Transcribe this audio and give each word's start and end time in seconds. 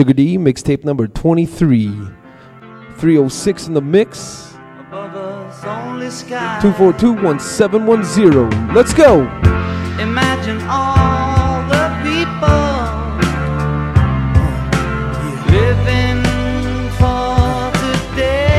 Sugar 0.00 0.14
D, 0.14 0.38
mixtape 0.38 0.82
number 0.82 1.06
23. 1.06 1.88
306 2.96 3.66
in 3.66 3.74
the 3.74 3.82
mix. 3.82 4.54
242 4.90 7.12
1710. 7.22 8.74
Let's 8.74 8.94
go. 8.94 9.24
Imagine 10.00 10.62
all 10.70 11.60
the 11.68 11.88
people 12.00 12.48
living 15.52 16.24
for 16.96 17.68
today. 17.84 18.56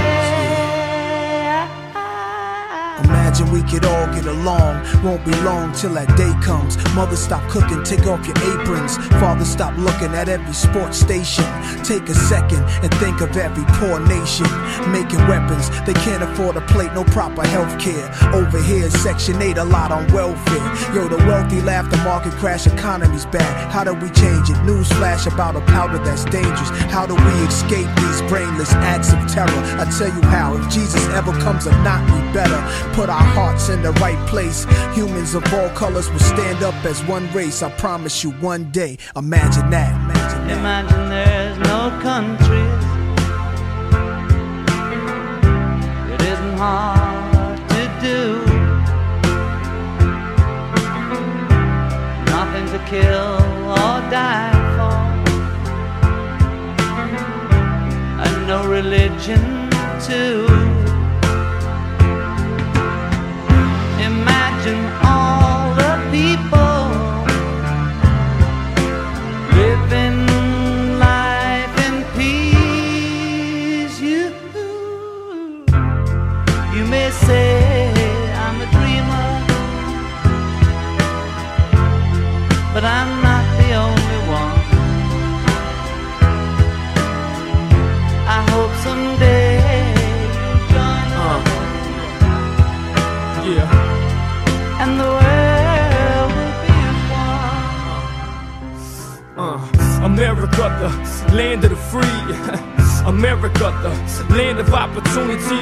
Imagine 3.03 3.49
we 3.51 3.63
could 3.63 3.83
all 3.83 4.00
get 4.41 4.47
along. 4.47 5.03
Won't 5.03 5.25
be 5.25 5.31
long 5.41 5.73
till 5.73 5.93
that 5.93 6.07
day 6.17 6.31
comes. 6.43 6.77
Mother, 6.95 7.15
stop 7.15 7.47
cooking, 7.49 7.83
take 7.83 8.05
off 8.07 8.25
your 8.25 8.37
aprons. 8.37 8.97
Father, 9.19 9.45
stop 9.45 9.77
looking 9.77 10.13
at 10.13 10.29
every 10.29 10.53
sports 10.53 10.99
station. 10.99 11.45
Take 11.83 12.09
a 12.09 12.15
second 12.15 12.63
and 12.83 12.93
think 12.95 13.21
of 13.21 13.35
every 13.37 13.63
poor 13.79 13.99
nation 13.99 14.47
making 14.91 15.19
weapons. 15.27 15.69
They 15.85 15.93
can't 15.93 16.23
afford 16.23 16.57
a 16.57 16.61
plate, 16.61 16.93
no 16.93 17.03
proper 17.03 17.45
health 17.45 17.79
care. 17.79 18.09
Over 18.33 18.61
here, 18.61 18.89
Section 18.89 19.41
8, 19.41 19.57
a 19.57 19.63
lot 19.63 19.91
on 19.91 20.11
welfare. 20.13 20.95
Yo, 20.95 21.07
the 21.07 21.17
wealthy 21.27 21.61
laugh, 21.61 21.89
the 21.89 21.97
market 21.97 22.33
crash, 22.33 22.67
economy's 22.67 23.25
bad. 23.25 23.71
How 23.71 23.83
do 23.83 23.93
we 23.93 24.09
change 24.11 24.49
it? 24.49 24.61
News 24.63 24.87
flash 24.93 25.27
about 25.27 25.55
a 25.55 25.61
powder 25.61 25.97
that's 25.99 26.25
dangerous. 26.25 26.69
How 26.91 27.05
do 27.05 27.15
we 27.15 27.33
escape 27.47 27.87
these 27.97 28.21
brainless 28.29 28.73
acts 28.73 29.13
of 29.13 29.19
terror? 29.31 29.61
I 29.79 29.85
tell 29.97 30.13
you 30.13 30.21
how, 30.27 30.55
if 30.55 30.69
Jesus 30.71 31.03
ever 31.09 31.31
comes 31.39 31.67
or 31.67 31.77
not, 31.83 32.01
we 32.11 32.33
better 32.33 32.59
put 32.93 33.09
our 33.09 33.27
hearts 33.35 33.69
in 33.69 33.81
the 33.81 33.91
right 33.93 34.17
place. 34.27 34.30
Humans 34.31 35.35
of 35.35 35.43
all 35.53 35.69
colors 35.71 36.09
will 36.09 36.19
stand 36.19 36.63
up 36.63 36.73
as 36.85 37.03
one 37.03 37.29
race. 37.33 37.61
I 37.61 37.69
promise 37.71 38.23
you 38.23 38.31
one 38.31 38.71
day. 38.71 38.97
Imagine 39.17 39.69
that. 39.71 39.91
Imagine 40.49 41.09
that. 41.09 41.27
There's 41.27 41.57
no 41.59 41.89
countries. 42.01 42.83
It 46.13 46.21
isn't 46.21 46.57
hard 46.57 47.57
to 47.71 47.81
do. 47.99 48.39
Nothing 52.31 52.67
to 52.71 52.79
kill 52.87 53.35
or 53.67 53.99
die 54.09 54.53
for. 54.77 54.99
And 58.23 58.47
no 58.47 58.65
religion 58.65 59.69
too. 59.99 60.70
America, 100.61 101.25
the 101.27 101.35
land 101.35 101.63
of 101.63 101.71
the 101.71 101.75
free. 101.75 102.71
America, 103.07 103.73
the 104.29 104.35
land 104.37 104.59
of 104.59 104.71
opportunity. 104.71 105.57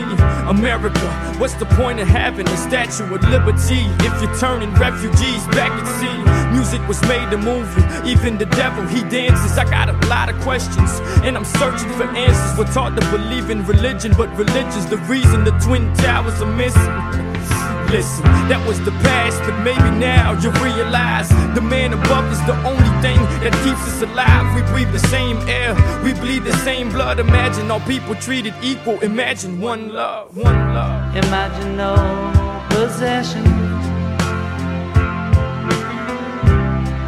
America, 0.50 1.08
what's 1.39 1.53
the 1.53 1.66
point 1.66 2.02
of 2.02 2.08
having 2.08 2.45
a 2.45 2.58
statue 2.58 3.05
of 3.05 3.23
liberty 3.30 3.80
if 4.05 4.21
you're 4.21 4.36
turning 4.36 4.73
refugees 4.73 5.48
back 5.55 5.71
at 5.71 5.87
sea? 5.99 6.52
Music 6.54 6.86
was 6.86 7.02
made 7.08 7.32
to 7.32 7.37
move 7.37 7.65
you. 7.77 8.11
Even 8.11 8.37
the 8.37 8.45
devil, 8.45 8.86
he 8.87 9.02
dances. 9.04 9.58
I 9.58 9.64
got 9.64 9.87
a 9.87 10.08
lot 10.08 10.30
of 10.30 10.37
questions, 10.42 10.92
and 11.23 11.37
I'm 11.37 11.45
searching 11.45 11.89
for 11.93 12.04
answers. 12.04 12.58
We're 12.58 12.73
taught 12.73 12.99
to 12.99 13.10
believe 13.10 13.49
in 13.49 13.66
religion, 13.66 14.14
but 14.17 14.27
religion's 14.36 14.87
the 14.87 14.98
reason 15.08 15.45
the 15.45 15.52
Twin 15.64 15.93
Towers 15.95 16.42
are 16.42 16.54
missing. 16.58 17.79
Listen, 17.92 18.23
that 18.50 18.64
was 18.67 18.80
the 18.86 18.92
past, 19.02 19.42
but 19.42 19.58
maybe 19.64 19.89
now 19.98 20.39
you 20.39 20.52
realize 20.61 21.27
the 21.55 21.61
man 21.61 21.92
above 21.92 22.32
is 22.32 22.38
the 22.45 22.54
only 22.61 22.94
thing 23.02 23.17
that 23.42 23.52
keeps 23.66 23.82
us 23.82 24.04
alive. 24.04 24.45
We 24.54 24.61
breathe 24.72 24.92
the 24.92 25.08
same 25.10 25.38
air, 25.50 25.73
we 26.04 26.14
bleed 26.14 26.44
the 26.44 26.55
same 26.58 26.89
blood. 26.89 27.20
Imagine 27.20 27.72
all 27.72 27.80
people 27.80 28.14
treated 28.14 28.54
equal. 28.61 28.99
Imagine 28.99 29.60
one 29.60 29.92
love, 29.92 30.38
one 30.38 30.73
love. 30.76 31.16
Imagine 31.16 31.78
no 31.78 31.95
possession. 32.70 33.44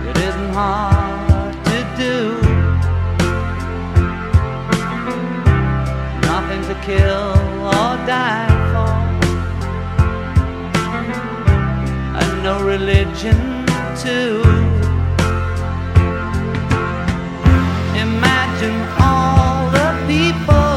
It 0.10 0.18
isn't 0.18 0.54
hard 0.58 1.54
to 1.70 1.78
do. 2.02 2.42
Nothing 6.26 6.62
to 6.74 6.76
kill 6.82 7.30
or 7.70 7.94
die 8.10 8.51
no 12.52 12.66
religion 12.66 13.38
too. 14.04 14.42
Imagine 17.96 18.78
all 19.00 19.72
the 19.78 19.88
people 20.12 20.74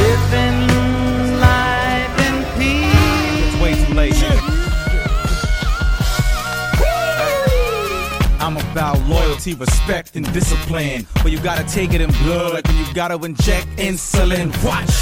living 0.00 0.58
life 1.46 2.14
in 2.26 2.36
peace. 2.56 3.44
It's 3.44 3.56
way 3.62 3.74
too 3.84 3.94
late. 3.94 4.14
I'm 8.40 8.56
about 8.56 8.98
loyalty, 9.06 9.52
respect, 9.54 10.16
and 10.16 10.24
discipline. 10.32 11.06
But 11.22 11.32
you 11.32 11.40
gotta 11.40 11.64
take 11.64 11.92
it 11.92 12.00
in 12.00 12.10
blood, 12.22 12.54
like 12.54 12.66
when 12.66 12.78
you 12.78 12.94
gotta 12.94 13.22
inject 13.22 13.66
insulin. 13.76 14.48
Watch. 14.64 14.96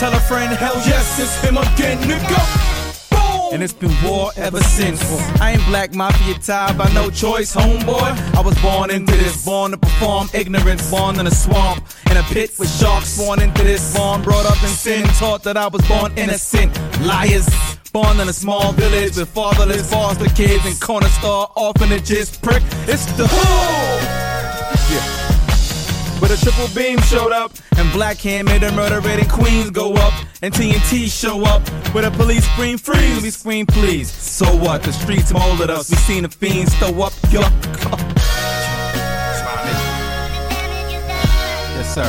Tell 0.00 0.12
a 0.12 0.20
friend, 0.20 0.52
hell 0.56 0.76
yes, 0.84 1.20
it's 1.20 1.40
him 1.44 1.56
again, 1.56 1.98
nigga. 1.98 2.75
And 3.52 3.62
it's 3.62 3.72
been 3.72 3.94
war 4.02 4.30
ever 4.36 4.60
since. 4.60 5.00
I 5.40 5.52
ain't 5.52 5.64
black 5.66 5.94
mafia 5.94 6.34
tied 6.34 6.76
by 6.76 6.92
no 6.92 7.10
choice, 7.10 7.54
homeboy. 7.54 8.34
I 8.36 8.40
was 8.40 8.58
born 8.60 8.90
into 8.90 9.12
this, 9.12 9.44
born 9.44 9.70
to 9.70 9.78
perform 9.78 10.28
ignorance, 10.34 10.90
born 10.90 11.18
in 11.20 11.26
a 11.26 11.30
swamp, 11.30 11.84
in 12.10 12.16
a 12.16 12.22
pit 12.24 12.50
with 12.58 12.70
sharks, 12.70 13.16
born 13.16 13.40
into 13.40 13.62
this, 13.62 13.96
born 13.96 14.22
brought 14.22 14.46
up 14.46 14.60
in 14.62 14.68
sin, 14.68 15.06
taught 15.18 15.42
that 15.44 15.56
I 15.56 15.68
was 15.68 15.86
born 15.88 16.12
innocent. 16.18 16.76
Liars. 17.02 17.48
Born 17.92 18.20
in 18.20 18.28
a 18.28 18.32
small 18.32 18.72
village 18.72 19.16
with 19.16 19.30
fatherless 19.30 19.90
foster 19.90 20.26
kids 20.34 20.66
and 20.66 20.78
corner 20.80 21.08
store 21.08 21.48
orphanages. 21.56 22.36
Prick, 22.36 22.62
it's 22.86 23.06
the 23.16 23.26
hood. 23.26 23.95
But 26.20 26.30
a 26.30 26.40
triple 26.40 26.68
beam 26.74 26.98
showed 27.00 27.32
up, 27.32 27.52
and 27.76 27.92
Black 27.92 28.16
Hand 28.18 28.48
made 28.48 28.62
a 28.62 28.72
murder 28.72 29.06
in 29.08 29.28
Queens 29.28 29.70
go 29.70 29.94
up, 29.94 30.14
and 30.42 30.52
TNT 30.52 31.08
show 31.08 31.44
up. 31.44 31.66
Where 31.94 32.08
the 32.08 32.16
police 32.16 32.44
scream 32.52 32.78
freeze, 32.78 33.22
we 33.22 33.30
scream 33.30 33.66
please. 33.66 34.10
So 34.10 34.46
what? 34.56 34.82
The 34.82 34.92
streets 34.92 35.32
molded 35.32 35.70
us. 35.70 35.90
We 35.90 35.96
seen 35.96 36.22
the 36.22 36.28
fiends 36.28 36.74
throw 36.76 37.02
up 37.02 37.12
your. 37.30 37.42
Yes, 41.76 41.94
sir. 41.94 42.08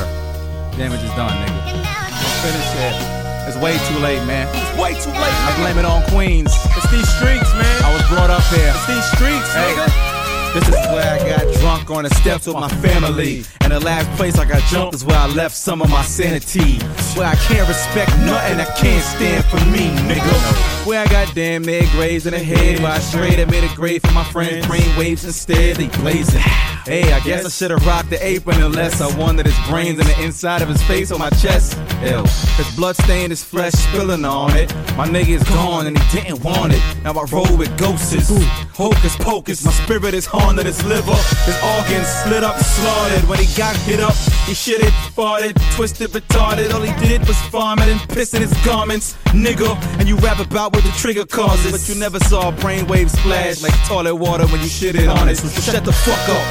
Damage 0.78 1.04
is 1.04 1.12
done, 1.12 1.36
nigga. 1.46 1.98
Finish 2.42 2.76
it. 2.76 3.18
It's 3.48 3.58
way 3.58 3.78
too 3.88 4.00
late, 4.00 4.26
man. 4.26 4.48
It's 4.54 4.80
way 4.80 4.94
too 4.94 5.10
late. 5.10 5.20
Man. 5.20 5.52
I 5.52 5.56
blame 5.58 5.78
it 5.78 5.86
on 5.86 6.04
Queens. 6.12 6.52
It's 6.76 6.92
these 6.92 7.10
streets, 7.16 7.52
man. 7.54 7.84
I 7.84 7.94
was 7.94 8.04
brought 8.10 8.30
up 8.30 8.44
here. 8.54 8.74
It's 8.76 8.88
these 8.88 9.06
streets, 9.12 9.50
nigga. 9.56 10.17
This 10.54 10.68
is 10.68 10.76
where 10.92 11.14
I 11.14 11.18
got 11.20 11.54
drunk 11.60 11.90
on 11.90 12.04
the 12.04 12.10
steps 12.16 12.48
with 12.48 12.56
my 12.56 12.70
family. 12.70 13.44
And 13.62 13.72
the 13.72 13.80
last 13.80 14.10
place 14.18 14.38
I 14.38 14.46
got 14.46 14.62
drunk 14.70 14.94
is 14.94 15.04
where 15.04 15.18
I 15.18 15.28
left 15.28 15.56
some 15.56 15.82
of 15.82 15.90
my 15.90 16.04
sanity. 16.04 16.80
Where 17.18 17.28
I 17.28 17.36
can't 17.36 17.68
respect 17.68 18.10
nothing 18.20 18.58
that 18.58 18.76
can't 18.78 19.04
stand 19.04 19.46
for 19.46 19.64
me, 19.70 19.90
nigga. 20.08 20.77
Where 20.88 21.02
I 21.02 21.08
got 21.08 21.36
damn 21.36 21.64
near 21.64 21.84
graves 21.92 22.28
in 22.28 22.32
the 22.32 22.40
head. 22.40 22.80
Where 22.80 22.94
I 22.94 23.00
straight 23.00 23.40
up 23.40 23.50
made 23.50 23.70
a 23.70 23.76
grave 23.76 24.02
for 24.02 24.14
my 24.14 24.24
friends. 24.24 24.66
Brain 24.68 24.96
waves 24.98 25.26
instead, 25.26 25.76
they 25.76 25.88
blazing. 26.00 26.40
Hey, 26.40 27.12
I 27.12 27.20
guess 27.20 27.46
I 27.46 27.50
should've 27.50 27.86
rocked 27.86 28.10
the 28.10 28.26
apron 28.26 28.64
unless 28.64 29.02
I 29.02 29.14
wanted 29.18 29.48
his 29.48 29.68
brains 29.68 30.00
in 30.00 30.08
the 30.08 30.24
inside 30.24 30.62
of 30.62 30.70
his 30.70 30.82
face 30.84 31.12
or 31.12 31.20
my 31.20 31.30
chest. 31.32 31.78
Ew. 32.02 32.24
His 32.56 32.74
blood 32.78 32.96
stained 32.96 33.32
his 33.32 33.44
flesh 33.44 33.74
spilling 33.74 34.24
on 34.24 34.56
it. 34.56 34.74
My 34.96 35.06
nigga 35.06 35.36
is 35.36 35.44
gone 35.50 35.88
and 35.88 36.00
he 36.00 36.22
didn't 36.22 36.42
want 36.46 36.72
it. 36.72 36.82
Now 37.04 37.12
I 37.12 37.26
roll 37.26 37.58
with 37.58 37.78
ghosts. 37.78 38.32
Hocus 38.74 39.18
pocus, 39.18 39.66
my 39.66 39.72
spirit 39.72 40.14
is 40.14 40.26
haunted 40.26 40.66
his 40.66 40.82
liver. 40.86 41.12
His 41.44 41.62
organs 41.62 42.08
split 42.08 42.46
up 42.46 42.58
slaughtered. 42.60 43.28
When 43.28 43.40
he 43.40 43.54
got 43.58 43.76
hit 43.76 44.00
up, 44.00 44.16
he 44.46 44.54
shitted, 44.54 44.92
farted, 45.14 45.60
twisted, 45.76 46.12
retarded. 46.12 46.74
All 46.74 46.82
he 46.82 46.94
did 47.06 47.28
was 47.28 47.38
farm 47.52 47.80
it 47.80 47.90
and 47.90 48.00
piss 48.08 48.34
in 48.34 48.42
his 48.42 48.54
garments. 48.66 49.18
Nigga, 49.34 49.76
and 50.00 50.08
you 50.08 50.16
rap 50.18 50.40
about 50.40 50.77
what 50.78 50.86
the 50.86 50.92
trigger 50.92 51.26
causes. 51.26 51.72
But 51.72 51.90
you 51.90 52.00
never 52.00 52.20
saw 52.30 52.50
a 52.50 52.52
brainwave 52.52 53.10
splash 53.10 53.64
like 53.64 53.74
toilet 53.88 54.14
water 54.14 54.46
when 54.46 54.62
you 54.62 54.70
shitted 54.70 55.10
on 55.10 55.28
it. 55.28 55.36
So 55.36 55.50
shut 55.50 55.84
the 55.84 55.92
fuck 55.92 56.22
up. 56.30 56.46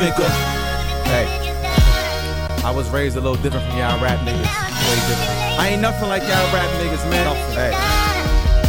nigga. 0.00 0.24
Hey, 1.04 1.28
I 2.64 2.72
was 2.74 2.88
raised 2.88 3.18
a 3.18 3.20
little 3.20 3.36
different 3.42 3.68
from 3.68 3.76
y'all 3.76 4.00
rap 4.00 4.18
niggas. 4.20 4.48
Way 4.88 4.96
different. 5.04 5.60
I 5.60 5.68
ain't 5.72 5.82
nothing 5.82 6.08
like 6.08 6.22
y'all 6.22 6.54
rap 6.56 6.70
niggas, 6.80 7.04
man. 7.10 7.36
Hey, 7.52 7.72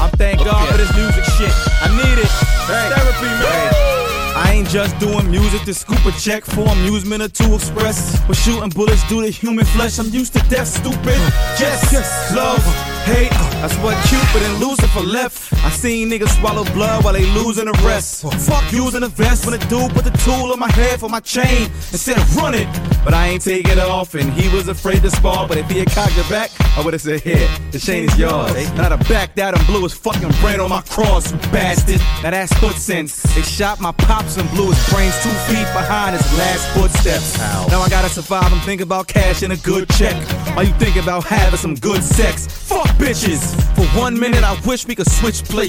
I'm 0.04 0.10
thank 0.20 0.44
God 0.44 0.68
for 0.70 0.76
this 0.76 0.94
music 0.94 1.24
shit. 1.40 1.56
I 1.80 1.88
need 1.96 2.20
it. 2.20 2.32
Hey. 2.68 2.92
Therapy, 2.92 3.32
man. 3.40 3.72
Hey. 3.72 3.92
I 4.36 4.52
ain't 4.52 4.68
just 4.68 5.00
doing 5.00 5.32
music 5.32 5.62
to 5.64 5.74
scoop 5.74 6.04
a 6.06 6.12
check 6.20 6.44
for 6.44 6.68
amusement 6.68 7.24
or 7.24 7.30
to 7.30 7.56
express. 7.56 8.20
But 8.28 8.36
shooting 8.36 8.70
bullets 8.70 9.04
through 9.04 9.22
the 9.22 9.30
human 9.30 9.64
flesh, 9.64 10.00
I'm 10.00 10.10
used 10.10 10.34
to 10.34 10.40
death, 10.50 10.68
stupid. 10.68 11.20
Yes, 11.60 11.94
yes, 11.94 12.36
love, 12.36 12.60
hate, 13.06 13.32
uh, 13.34 13.50
that's 13.62 13.76
what 13.78 13.96
Cupid 14.08 14.42
and 14.48 14.60
Lucifer 14.60 15.02
left. 15.02 15.61
I 15.72 15.74
seen 15.74 16.10
niggas 16.10 16.38
swallow 16.38 16.66
blood 16.74 17.06
while 17.06 17.14
they 17.14 17.26
losing 17.28 17.64
the 17.64 17.72
rest. 17.86 18.24
Fuck 18.46 18.74
using 18.74 19.04
a 19.04 19.08
vest 19.08 19.46
when 19.46 19.56
a 19.56 19.58
dude 19.70 19.90
put 19.94 20.04
the 20.04 20.12
tool 20.26 20.52
on 20.52 20.60
my 20.60 20.70
head 20.70 21.00
for 21.00 21.08
my 21.08 21.22
chain 21.22 21.64
and 21.64 22.00
said 22.00 22.18
run 22.36 22.54
it. 22.54 22.68
But 23.06 23.14
I 23.14 23.30
ain't 23.30 23.42
take 23.42 23.70
it 23.70 23.80
off 23.80 24.14
and 24.14 24.34
he 24.34 24.54
was 24.54 24.68
afraid 24.68 25.02
to 25.04 25.10
spar. 25.10 25.48
But 25.48 25.58
if 25.58 25.70
he 25.70 25.80
had 25.80 25.90
cocked 25.92 26.18
it 26.18 26.30
back, 26.30 26.52
I 26.78 26.84
would've 26.84 27.00
said, 27.00 27.22
here, 27.22 27.50
the 27.72 27.80
chain 27.80 28.04
is 28.04 28.18
yours. 28.20 28.52
Not 28.74 28.92
a 28.92 28.98
backed 29.08 29.40
out 29.40 29.58
and 29.58 29.66
blew 29.66 29.84
his 29.84 29.94
fucking 29.94 30.32
brain 30.42 30.60
on 30.60 30.70
my 30.70 30.82
cross, 30.82 31.32
you 31.32 31.38
bastard. 31.54 32.02
Now 32.22 32.32
that's 32.32 32.52
hood 32.58 32.76
sense. 32.76 33.24
They 33.34 33.42
shot 33.42 33.80
my 33.80 33.94
pops 33.94 34.36
and 34.36 34.50
blew 34.52 34.68
his 34.68 34.90
brains 34.90 35.16
two 35.24 35.30
feet 35.48 35.68
behind 35.72 36.18
his 36.18 36.38
last 36.38 36.68
footsteps. 36.76 37.40
Now 37.40 37.80
I 37.80 37.88
gotta 37.88 38.10
survive. 38.10 38.52
I'm 38.52 38.60
thinking 38.60 38.88
about 38.88 39.08
cash 39.08 39.42
and 39.42 39.54
a 39.54 39.58
good 39.58 39.88
check. 39.92 40.16
Are 40.58 40.66
you 40.66 40.74
thinking 40.74 41.02
about 41.02 41.24
having 41.24 41.58
some 41.58 41.76
good 41.76 42.04
sex? 42.04 42.46
Fuck 42.46 42.88
bitches. 43.00 43.56
For 43.76 43.86
one 43.98 44.20
minute, 44.20 44.44
I 44.44 44.60
wish 44.68 44.86
we 44.86 44.96
could 44.96 45.10
switch 45.10 45.44
places. 45.46 45.61
My 45.62 45.68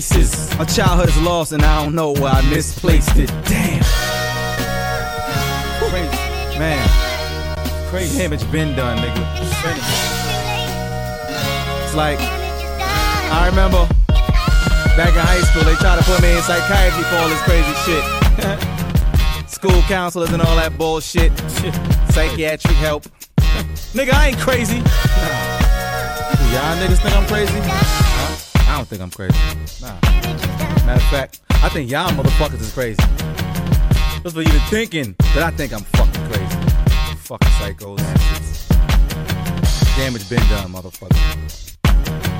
childhood 0.64 1.10
is 1.10 1.20
lost 1.20 1.52
and 1.52 1.62
I 1.62 1.84
don't 1.84 1.94
know 1.94 2.12
where 2.12 2.32
I 2.32 2.40
misplaced 2.48 3.18
it. 3.18 3.28
Damn. 3.44 3.84
Crazy. 5.90 6.58
Man. 6.58 6.88
Crazy 7.90 8.16
damage 8.16 8.50
been 8.50 8.74
done, 8.74 8.96
nigga. 8.96 9.20
It's 11.84 11.94
like, 11.94 12.18
I 12.18 13.48
remember 13.50 13.86
back 14.96 15.12
in 15.12 15.20
high 15.20 15.42
school, 15.42 15.64
they 15.64 15.74
tried 15.74 15.98
to 15.98 16.04
put 16.04 16.22
me 16.22 16.34
in 16.34 16.40
psychiatry 16.40 17.04
for 17.04 17.16
all 17.16 17.28
this 17.28 17.42
crazy 17.42 17.74
shit. 17.84 19.46
School 19.50 19.82
counselors 19.88 20.32
and 20.32 20.40
all 20.40 20.56
that 20.56 20.78
bullshit. 20.78 21.36
Psychiatric 22.14 22.76
help. 22.76 23.02
Nigga, 23.92 24.14
I 24.14 24.28
ain't 24.28 24.38
crazy. 24.38 24.78
Y'all 26.48 26.78
niggas 26.80 27.02
think 27.02 27.14
I'm 27.14 27.26
crazy? 27.26 28.01
I 28.72 28.76
don't 28.76 28.88
think 28.88 29.02
I'm 29.02 29.10
crazy. 29.10 29.36
Nah. 29.82 30.00
Matter 30.86 30.92
of 30.94 31.02
fact, 31.10 31.40
I 31.50 31.69
think 31.69 31.90
y'all 31.90 32.08
motherfuckers 32.12 32.62
is 32.62 32.72
crazy. 32.72 32.96
Just 34.22 34.34
for 34.34 34.40
even 34.40 34.60
thinking 34.70 35.14
that 35.34 35.42
I 35.42 35.50
think 35.50 35.74
I'm 35.74 35.82
fucking 35.82 36.26
crazy. 36.32 37.16
Fucking 37.19 37.50
psychos. 37.60 37.98
Damage 39.98 40.26
been 40.30 40.38
done, 40.48 40.72
motherfucker. 40.72 42.31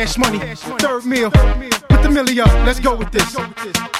Cash 0.00 0.16
money, 0.16 0.38
third 0.78 1.04
meal. 1.04 1.30
Put 1.30 2.02
the 2.02 2.08
milli 2.08 2.38
up, 2.40 2.48
let's 2.64 2.80
go 2.80 2.96
with 2.96 3.10
this. 3.12 3.36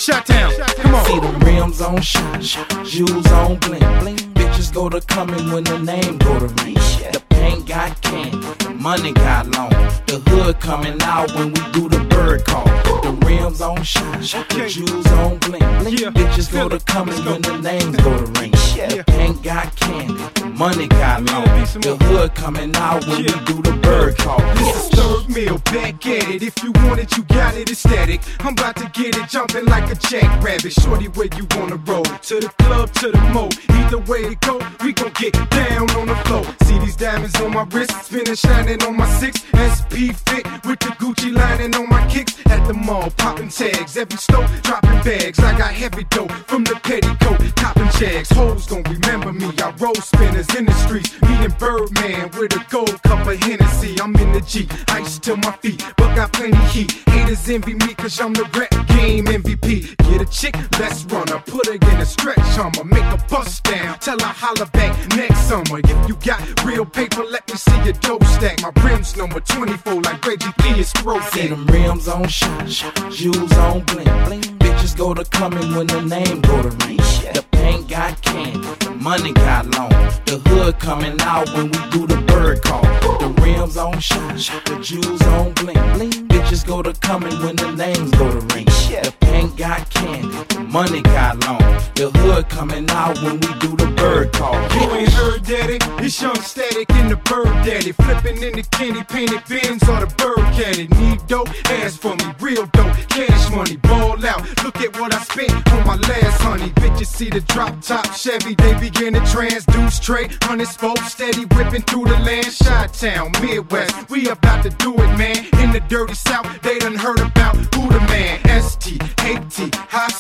Shot 0.03 0.25
town, 0.25 0.51
come 0.79 0.95
on. 0.95 1.05
See 1.05 1.21
the 1.21 1.29
rims 1.45 1.83
on 1.83 2.01
shine, 2.01 2.41
jewels 2.87 3.27
on 3.33 3.59
bling, 3.59 3.81
bling. 4.01 4.17
Bitches 4.33 4.73
go 4.73 4.89
to 4.89 5.03
coming 5.03 5.53
when 5.53 5.65
the 5.65 5.79
name 5.79 6.17
go 6.17 6.39
to 6.39 6.47
ring. 6.65 6.73
The 6.73 7.23
paint 7.41 7.67
got 7.67 8.01
candy, 8.03 8.39
money 8.75 9.13
got 9.13 9.49
long. 9.57 9.71
The 10.07 10.23
hood 10.29 10.61
coming 10.61 11.01
out 11.03 11.33
when 11.35 11.49
we 11.49 11.61
do 11.73 11.89
the 11.89 12.01
bird 12.11 12.45
call. 12.45 12.67
The 13.05 13.13
rims 13.27 13.61
on 13.61 13.83
shine, 13.83 14.21
the 14.21 14.67
jewels 14.69 15.07
on 15.19 15.39
bling, 15.39 15.61
bling. 15.81 16.13
Bitches 16.19 16.53
go 16.53 16.69
to 16.69 16.79
coming 16.81 17.21
when 17.25 17.41
the 17.43 17.57
names 17.59 17.97
go 17.97 18.13
to 18.25 18.41
ring. 18.41 18.53
The 18.53 19.05
paint 19.07 19.43
got 19.43 19.75
candy, 19.77 20.15
money 20.57 20.89
got 20.89 21.23
long. 21.31 21.45
The 21.87 21.97
hood 22.05 22.35
coming 22.35 22.75
out 22.77 23.07
when 23.07 23.19
we 23.19 23.33
do 23.49 23.57
the 23.63 23.77
bird 23.83 24.17
call. 24.19 24.41
This 24.55 24.77
is 24.77 24.89
third 24.97 25.29
meal, 25.29 25.59
back 25.73 26.07
at 26.07 26.29
it. 26.35 26.43
If 26.43 26.63
you 26.63 26.73
want 26.85 27.01
it, 27.01 27.17
you 27.17 27.23
got 27.25 27.55
it, 27.55 27.71
it's 27.71 27.81
static. 27.81 28.21
I'm 28.41 28.53
about 28.53 28.77
to 28.77 28.89
get 28.93 29.17
it 29.17 29.29
jumping 29.29 29.67
like 29.67 29.91
a 29.91 29.95
jackrabbit. 29.95 30.73
Shorty, 30.73 31.09
where 31.09 31.29
you 31.37 31.47
wanna 31.57 31.77
roll? 31.77 32.05
To 32.05 32.41
the 32.41 32.51
club, 32.61 32.93
to 33.01 33.11
the 33.11 33.21
mo. 33.35 33.49
Either 33.81 33.99
way 34.11 34.21
it 34.33 34.41
go, 34.41 34.61
we 34.83 34.93
gon' 34.93 35.13
get 35.13 35.33
down 35.51 35.91
on 35.99 36.07
the 36.07 36.17
floor. 36.27 36.45
See 36.65 36.79
these 36.79 36.97
diamonds 36.97 37.30
on 37.37 37.53
my 37.53 37.65
wrist, 37.71 37.93
spinning, 38.05 38.35
shining 38.35 38.83
on 38.83 38.97
my 38.97 39.07
six. 39.19 39.43
SP 39.61 40.15
fit 40.27 40.47
with 40.65 40.81
the 40.81 40.93
Gucci 40.99 41.33
lining 41.33 41.75
on 41.75 41.89
my 41.89 42.07
kicks. 42.09 42.35
At 42.47 42.67
the 42.67 42.75
mall, 42.75 43.11
popping 43.17 43.49
tags. 43.49 43.97
Every 43.97 44.17
store, 44.17 44.47
dropping 44.63 45.03
bags. 45.03 45.39
I 45.39 45.57
got 45.59 45.73
heavy 45.73 46.05
dough 46.05 46.29
from 46.47 46.65
the 46.65 46.75
petticoat, 46.83 47.41
topping 47.57 47.91
jags. 47.99 48.31
Hoes 48.31 48.67
don't 48.67 48.89
remember 48.89 49.33
me. 49.33 49.51
I 49.59 49.73
roll 49.79 49.95
spinners 49.95 50.49
in 50.55 50.65
the 50.67 50.73
streets. 50.73 51.21
Me 51.23 51.35
and 51.45 51.57
Birdman 51.59 52.31
with 52.39 52.57
a 52.57 52.65
gold 52.71 53.03
cup 53.03 53.27
of 53.27 53.39
Hennessy. 53.39 54.01
I'm 54.01 54.15
in 54.17 54.33
the 54.33 54.41
G, 54.41 54.69
ice 54.89 55.19
to 55.21 55.37
my 55.37 55.53
feet, 55.63 55.85
but 55.97 56.15
got 56.15 56.33
plenty 56.33 56.57
heat. 56.69 56.93
Haters 57.09 57.49
envy 57.49 57.75
me 57.75 57.95
cause 57.95 58.21
I'm 58.21 58.33
the 58.33 58.45
rap 58.59 58.89
game 58.89 59.27
MVP. 59.27 59.97
Get 60.09 60.21
a 60.21 60.27
chick, 60.27 60.57
let's 60.79 61.05
run 61.05 61.29
her. 61.29 61.39
Put 61.47 61.67
her 61.67 61.75
in 61.75 62.01
a 62.01 62.07
stretch 62.07 62.39
I'ma 62.59 62.83
Make 62.85 63.05
a 63.05 63.19
bust 63.29 63.63
down. 63.65 63.99
Tell 64.01 64.19
her 64.19 64.27
holla 64.27 64.67
back 64.73 64.93
next 65.17 65.41
summer. 65.49 65.81
If 65.85 66.09
you 66.09 66.17
got 66.17 66.41
real 66.65 66.85
paper, 66.85 67.20
let 67.29 67.49
me 67.49 67.57
see 67.57 67.85
your 67.85 67.95
dough 67.95 68.19
stack. 68.37 68.63
My 68.63 68.71
rims 68.83 69.17
number 69.17 69.41
24 69.41 70.03
like 70.03 70.25
Reggie 70.27 70.81
is 70.81 70.93
throat. 70.93 71.23
See 71.33 71.49
them 71.49 71.67
rims 71.67 72.09
on 72.09 72.29
shine, 72.29 72.67
jewels 73.11 73.53
on 73.53 73.85
bling, 73.85 74.25
bling. 74.25 74.70
Bitches 74.71 74.97
go 74.97 75.13
to 75.15 75.25
coming 75.25 75.75
when 75.75 75.89
the 75.89 76.01
name 76.03 76.41
go 76.43 76.63
to 76.63 76.71
ring. 76.87 76.97
The 76.97 77.45
paint 77.51 77.89
got 77.89 78.23
candy, 78.23 78.61
money 78.95 79.33
got 79.33 79.67
long. 79.75 79.91
The 80.27 80.41
hood 80.47 80.79
coming 80.79 81.21
out 81.23 81.49
when 81.55 81.73
we 81.73 81.91
do 81.91 82.07
the 82.07 82.23
bird 82.29 82.63
call. 82.63 82.83
The 83.19 83.29
rims 83.43 83.77
on 83.77 83.99
shine, 83.99 84.37
the 84.37 84.79
jewels 84.81 85.23
on 85.23 85.53
bling, 85.55 85.75
bling. 85.95 86.29
Bitches 86.29 86.65
go 86.65 86.83
to 86.83 86.93
coming 87.01 87.37
when 87.43 87.57
the 87.57 87.73
names 87.73 88.13
go 88.13 88.31
to 88.31 88.41
ring. 88.55 88.67
The 88.67 89.13
paint 89.21 89.57
got 89.57 89.91
candy, 89.91 90.29
money 90.67 91.03
got 91.03 91.45
long. 91.47 91.59
The 91.95 92.11
hood 92.19 92.49
coming 92.49 92.89
out 92.91 93.21
when 93.23 93.41
we 93.41 93.51
do 93.59 93.77
the 93.77 93.93
bird 93.97 94.33
call. 94.33 94.55
You 94.55 94.95
ain't 94.95 95.13
heard 95.13 95.45
daddy, 95.45 95.79
it's 96.05 96.23
young 96.23 96.41
static 96.41 96.89
in 96.91 97.09
the 97.09 97.17
bird 97.17 97.53
daddy. 97.67 97.93
Flipping 97.93 98.43
in 98.43 98.53
the 98.55 98.63
candy 98.71 99.03
painted 99.03 99.43
bins 99.49 99.83
or 99.89 100.07
the 100.07 100.15
bird 100.17 100.47
caddy. 100.55 100.87
Need 100.99 101.27
dope, 101.27 101.49
ask 101.71 102.01
for 102.01 102.15
me, 102.15 102.25
real 102.41 102.67
dope, 102.67 102.95
cash 103.09 103.51
money, 103.51 103.77
ball 103.77 104.25
out. 104.27 104.47
Look 104.63 104.81
at 104.81 105.01
what 105.01 105.15
I 105.15 105.23
spent 105.23 105.73
on 105.73 105.87
my 105.87 105.97
last 105.97 106.43
honey. 106.43 106.71
Bitches 106.71 107.07
see 107.07 107.31
the 107.31 107.41
drop 107.41 107.81
top 107.81 108.13
Chevy, 108.13 108.55
they 108.55 108.75
begin 108.79 109.15
to 109.15 109.21
transduce 109.21 110.01
trade. 110.01 110.37
Hundred 110.43 110.69
spokes 110.69 111.13
steady 111.13 111.45
whipping 111.55 111.83
through 111.83 112.05
the 112.05 112.19
land. 112.21 112.47
Shot 112.47 112.93
town, 112.93 113.33
Midwest, 113.41 114.11
we 114.11 114.29
about 114.29 114.63
to 114.65 114.71
do 114.71 114.95
it, 114.95 115.17
man. 115.17 115.39
In 115.63 115.73
the 115.73 115.83
dirty 115.89 116.15
south, 116.15 116.47
they 116.63 116.79
done 116.79 116.95
heard 116.95 117.21
about 117.21 117.57
who 117.75 117.89
the 117.89 118.01
man. 118.09 118.39
ST, 118.63 118.99
HT, 118.99 119.75
high 119.75 120.11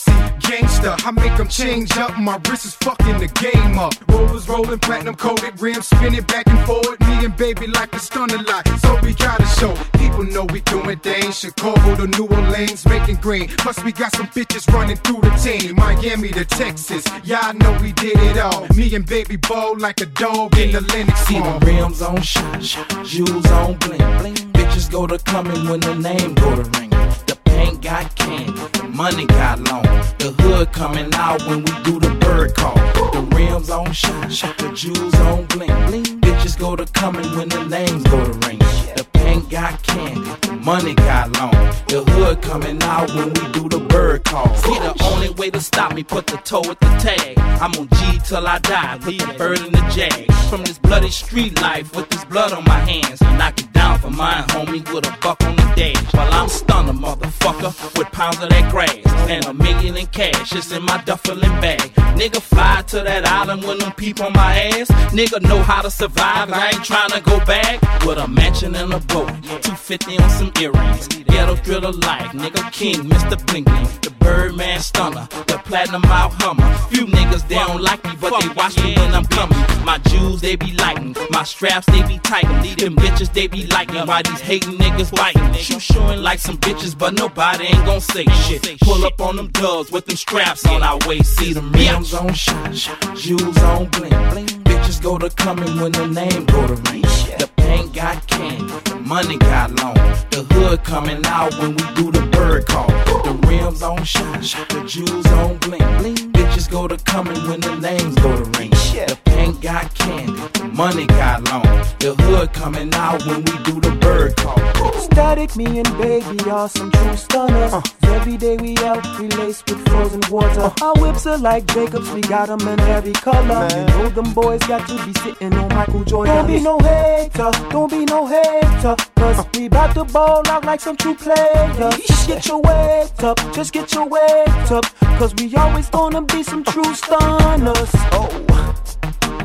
gangster. 0.50 0.94
I 1.06 1.10
make 1.12 1.36
them 1.36 1.48
change 1.48 1.96
up, 1.96 2.18
my 2.18 2.38
wrist 2.48 2.64
is 2.64 2.74
fucking 2.74 3.18
the 3.18 3.28
game 3.28 3.78
up. 3.78 3.94
Rollers 4.08 4.48
rolling, 4.48 4.78
platinum 4.78 5.14
coated 5.14 5.60
rims, 5.60 5.86
spinning 5.86 6.24
back 6.24 6.46
and 6.48 6.58
forward. 6.66 6.98
Me 7.00 7.24
and 7.24 7.36
baby 7.36 7.66
like 7.68 7.94
a 7.94 7.98
stunner 7.98 8.42
lot, 8.42 8.66
so 8.80 8.98
we 9.02 9.14
gotta 9.14 9.46
show. 9.58 9.72
People 9.98 10.24
know 10.24 10.44
we 10.44 10.60
doing 10.62 10.98
things. 10.98 11.38
Chicago 11.38 11.96
to 11.96 12.06
New 12.18 12.26
Orleans, 12.26 12.84
making 12.86 13.16
green. 13.16 13.48
Plus 13.62 13.82
we 13.84 13.92
got 13.92 14.14
some 14.16 14.26
bitches 14.30 14.72
running 14.72 14.96
through 14.96 15.20
the 15.20 15.30
team. 15.42 15.76
Miami 15.76 16.28
to 16.30 16.44
Texas, 16.44 17.04
y'all 17.24 17.52
know 17.54 17.76
we 17.82 17.92
did 17.92 18.16
it 18.18 18.38
all. 18.38 18.66
Me 18.74 18.94
and 18.94 19.06
baby 19.06 19.36
bowl 19.36 19.76
like 19.78 20.00
a 20.00 20.06
dog 20.06 20.56
in 20.58 20.72
the 20.72 20.80
Lennox 20.80 21.20
See 21.26 21.38
the 21.38 21.58
rims 21.66 22.02
on 22.02 22.20
shine, 22.22 22.60
jewels 23.04 23.46
on 23.50 23.76
bling, 23.78 23.98
bling. 24.18 24.34
Bitches 24.56 24.90
go 24.90 25.06
to 25.06 25.18
coming 25.18 25.68
when 25.68 25.80
the 25.80 25.94
name 25.94 26.34
go 26.34 26.56
to 26.56 26.62
ring. 26.78 26.90
The 26.90 27.38
paint 27.44 27.82
got 27.82 28.14
candy, 28.16 28.52
the 28.52 28.84
money 28.94 29.26
got 29.26 29.60
long. 29.60 29.82
The 30.18 30.34
hood 30.38 30.72
coming 30.72 31.12
out 31.14 31.42
when 31.46 31.58
we 31.64 31.72
do 31.82 31.98
the 31.98 32.14
bird 32.20 32.54
call. 32.54 32.74
The 33.12 33.22
rims 33.36 33.70
on 33.70 33.92
shine, 33.92 34.28
the 34.28 34.72
jewels 34.74 35.14
on 35.20 35.46
bling, 35.46 35.86
bling. 35.86 36.04
Bitches 36.20 36.58
go 36.58 36.76
to 36.76 36.86
coming 36.86 37.26
when 37.36 37.48
the 37.48 37.64
name 37.64 38.02
go 38.04 38.24
to 38.24 38.46
ring. 38.46 38.58
The 38.58 39.06
paint 39.30 39.48
got 39.48 39.82
candy, 39.82 40.50
money 40.64 40.94
got 40.94 41.36
long. 41.38 41.52
The 41.86 42.02
hood 42.12 42.42
coming 42.42 42.82
out 42.82 43.08
when 43.14 43.28
we 43.28 43.44
do 43.52 43.68
the 43.68 43.78
bird 43.88 44.24
call. 44.24 44.52
See, 44.56 44.78
the 44.78 45.09
only 45.20 45.34
way 45.34 45.50
to 45.50 45.60
stop 45.60 45.94
me, 45.94 46.02
put 46.02 46.26
the 46.26 46.36
toe 46.38 46.62
with 46.66 46.78
the 46.80 46.86
tag. 46.98 47.38
I'm 47.60 47.72
on 47.78 47.88
G 47.88 48.18
till 48.24 48.46
I 48.46 48.58
die, 48.58 48.98
put 49.02 49.18
the 49.18 49.34
bird 49.36 49.58
in 49.60 49.72
the 49.72 49.92
jag. 49.94 50.32
From 50.48 50.62
this 50.64 50.78
bloody 50.78 51.10
street 51.10 51.60
life 51.60 51.94
with 51.94 52.08
this 52.08 52.24
blood 52.24 52.52
on 52.52 52.64
my 52.64 52.80
hands. 52.80 53.20
Knock 53.20 53.60
it 53.60 53.72
down 53.72 53.98
for 53.98 54.10
mine, 54.10 54.44
homie, 54.48 54.82
with 54.92 55.06
a 55.06 55.18
buck 55.20 55.42
on 55.44 55.56
the 55.56 55.72
dash. 55.76 56.14
While 56.14 56.32
I'm 56.32 56.48
stunned, 56.48 56.88
a 56.88 56.92
motherfucker, 56.92 57.98
with 57.98 58.08
pounds 58.12 58.42
of 58.42 58.48
that 58.48 58.70
grass. 58.70 58.96
And 59.28 59.44
a 59.44 59.52
million 59.52 59.96
in 59.96 60.06
cash, 60.06 60.54
it's 60.54 60.72
in 60.72 60.82
my 60.84 61.02
duffel 61.04 61.38
and 61.44 61.60
bag. 61.60 61.92
Nigga 62.18 62.40
fly 62.40 62.82
to 62.88 63.00
that 63.00 63.26
island 63.26 63.62
when 63.64 63.78
them 63.78 63.92
peep 63.92 64.20
on 64.20 64.32
my 64.32 64.54
ass. 64.70 64.90
Nigga 65.12 65.40
know 65.42 65.62
how 65.62 65.82
to 65.82 65.90
survive, 65.90 66.50
I 66.50 66.70
ain't 66.70 66.84
trying 66.84 67.10
to 67.10 67.20
go 67.20 67.38
back. 67.44 67.80
With 68.06 68.18
a 68.18 68.26
mansion 68.26 68.74
and 68.74 68.92
a 68.92 69.00
boat, 69.00 69.28
250 69.42 70.18
on 70.18 70.30
some 70.30 70.52
earrings. 70.60 71.06
Ghetto 71.08 71.56
thriller 71.56 71.92
life, 71.92 72.32
nigga 72.32 72.72
king, 72.72 72.96
Mr. 73.08 73.36
Bling. 73.46 73.64
The 73.64 74.10
Birdman 74.18 74.80
stunner, 75.10 75.28
the 75.46 75.58
platinum 75.64 76.04
out 76.06 76.32
hummer. 76.42 76.74
Few 76.90 77.06
niggas, 77.06 77.46
they 77.48 77.56
don't 77.56 77.82
like 77.82 78.02
me, 78.04 78.12
but 78.20 78.40
they 78.40 78.48
watch 78.50 78.82
me 78.82 78.94
when 78.96 79.14
I'm 79.14 79.24
coming. 79.26 79.58
My 79.84 79.98
jewels, 79.98 80.40
they 80.40 80.56
be 80.56 80.72
lightin', 80.72 81.14
my 81.30 81.44
straps, 81.44 81.86
they 81.86 82.02
be 82.06 82.18
tightin'. 82.18 82.76
Them 82.76 82.96
bitches, 82.96 83.32
they 83.32 83.46
be 83.46 83.66
liking 83.66 84.06
why 84.06 84.22
these 84.22 84.40
hating 84.40 84.78
niggas 84.78 85.14
biting. 85.14 85.52
Shoot 85.54 85.82
showing 85.82 86.22
like 86.22 86.38
some 86.38 86.58
bitches, 86.58 86.96
but 86.96 87.14
nobody 87.14 87.66
ain't 87.66 87.84
gon' 87.84 88.00
say 88.00 88.24
shit. 88.44 88.80
Pull 88.80 89.04
up 89.04 89.20
on 89.20 89.36
them 89.36 89.48
dubs 89.48 89.90
with 89.90 90.06
them 90.06 90.16
straps 90.16 90.66
on 90.66 90.82
our 90.82 90.98
waist. 91.06 91.36
See 91.36 91.52
them 91.52 91.72
rims 91.72 92.14
on 92.14 92.32
shine, 92.34 92.74
jewels 93.16 93.58
on 93.58 93.88
bling. 93.90 94.59
Bitches 94.90 95.02
go 95.02 95.18
to 95.18 95.30
coming 95.30 95.80
when 95.80 95.92
the 95.92 96.06
name 96.08 96.44
go 96.46 96.66
to 96.66 96.74
ring. 96.90 97.02
The 97.02 97.48
paint 97.58 97.94
got 97.94 98.26
candy, 98.26 98.74
money 99.06 99.36
got 99.36 99.70
long. 99.80 99.94
The 100.30 100.44
hood 100.50 100.82
coming 100.82 101.24
out 101.26 101.54
when 101.60 101.76
we 101.76 101.94
do 101.94 102.10
the 102.10 102.26
bird 102.32 102.66
call. 102.66 102.88
The 103.22 103.38
rims 103.46 103.82
on 103.82 104.02
shine, 104.02 104.40
the 104.40 104.84
jewels 104.88 105.26
on 105.26 105.58
bling 105.58 105.98
bling. 105.98 106.29
Bitches 106.60 106.70
go 106.70 106.86
to 106.86 106.96
coming 107.04 107.48
when 107.48 107.60
the 107.60 107.74
names 107.76 108.14
go 108.16 108.36
to 108.36 108.58
ring. 108.58 108.70
The 108.70 109.18
paint 109.24 109.60
got 109.62 109.94
candy, 109.94 110.32
the 110.32 110.64
money 110.74 111.06
got 111.06 111.48
long. 111.50 111.62
The 112.00 112.14
hood 112.20 112.52
coming 112.52 112.92
out 112.94 113.24
when 113.26 113.38
we 113.38 113.56
do 113.64 113.80
the 113.80 113.96
bird 114.00 114.36
call. 114.36 114.58
Static, 115.00 115.56
me 115.56 115.78
and 115.78 115.98
baby 115.98 116.50
are 116.50 116.68
some 116.68 116.90
true 116.90 117.16
stunners. 117.16 117.72
Uh. 117.72 117.82
Every 118.02 118.36
day 118.36 118.56
we 118.56 118.76
out, 118.78 119.02
we 119.18 119.28
laced 119.28 119.70
with 119.70 119.86
frozen 119.88 120.20
water. 120.30 120.60
Uh. 120.60 120.74
Our 120.82 121.00
whips 121.00 121.26
are 121.26 121.38
like 121.38 121.66
Jacobs, 121.66 122.10
we 122.10 122.20
got 122.20 122.48
them 122.48 122.66
in 122.68 122.80
every 122.80 123.12
color. 123.12 123.68
You 123.70 123.86
know 123.86 124.08
them 124.10 124.32
boys 124.34 124.60
got 124.64 124.86
to 124.88 125.06
be 125.06 125.12
sitting 125.20 125.54
on 125.54 125.68
Michael 125.68 126.04
Jordan. 126.04 126.34
Don't 126.34 126.46
be 126.46 126.60
no 126.60 126.78
hater, 126.78 127.50
don't 127.70 127.90
be 127.90 128.04
no 128.04 128.26
hater. 128.26 128.96
Cause 129.16 129.38
uh. 129.38 129.44
we 129.54 129.68
bout 129.68 129.94
to 129.94 130.04
ball 130.04 130.46
out 130.48 130.64
like 130.64 130.80
some 130.80 130.96
true 130.96 131.14
players. 131.14 131.96
Just 132.06 132.28
get 132.28 132.46
your 132.46 132.60
weight 132.60 133.10
up, 133.22 133.38
just 133.54 133.72
get 133.72 133.92
your 133.94 134.06
weight 134.06 134.70
up. 134.70 134.84
Cause 135.18 135.34
we 135.34 135.54
always 135.54 135.88
gonna 135.90 136.22
be 136.22 136.42
some 136.50 136.64
true 136.64 136.94
stunners. 136.94 137.90
Oh, 138.10 138.28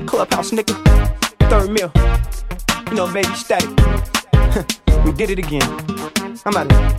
clubhouse 0.07 0.49
nigga, 0.49 0.73
third 1.51 1.69
mill. 1.69 1.91
You 2.89 2.95
know, 2.95 3.13
baby, 3.13 3.31
static. 3.35 3.69
we 5.05 5.11
did 5.11 5.29
it 5.29 5.37
again. 5.37 5.61
I'm 6.47 6.57
out 6.57 6.71
of 6.71 6.77
here. 6.79 6.97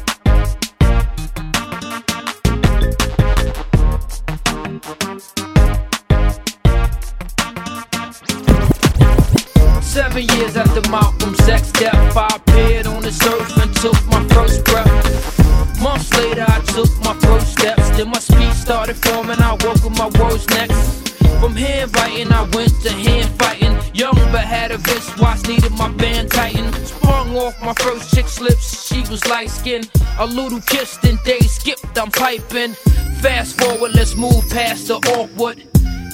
Seven 9.83 10.23
years 10.37 10.57
after 10.57 10.89
Malcolm's 10.89 11.49
X 11.49 11.73
death, 11.73 12.17
I 12.17 12.29
appeared 12.37 12.87
on 12.87 13.03
this 13.03 13.21
earth 13.27 13.61
and 13.61 13.75
took 13.75 14.07
my 14.07 14.23
first 14.29 14.65
breath. 14.67 15.36
Months 15.81 16.13
later, 16.17 16.45
I 16.47 16.61
took 16.61 16.91
my 17.05 17.15
first 17.21 17.53
steps. 17.53 17.91
Then 17.97 18.11
my 18.11 18.19
speech 18.19 18.55
started 18.55 18.97
forming. 18.97 19.41
I 19.41 19.53
woke 19.53 19.83
with 19.85 19.99
my 19.99 20.09
words 20.21 20.49
next. 20.51 21.09
From 21.41 21.55
hand 21.55 21.95
writing, 21.97 22.33
I 22.33 22.43
went 22.55 22.73
to 22.83 22.91
hand 22.91 23.29
fighting. 23.39 23.79
Young 23.95 24.15
but 24.33 24.45
had 24.45 24.73
a 24.73 24.79
wrist 24.79 25.19
watch, 25.19 25.47
needed 25.47 25.73
my 25.73 25.89
band 25.89 26.31
tighten. 26.31 26.73
Sprung 26.85 27.37
off 27.37 27.61
my 27.63 27.75
first 27.75 28.15
chick's 28.15 28.41
lips, 28.41 28.87
she 28.87 29.01
was 29.11 29.27
light 29.27 29.51
skinned. 29.51 29.91
A 30.19 30.27
little 30.27 30.61
kiss, 30.61 30.99
and 31.05 31.19
they 31.25 31.41
skipped, 31.41 31.99
I'm 31.99 32.11
piping. 32.11 32.73
Fast 33.21 33.61
forward, 33.61 33.95
let's 33.95 34.17
move 34.17 34.49
past 34.51 34.89
the 34.89 34.97
awkward. 35.17 35.59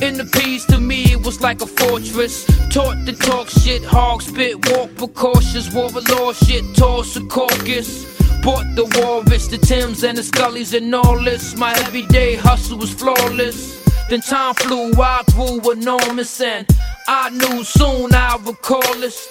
In 0.03 0.17
the 0.17 0.25
peace 0.25 0.65
to 0.67 0.79
me, 0.79 1.13
it 1.13 1.25
was 1.25 1.41
like 1.41 1.63
a 1.63 1.67
fortress. 1.67 2.45
Taught 2.71 3.07
to 3.07 3.13
talk 3.13 3.49
shit, 3.49 3.85
hog 3.85 4.23
spit, 4.23 4.57
walk 4.71 4.95
precautious, 4.97 5.73
wore 5.73 5.91
a 5.91 6.01
law 6.13 6.33
shit, 6.33 6.65
toss 6.75 7.17
a 7.17 7.25
caucus. 7.27 8.12
Bought 8.43 8.67
the 8.75 8.85
Walrus, 8.99 9.49
the 9.49 9.59
Tims, 9.59 10.03
and 10.03 10.17
the 10.17 10.23
Scullys, 10.23 10.77
and 10.77 10.95
all 10.95 11.19
this. 11.23 11.57
My 11.57 11.73
everyday 11.87 12.37
hustle 12.37 12.79
was 12.79 12.93
flawless. 12.93 13.83
Then 14.09 14.21
time 14.21 14.55
flew, 14.55 14.93
I 15.01 15.23
grew 15.33 15.71
enormous, 15.71 16.41
and 16.41 16.67
I 17.09 17.31
knew 17.31 17.65
soon 17.65 18.15
I 18.15 18.37
would 18.45 18.61
call 18.61 18.95
this. 18.97 19.29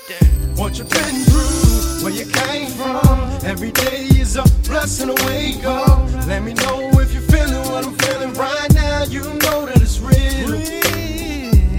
What 0.55 0.77
you've 0.77 0.89
been 0.89 1.23
through, 1.25 2.03
where 2.03 2.13
you 2.13 2.25
came 2.25 2.69
from. 2.71 3.19
Every 3.43 3.71
day 3.71 4.07
is 4.19 4.37
a 4.37 4.43
blessing 4.67 5.13
to 5.13 5.25
wake 5.25 5.63
up. 5.65 6.09
Let 6.27 6.43
me 6.43 6.53
know 6.53 6.89
if 6.99 7.13
you're 7.13 7.21
feeling 7.23 7.61
what 7.69 7.85
I'm 7.85 7.93
feeling 7.97 8.33
right 8.33 8.73
now. 8.73 9.03
You 9.03 9.21
know 9.21 9.65
that 9.65 9.81
it's 9.81 9.99
real. 9.99 10.57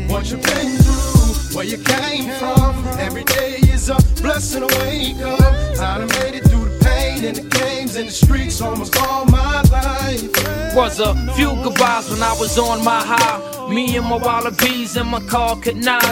What 0.09 0.31
you've 0.31 0.43
been 0.43 0.76
through, 0.79 1.57
where 1.57 1.64
you 1.64 1.79
came 1.79 2.31
from. 2.38 2.76
Every 2.99 3.25
day 3.25 3.57
is 3.73 3.88
a 3.88 3.97
blessing 4.21 4.67
to 4.67 4.76
wake 4.81 5.21
up. 5.23 5.41
I 5.81 5.99
done 5.99 6.09
made 6.21 6.35
it 6.37 6.45
through 6.49 6.72
pain 7.23 7.35
the 7.35 7.43
games 7.57 7.97
and 7.97 8.09
the 8.09 8.12
streets 8.12 8.61
almost 8.61 8.97
all 8.97 9.25
my 9.26 9.62
life. 9.71 10.75
Was 10.75 11.00
a 11.00 11.14
few 11.35 11.55
goodbyes 11.62 12.11
when 12.11 12.23
I 12.23 12.35
was 12.38 12.59
on 12.59 12.83
my 12.85 13.02
high. 13.05 13.69
Me 13.69 13.97
and 13.97 14.07
my 14.07 14.17
wallabies 14.17 14.97
and 14.97 15.09
my 15.09 15.21
car 15.21 15.57
could 15.57 15.76
not 15.76 16.02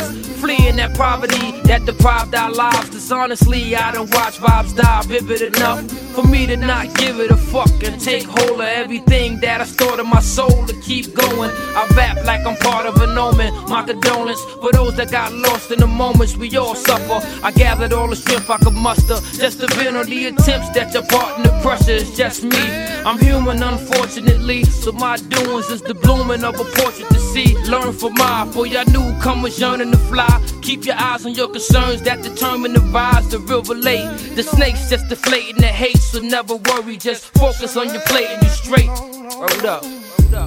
fleeing 0.40 0.76
that 0.76 0.96
poverty 0.96 1.52
that 1.62 1.84
deprived 1.84 2.34
our 2.34 2.50
lives. 2.50 2.90
Cause 2.90 3.12
honestly, 3.12 3.74
I 3.74 3.92
done 3.92 4.08
watch 4.10 4.38
vibes 4.38 4.74
die 4.74 5.02
vivid 5.02 5.42
enough 5.42 5.90
for 6.14 6.24
me 6.24 6.46
to 6.46 6.56
not 6.56 6.94
give 6.94 7.20
it 7.20 7.30
a 7.30 7.36
fuck 7.36 7.70
and 7.82 8.00
take 8.00 8.24
hold 8.24 8.60
of 8.60 8.66
everything 8.66 9.40
that 9.40 9.60
I 9.60 9.64
stored 9.64 10.00
in 10.00 10.08
my 10.08 10.20
soul 10.20 10.66
to 10.66 10.74
keep 10.80 11.14
going. 11.14 11.50
I 11.76 11.86
rap 11.96 12.24
like 12.24 12.46
I'm 12.46 12.56
part 12.56 12.86
of 12.86 12.96
an 13.02 13.16
omen. 13.16 13.52
My 13.68 13.82
condolence 13.82 14.42
for 14.60 14.72
those 14.72 14.96
that 14.96 15.10
got 15.10 15.32
lost 15.32 15.70
in 15.70 15.80
the 15.80 15.86
moments 15.86 16.36
we 16.36 16.56
all 16.56 16.74
suffer. 16.74 17.20
I 17.44 17.50
gathered 17.52 17.92
all 17.92 18.08
the 18.08 18.16
strength 18.16 18.48
I 18.48 18.58
could 18.58 18.74
muster 18.74 19.18
just 19.36 19.60
to 19.60 19.66
vent 19.74 19.96
on 19.96 20.06
the 20.06 20.26
attempts 20.26 20.70
that 20.70 20.92
your 20.94 20.99
partner 21.02 21.50
pressure 21.62 21.92
is 21.92 22.16
just 22.16 22.42
me. 22.42 22.58
I'm 23.04 23.18
human, 23.18 23.62
unfortunately, 23.62 24.64
so 24.64 24.92
my 24.92 25.16
doings 25.16 25.70
is 25.70 25.82
the 25.82 25.94
blooming 25.94 26.44
of 26.44 26.54
a 26.58 26.64
portrait 26.64 27.08
to 27.08 27.18
see. 27.18 27.56
Learn 27.68 27.92
from 27.92 28.14
my 28.14 28.48
for 28.52 28.66
y'all 28.66 28.84
newcomers 28.86 29.58
yearning 29.58 29.92
to 29.92 29.98
fly. 29.98 30.28
Keep 30.62 30.84
your 30.84 30.96
eyes 30.96 31.24
on 31.26 31.34
your 31.34 31.48
concerns 31.48 32.02
that 32.02 32.22
determine 32.22 32.72
the 32.72 32.80
rise, 32.80 33.28
the 33.28 33.38
real 33.38 33.62
relate. 33.62 34.08
The 34.34 34.42
snakes 34.42 34.90
just 34.90 35.08
deflating 35.08 35.56
the 35.56 35.68
hate, 35.68 35.98
so 35.98 36.20
never 36.20 36.56
worry, 36.56 36.96
just 36.96 37.26
focus 37.38 37.76
on 37.76 37.92
your 37.92 38.02
plate 38.02 38.28
and 38.28 38.42
you 38.42 38.48
straight. 38.48 38.88
Hold 38.88 39.64
up. 39.64 39.84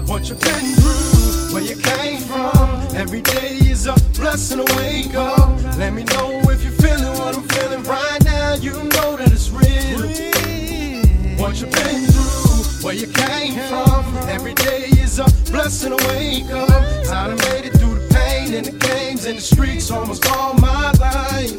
What 0.07 0.29
you 0.29 0.36
been 0.36 1.12
where 1.53 1.63
you 1.63 1.75
came 1.75 2.19
from. 2.22 2.69
Every 2.95 3.22
day 3.22 3.57
is 3.57 3.86
a 3.86 3.93
blessing 4.17 4.65
to 4.65 4.75
wake 4.75 5.13
up. 5.13 5.50
Let 5.77 5.93
me 5.93 6.03
know 6.03 6.41
if 6.50 6.63
you're 6.63 6.74
feeling 6.74 7.13
what 7.19 7.38
I'm 7.38 7.48
feeling 7.50 7.83
right 7.83 8.24
now. 8.25 8.55
You 8.55 8.72
know 8.72 9.15
that 9.17 9.31
it's 9.31 9.51
real. 9.51 10.00
What 11.38 11.62
you've 11.62 11.72
been 11.72 12.05
through, 12.07 12.86
where 12.86 12.95
you 12.95 13.07
came 13.07 13.53
from. 13.69 14.03
Every 14.27 14.55
day 14.55 14.86
is 14.98 15.19
a 15.19 15.25
blessing 15.51 15.95
to 15.95 16.07
wake 16.07 16.50
up. 16.50 16.69
I 16.72 17.27
done 17.27 17.38
made 17.38 17.65
it 17.65 17.74
through 17.77 17.92
pain 18.33 18.53
and 18.53 18.65
the 18.65 18.71
games 18.87 19.25
and 19.25 19.37
the 19.37 19.41
streets 19.41 19.91
almost 19.91 20.25
all 20.31 20.53
my 20.55 20.91
life. 20.93 21.53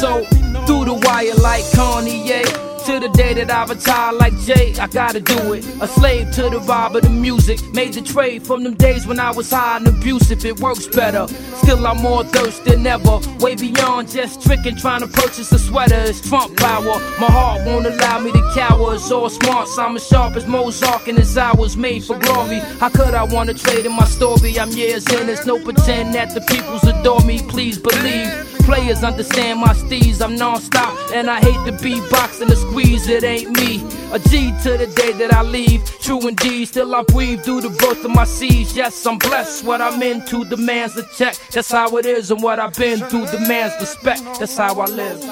So, 0.00 0.24
through 0.66 0.84
the 0.86 0.94
wire 1.04 1.34
like 1.34 1.64
Kanye. 1.76 2.70
To 2.86 2.98
the 2.98 3.10
day 3.10 3.34
that 3.34 3.50
I 3.50 3.66
retire 3.66 4.12
like 4.14 4.36
Jay, 4.40 4.74
I 4.80 4.86
gotta 4.86 5.20
do 5.20 5.52
it. 5.52 5.64
A 5.82 5.86
slave 5.86 6.30
to 6.32 6.42
the 6.44 6.60
vibe 6.60 6.94
of 6.96 7.02
the 7.02 7.10
music. 7.10 7.58
Made 7.74 7.92
the 7.92 8.00
trade 8.00 8.42
from 8.46 8.64
them 8.64 8.74
days 8.74 9.06
when 9.06 9.20
I 9.20 9.30
was 9.32 9.50
high 9.50 9.76
and 9.76 9.86
abusive. 9.86 10.42
It 10.46 10.58
works 10.60 10.86
better. 10.86 11.26
Still, 11.62 11.86
I'm 11.86 11.98
more 11.98 12.24
thirsty 12.24 12.70
than 12.70 12.86
ever. 12.86 13.20
Way 13.38 13.54
beyond 13.54 14.10
just 14.10 14.42
tricking, 14.42 14.76
trying 14.76 15.00
to 15.00 15.08
purchase 15.08 15.52
a 15.52 15.58
sweater. 15.58 16.00
It's 16.10 16.26
Trump 16.26 16.56
power. 16.56 16.96
My 17.20 17.30
heart 17.30 17.66
won't 17.66 17.84
allow 17.84 18.18
me 18.20 18.32
to 18.32 18.52
cower. 18.54 18.94
It's 18.94 19.10
all 19.10 19.28
smart. 19.28 19.68
So 19.68 19.82
I'm 19.82 19.96
as 19.96 20.06
sharp 20.06 20.36
as 20.36 20.46
Mozart 20.46 21.06
and 21.06 21.18
his 21.18 21.36
hours 21.36 21.76
made 21.76 22.02
for 22.04 22.18
glory. 22.18 22.60
How 22.80 22.88
could 22.88 23.14
I 23.14 23.24
wanna 23.24 23.54
trade 23.54 23.84
in 23.84 23.94
my 23.94 24.06
story? 24.06 24.58
I'm 24.58 24.70
years 24.70 25.06
in. 25.12 25.26
There's 25.26 25.44
no 25.44 25.62
pretend 25.62 26.14
that 26.20 26.34
the 26.34 26.40
peoples 26.52 26.84
adore 26.84 27.22
me, 27.22 27.40
please 27.48 27.78
believe. 27.78 28.30
Players 28.68 29.02
understand 29.02 29.58
my 29.58 29.72
steez, 29.72 30.20
I'm 30.20 30.36
non-stop 30.36 30.94
And 31.14 31.30
I 31.30 31.40
hate 31.40 31.62
the 31.64 31.72
beatbox 31.84 32.42
and 32.42 32.50
the 32.50 32.56
squeeze, 32.56 33.08
it 33.08 33.24
ain't 33.24 33.50
me. 33.56 33.82
A 34.12 34.18
G 34.18 34.52
to 34.64 34.76
the 34.76 34.86
day 34.94 35.12
that 35.12 35.32
I 35.32 35.42
leave, 35.42 35.82
true 36.00 36.28
indeed 36.28 36.66
Still 36.66 36.94
I 36.94 37.02
breathe 37.04 37.40
through 37.42 37.62
the 37.62 37.70
birth 37.70 38.04
of 38.04 38.10
my 38.10 38.24
seeds. 38.24 38.76
Yes, 38.76 39.06
I'm 39.06 39.18
blessed, 39.18 39.64
what 39.64 39.80
I'm 39.80 40.02
into 40.02 40.44
demands 40.44 40.94
a 40.98 41.04
check. 41.16 41.36
That's 41.52 41.72
how 41.72 41.96
it 41.96 42.04
is 42.04 42.30
and 42.30 42.42
what 42.42 42.58
I've 42.60 42.76
been 42.76 42.98
through 43.08 43.26
demands 43.26 43.74
respect 43.80 44.22
That's 44.38 44.56
how 44.58 44.78
I 44.78 44.86
live. 44.86 45.24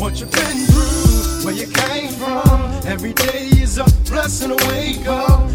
What 0.00 0.18
you 0.18 0.26
been 0.26 0.58
through, 0.66 1.44
where 1.44 1.54
you 1.54 1.68
came 1.68 2.10
from 2.10 2.60
Every 2.84 3.12
day 3.12 3.46
is 3.64 3.78
a 3.78 3.84
blessing 4.10 4.56
to 4.56 4.68
wake 4.68 5.06
up. 5.06 5.45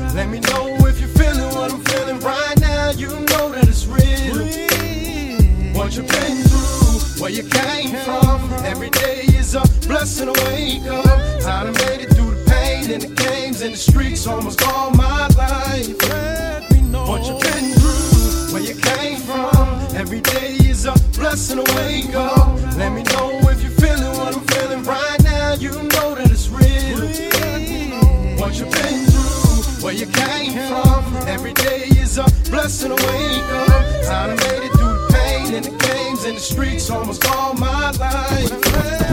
It's 14.21 14.27
almost 14.27 14.61
all 14.67 14.91
my 14.91 15.27
life. 15.29 15.97
What 17.09 17.25
you've 17.25 17.41
been 17.41 17.73
through, 17.73 18.53
where 18.53 18.61
you 18.61 18.75
came 18.75 19.17
from. 19.17 19.67
Every 19.95 20.21
day 20.21 20.57
is 20.61 20.85
a 20.85 20.93
blessing 21.17 21.57
Wake 21.57 22.13
up. 22.13 22.55
Let 22.77 22.91
me 22.93 23.01
know 23.01 23.39
if 23.49 23.63
you're 23.63 23.71
feeling 23.71 24.15
what 24.19 24.35
I'm 24.37 24.41
feeling 24.41 24.83
right 24.83 25.23
now. 25.23 25.53
You 25.53 25.71
know 25.71 26.13
that 26.13 26.29
it's 26.29 26.49
real. 26.49 27.01
What 28.37 28.59
you've 28.59 28.69
been 28.69 29.05
through, 29.09 29.83
where 29.83 29.95
you 29.95 30.05
came 30.05 30.53
from. 30.69 31.27
Every 31.27 31.53
day 31.53 31.85
is 31.87 32.19
a 32.19 32.25
blessing 32.51 32.91
Wake 32.91 33.01
up. 33.01 33.81
I 34.05 34.27
made 34.27 34.67
it 34.67 34.71
through 34.73 34.97
the 35.01 35.07
pain 35.13 35.55
and 35.55 35.65
the 35.65 35.75
games 35.87 36.25
and 36.25 36.37
the 36.37 36.41
streets 36.41 36.91
almost 36.91 37.25
all 37.25 37.55
my 37.55 37.89
life. 37.93 39.10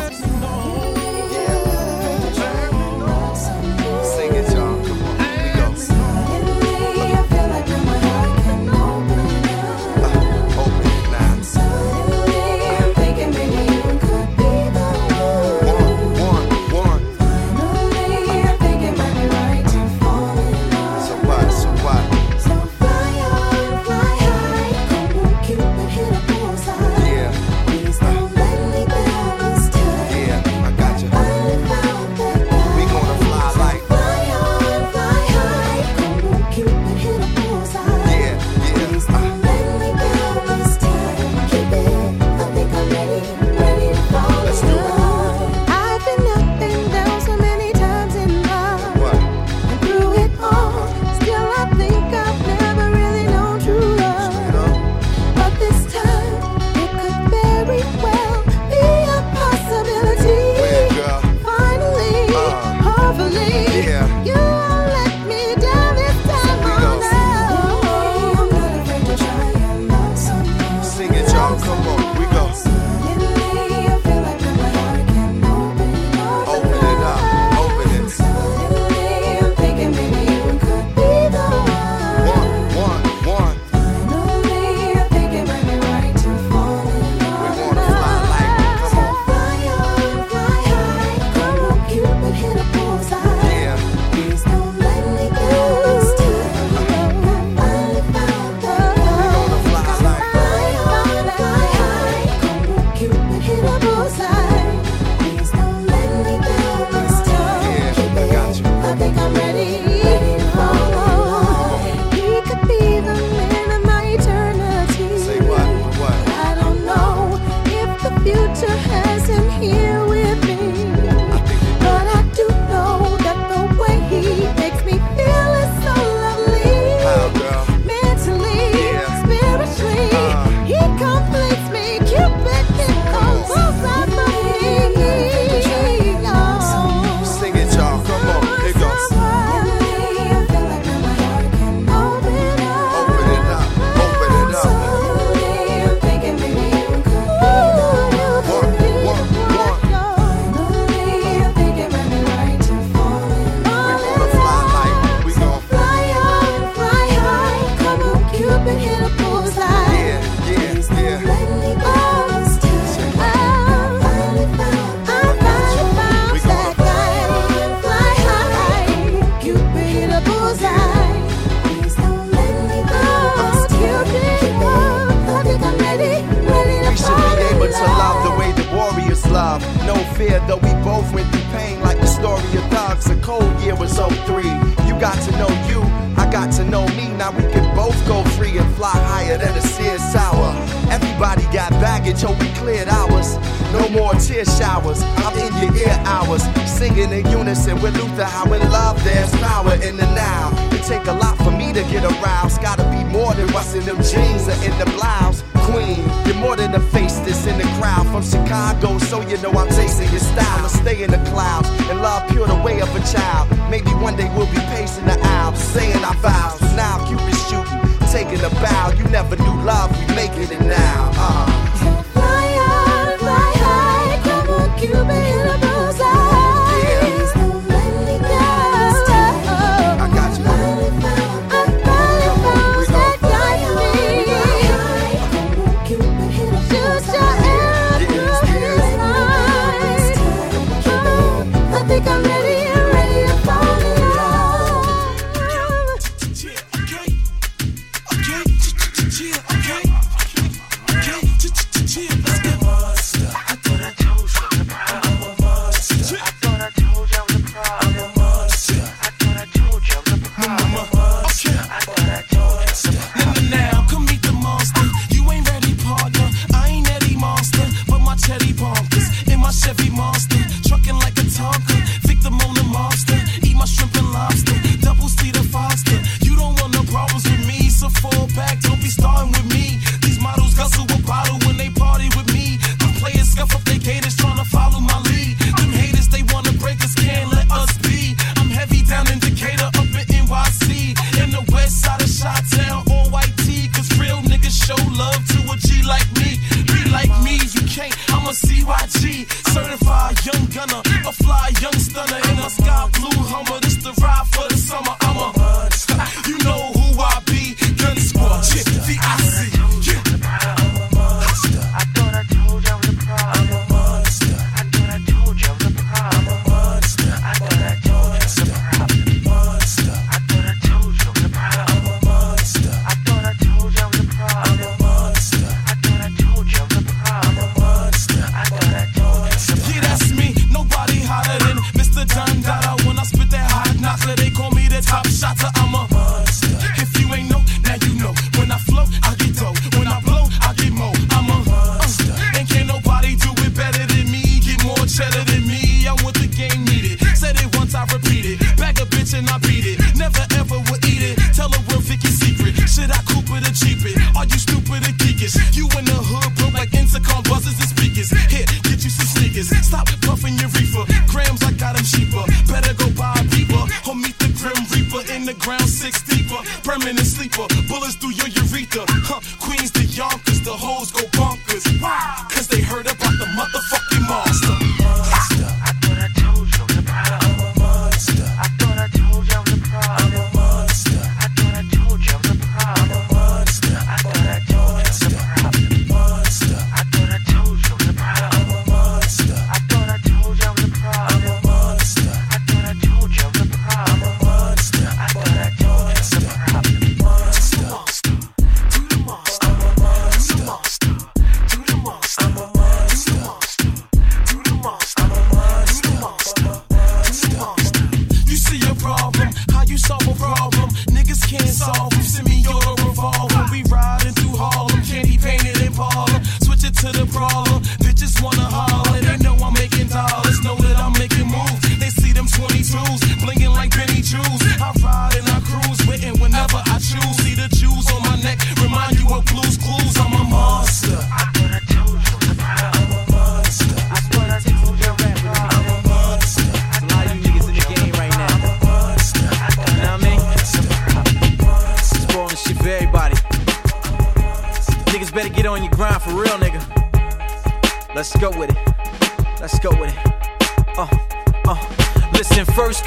You 409.68 409.76
solve 409.76 410.06
a 410.08 410.14
problem? 410.14 410.70
Niggas 410.94 411.28
can't 411.28 411.48
solve 411.48 411.90
them. 411.90 412.02
Send 412.02 412.28
me 412.28 412.40
your 412.40 412.67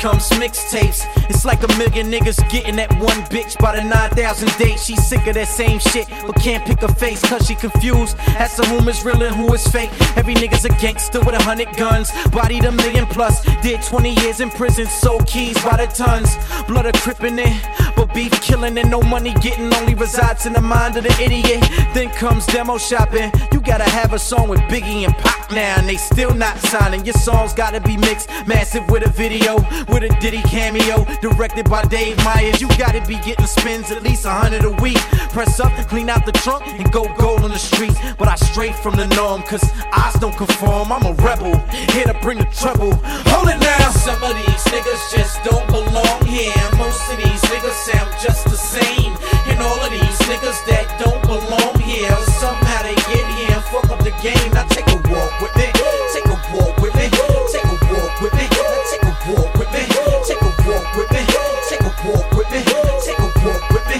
comes 0.01 0.27
mixtapes. 0.31 1.05
It's 1.29 1.45
like 1.45 1.61
a 1.61 1.67
million 1.77 2.09
niggas 2.09 2.37
getting 2.49 2.75
that 2.77 2.91
one 2.93 3.21
bitch 3.29 3.59
by 3.59 3.75
the 3.75 3.83
9,000 3.83 4.49
date. 4.57 4.79
She 4.79 4.95
sick 4.95 5.27
of 5.27 5.35
that 5.35 5.47
same 5.47 5.77
shit, 5.77 6.07
but 6.25 6.35
can't 6.37 6.65
pick 6.65 6.81
a 6.81 6.91
face 6.95 7.21
cause 7.21 7.45
she 7.45 7.53
confused. 7.53 8.17
As 8.39 8.55
to 8.55 8.65
whom 8.65 8.87
is 8.87 9.05
real 9.05 9.21
and 9.21 9.35
who 9.35 9.53
is 9.53 9.65
fake. 9.67 9.91
Every 10.17 10.33
nigga's 10.33 10.65
a 10.65 10.69
gangster 10.69 11.19
with 11.19 11.35
a 11.35 11.43
hundred 11.43 11.75
guns. 11.77 12.09
Bodied 12.31 12.65
a 12.65 12.71
million 12.71 13.05
plus. 13.05 13.45
Did 13.61 13.83
20 13.83 14.15
years 14.21 14.41
in 14.41 14.49
prison, 14.49 14.87
sold 14.87 15.27
keys 15.27 15.61
by 15.63 15.77
the 15.77 15.85
tons. 15.85 16.35
Blood 16.67 16.87
a 16.87 16.93
crippin' 16.93 17.37
it, 17.37 17.53
but 17.95 18.11
beef 18.15 18.31
killing 18.41 18.75
and 18.79 18.89
no 18.89 19.01
money 19.03 19.35
getting 19.35 19.71
only 19.75 19.93
resides 19.93 20.47
in 20.47 20.53
the 20.53 20.61
mind 20.61 20.97
of 20.97 21.03
the 21.03 21.13
idiot. 21.21 21.61
Then 21.93 22.09
comes 22.09 22.47
demo 22.47 22.79
shopping. 22.79 23.31
You 23.53 23.61
gotta 23.61 23.89
have 23.89 24.13
a 24.13 24.19
song 24.19 24.49
with 24.49 24.61
Biggie 24.61 25.05
and 25.05 25.13
Pac 25.13 25.40
now, 25.51 25.79
and 25.79 25.87
they 25.87 25.97
still 25.97 26.33
not 26.33 26.57
signing. 26.59 27.05
Your 27.05 27.15
songs 27.15 27.53
gotta 27.53 27.79
be 27.79 27.97
mixed, 27.97 28.29
massive 28.47 28.87
with 28.89 29.05
a 29.05 29.09
video, 29.09 29.55
with 29.89 30.03
a 30.03 30.15
Diddy 30.19 30.41
cameo, 30.43 31.05
directed 31.21 31.69
by 31.69 31.83
Dave 31.85 32.17
Meyers. 32.23 32.61
You 32.61 32.67
gotta 32.77 33.01
be 33.07 33.15
getting 33.15 33.45
spins 33.45 33.91
at 33.91 34.03
least 34.03 34.25
a 34.25 34.29
hundred 34.29 34.63
a 34.65 34.71
week. 34.81 34.99
Press 35.31 35.59
up, 35.59 35.71
clean 35.87 36.09
out 36.09 36.25
the 36.25 36.31
trunk, 36.31 36.67
and 36.67 36.91
go 36.91 37.03
gold 37.17 37.41
on 37.41 37.51
the 37.51 37.59
streets. 37.59 37.99
But 38.17 38.27
I 38.27 38.35
straight 38.35 38.75
from 38.75 38.95
the 38.95 39.07
norm, 39.15 39.43
cause 39.43 39.63
eyes 39.93 40.15
don't 40.19 40.35
conform. 40.35 40.91
I'm 40.91 41.05
a 41.05 41.13
rebel, 41.23 41.57
here 41.93 42.05
to 42.05 42.17
bring 42.21 42.39
the 42.39 42.49
trouble. 42.51 42.93
Hold 43.31 43.49
it 43.49 43.59
now. 43.59 43.89
Some 43.91 44.21
of 44.23 44.33
these 44.35 44.63
niggas 44.73 45.03
just 45.15 45.43
don't 45.43 45.67
belong 45.67 46.25
here. 46.25 46.53
Most 46.77 47.01
of 47.11 47.17
these 47.17 47.41
niggas 47.51 47.77
sound 47.85 48.09
just 48.21 48.45
the 48.45 48.57
same. 48.57 49.13
And 49.45 49.59
all 49.61 49.79
of 49.79 49.91
these 49.91 50.19
niggas 50.29 50.59
that 50.67 50.87
don't 50.99 51.21
belong 51.23 51.79
here, 51.79 52.15
somehow 52.39 52.83
they 52.83 53.00
fuck 53.71 53.89
up 53.89 53.99
the 54.03 54.11
game. 54.21 54.51
Now 54.51 54.67
take 54.67 54.87
a 54.87 54.99
walk 55.07 55.31
with 55.41 55.55
me. 55.55 55.71
Take 56.11 56.27
a 56.27 56.35
walk 56.51 56.75
with 56.83 56.93
me. 56.95 57.07
Take 57.51 57.63
a 57.63 57.77
walk 57.87 58.19
with 58.21 58.33
me. 58.35 58.45
Take 58.91 59.03
a 59.03 59.15
walk 59.31 59.55
with 59.57 59.71
me. 59.71 59.81
Take 60.27 60.41
a 60.43 60.51
walk 60.67 60.91
with 60.95 61.07
me. 61.07 61.07
Take 61.07 61.07
a 61.07 61.07
walk 61.07 61.07
with 61.07 61.11
me. 61.11 61.21
Take 61.71 61.85
a 61.87 61.91
walk 62.03 62.35
with 62.35 62.51
me. 62.51 62.59
Take 63.05 63.19
a 63.19 63.29
walk 63.47 63.63
with 63.71 63.85
me. 63.87 63.97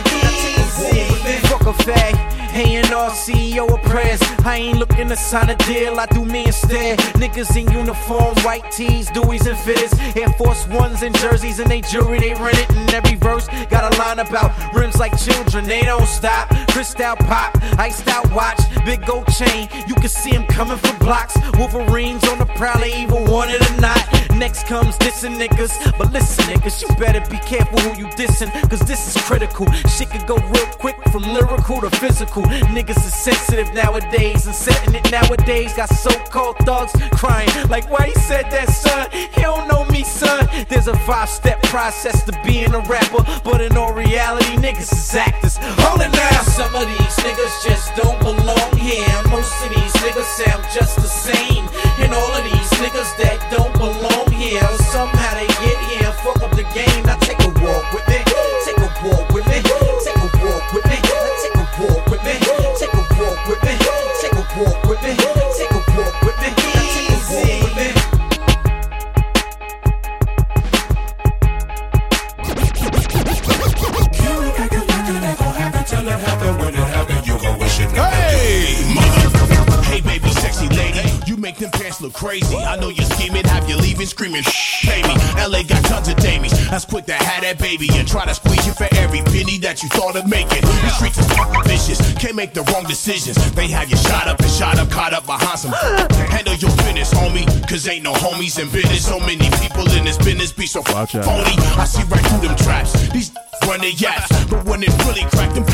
Fuck 1.47 1.65
a 1.67 1.73
fag. 1.83 2.15
A&R 2.53 3.11
CEO 3.11 3.80
prayers. 3.91 4.21
I 4.45 4.57
ain't 4.57 4.79
looking 4.79 5.09
to 5.09 5.15
sign 5.15 5.49
a 5.49 5.55
deal, 5.55 5.99
I 5.99 6.05
do 6.07 6.23
me 6.25 6.45
instead. 6.45 6.97
Niggas 7.21 7.55
in 7.55 7.71
uniform, 7.71 8.33
white 8.45 8.71
tees, 8.71 9.09
Deweys 9.11 9.45
and 9.45 9.59
fitters. 9.59 9.93
Air 10.15 10.29
Force 10.39 10.65
Ones 10.67 11.03
and 11.03 11.15
jerseys, 11.17 11.59
and 11.59 11.69
they 11.69 11.81
jewelry, 11.81 12.19
they 12.19 12.33
rent 12.33 12.57
it. 12.57 12.69
And 12.71 12.89
every 12.93 13.15
verse 13.15 13.47
got 13.69 13.93
a 13.93 13.97
line 13.99 14.19
about 14.19 14.51
rims 14.73 14.97
like 14.97 15.17
children, 15.19 15.65
they 15.65 15.81
don't 15.81 16.07
stop. 16.07 16.49
Cristal 16.69 17.15
pop, 17.17 17.51
iced 17.77 18.07
out 18.07 18.31
watch, 18.31 18.59
big 18.85 19.05
gold 19.05 19.27
chain. 19.27 19.67
You 19.87 19.95
can 19.95 20.09
see 20.09 20.31
him 20.31 20.45
coming 20.47 20.77
for 20.77 20.97
blocks. 20.99 21.35
Wolverines 21.57 22.23
on 22.29 22.39
the 22.39 22.45
prowl, 22.45 22.79
they 22.79 23.03
either 23.03 23.21
want 23.31 23.51
it 23.51 23.61
or 23.69 23.81
not. 23.81 24.01
Next 24.35 24.65
comes 24.65 24.97
dissing 24.97 25.37
niggas. 25.37 25.73
But 25.97 26.11
listen, 26.11 26.45
niggas, 26.45 26.81
you 26.81 26.87
better 26.95 27.21
be 27.29 27.37
careful 27.37 27.79
who 27.79 27.99
you 27.99 28.07
dissing, 28.15 28.49
cause 28.69 28.79
this 28.79 29.15
is 29.15 29.21
critical. 29.23 29.69
Shit 29.95 30.09
could 30.09 30.25
go 30.25 30.37
real 30.37 30.65
quick 30.79 30.97
from 31.11 31.23
lyrical 31.23 31.81
to 31.81 31.89
physical. 31.97 32.43
Niggas 32.73 32.97
is 32.97 33.13
sensitive 33.13 33.71
nowadays, 33.83 34.45
and 34.47 34.55
setting 34.55 34.95
it 34.95 35.11
nowadays. 35.11 35.73
Got 35.73 35.89
so 35.89 36.11
called 36.29 36.57
thugs 36.59 36.93
crying, 37.11 37.49
like, 37.69 37.89
why 37.89 38.07
he 38.07 38.15
said 38.29 38.45
that, 38.51 38.69
son? 38.69 39.07
He 39.11 39.41
don't 39.41 39.67
know 39.67 39.85
me, 39.85 40.03
son. 40.03 40.47
There's 40.69 40.87
a 40.87 40.97
five 41.09 41.29
step 41.29 41.61
process 41.63 42.23
to 42.25 42.33
being 42.45 42.73
a 42.73 42.81
rapper, 42.81 43.23
but 43.43 43.61
in 43.61 43.75
all 43.77 43.93
reality, 43.93 44.55
niggas 44.57 44.91
is 44.91 45.15
actors. 45.15 45.57
Hold 45.83 46.01
it 46.01 46.11
now. 46.11 46.41
Some 46.59 46.73
of 46.75 46.85
these 46.87 47.15
niggas 47.25 47.55
just 47.63 47.95
don't 47.95 48.19
belong 48.19 48.71
here. 48.77 49.15
Most 49.29 49.53
of 49.65 49.69
these 49.69 49.93
niggas 50.03 50.29
sound 50.39 50.63
just 50.73 50.95
the 50.97 51.09
same. 51.09 51.65
And 52.01 52.13
all 52.13 52.31
of 52.37 52.43
these 52.43 52.71
niggas 52.81 53.11
that 53.21 53.39
don't 53.51 53.73
belong 53.73 54.29
here, 54.31 54.61
somehow 54.93 55.33
they 55.35 55.47
get 55.65 55.79
here 55.89 56.11
fuck 56.23 56.41
up 56.43 56.51
the 56.51 56.65
game. 56.73 57.03
Now 57.05 57.17
take 57.17 57.39
a 57.39 57.49
walk 57.65 57.85
with 57.93 58.07
me. 58.07 58.21
Take 58.65 58.77
a 58.77 58.89
walk 59.05 59.29
with 59.33 59.47
me. 59.47 59.59
Take 60.05 60.17
a 60.17 60.29
walk 60.45 60.65
with 60.73 60.85
me. 60.85 60.97
Now 61.01 61.33
take 61.41 61.55
a 61.55 61.65
walk 61.81 62.05
with 62.11 62.23
me. 62.23 62.35
Take 62.79 62.90
walk 63.41 63.49
with 63.49 63.63
me. 63.63 63.77
Take 64.21 64.33
a 64.33 64.59
walk 64.59 64.83
with 64.85 65.01
me. 65.03 65.15
Take 65.57 65.71
a 65.71 65.81
walk 65.97 66.21
with 66.21 66.37
me. 66.39 66.53
Take 66.55 67.09
a 67.09 67.17
walk 67.33 67.75
with. 67.75 67.80
Make 81.51 81.59
them 81.59 81.71
pants 81.71 81.99
look 82.01 82.13
crazy. 82.13 82.55
I 82.55 82.77
know 82.77 82.87
you're 82.89 83.05
scheming, 83.05 83.43
have 83.45 83.67
you 83.67 83.75
leaving 83.75 84.05
screaming, 84.05 84.43
pay 84.83 85.01
me. 85.03 85.15
LA 85.35 85.63
got 85.63 85.83
tons 85.85 86.07
of 86.07 86.15
damies. 86.17 86.51
That's 86.69 86.85
quick 86.85 87.05
to 87.05 87.13
have 87.13 87.43
that 87.43 87.59
baby 87.59 87.89
and 87.93 88.07
try 88.07 88.25
to 88.25 88.33
squeeze 88.33 88.65
you 88.65 88.73
for 88.73 88.87
every 88.95 89.19
penny 89.21 89.57
that 89.59 89.83
you 89.83 89.89
thought 89.89 90.15
of 90.15 90.27
making. 90.27 90.61
The 90.61 90.89
streets 90.95 91.19
are 91.19 91.27
fucking 91.35 91.63
vicious. 91.67 91.99
Can't 92.15 92.35
make 92.35 92.53
the 92.53 92.63
wrong 92.71 92.85
decisions. 92.85 93.35
They 93.51 93.67
have 93.67 93.89
you 93.89 93.97
shot 93.97 94.27
up 94.27 94.39
and 94.39 94.49
shot 94.49 94.79
up, 94.79 94.89
caught 94.89 95.13
up 95.13 95.25
behind 95.25 95.59
some. 95.59 95.71
Handle 96.31 96.55
your 96.55 96.71
business, 96.87 97.13
homie. 97.13 97.45
Cause 97.67 97.87
ain't 97.87 98.03
no 98.03 98.13
homies 98.13 98.59
in 98.61 98.69
business. 98.71 99.05
So 99.05 99.19
many 99.19 99.49
people 99.59 99.83
in 99.91 100.05
this 100.05 100.17
business 100.17 100.53
be 100.53 100.67
so 100.67 100.79
Watch 100.87 101.15
out. 101.15 101.25
phony. 101.25 101.55
I 101.75 101.83
see 101.83 102.03
right 102.07 102.23
through 102.31 102.47
them 102.47 102.55
traps. 102.55 102.93
These 103.09 103.31
run 103.67 103.81
their 103.81 103.91
yaps. 103.91 104.29
But 104.47 104.63
when 104.65 104.83
it 104.83 104.93
really 105.03 105.27
crack 105.35 105.53
them 105.53 105.65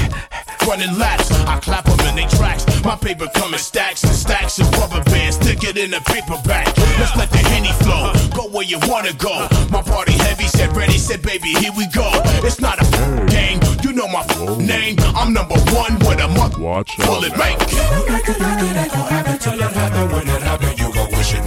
running 0.67 0.99
laps, 0.99 1.32
I 1.47 1.60
clap 1.60 1.86
them 1.86 1.99
in 2.08 2.15
they 2.15 2.27
tracks. 2.36 2.65
My 2.84 2.95
paper 2.95 3.27
come 3.34 3.53
in 3.53 3.60
stacks 3.60 4.03
and 4.03 4.13
stacks 4.13 4.60
of 4.60 4.69
rubber 4.73 5.01
bands. 5.06 5.38
Stick 5.38 5.63
it 5.63 5.77
in 5.77 5.93
a 5.93 6.01
paperback. 6.01 6.67
Let's 6.99 7.15
let 7.15 7.32
the 7.32 7.38
henny 7.38 7.71
flow. 7.84 8.12
Go 8.36 8.49
where 8.49 8.65
you 8.65 8.77
wanna 8.84 9.13
go. 9.13 9.47
My 9.71 9.82
party 9.82 10.12
heavy 10.13 10.47
said 10.47 10.75
ready, 10.75 10.97
said 10.97 11.21
baby, 11.21 11.53
here 11.53 11.71
we 11.77 11.88
go. 11.88 12.10
It's 12.43 12.60
not 12.60 12.82
a 12.82 12.86
game. 13.27 13.62
You 13.82 13.93
know 13.93 14.08
my 14.08 14.25
name. 14.58 14.97
I'm 15.15 15.32
number 15.34 15.58
one 15.71 15.97
with 15.99 16.19
a 16.19 16.27
month. 16.27 16.58
Watch 16.58 16.97
Pull 16.97 17.23
it, 17.23 17.38
make. 17.38 17.58
My 17.58 19.38
soldiers 19.39 19.73
come 19.73 20.12
with 20.12 20.27
mission. 21.17 21.43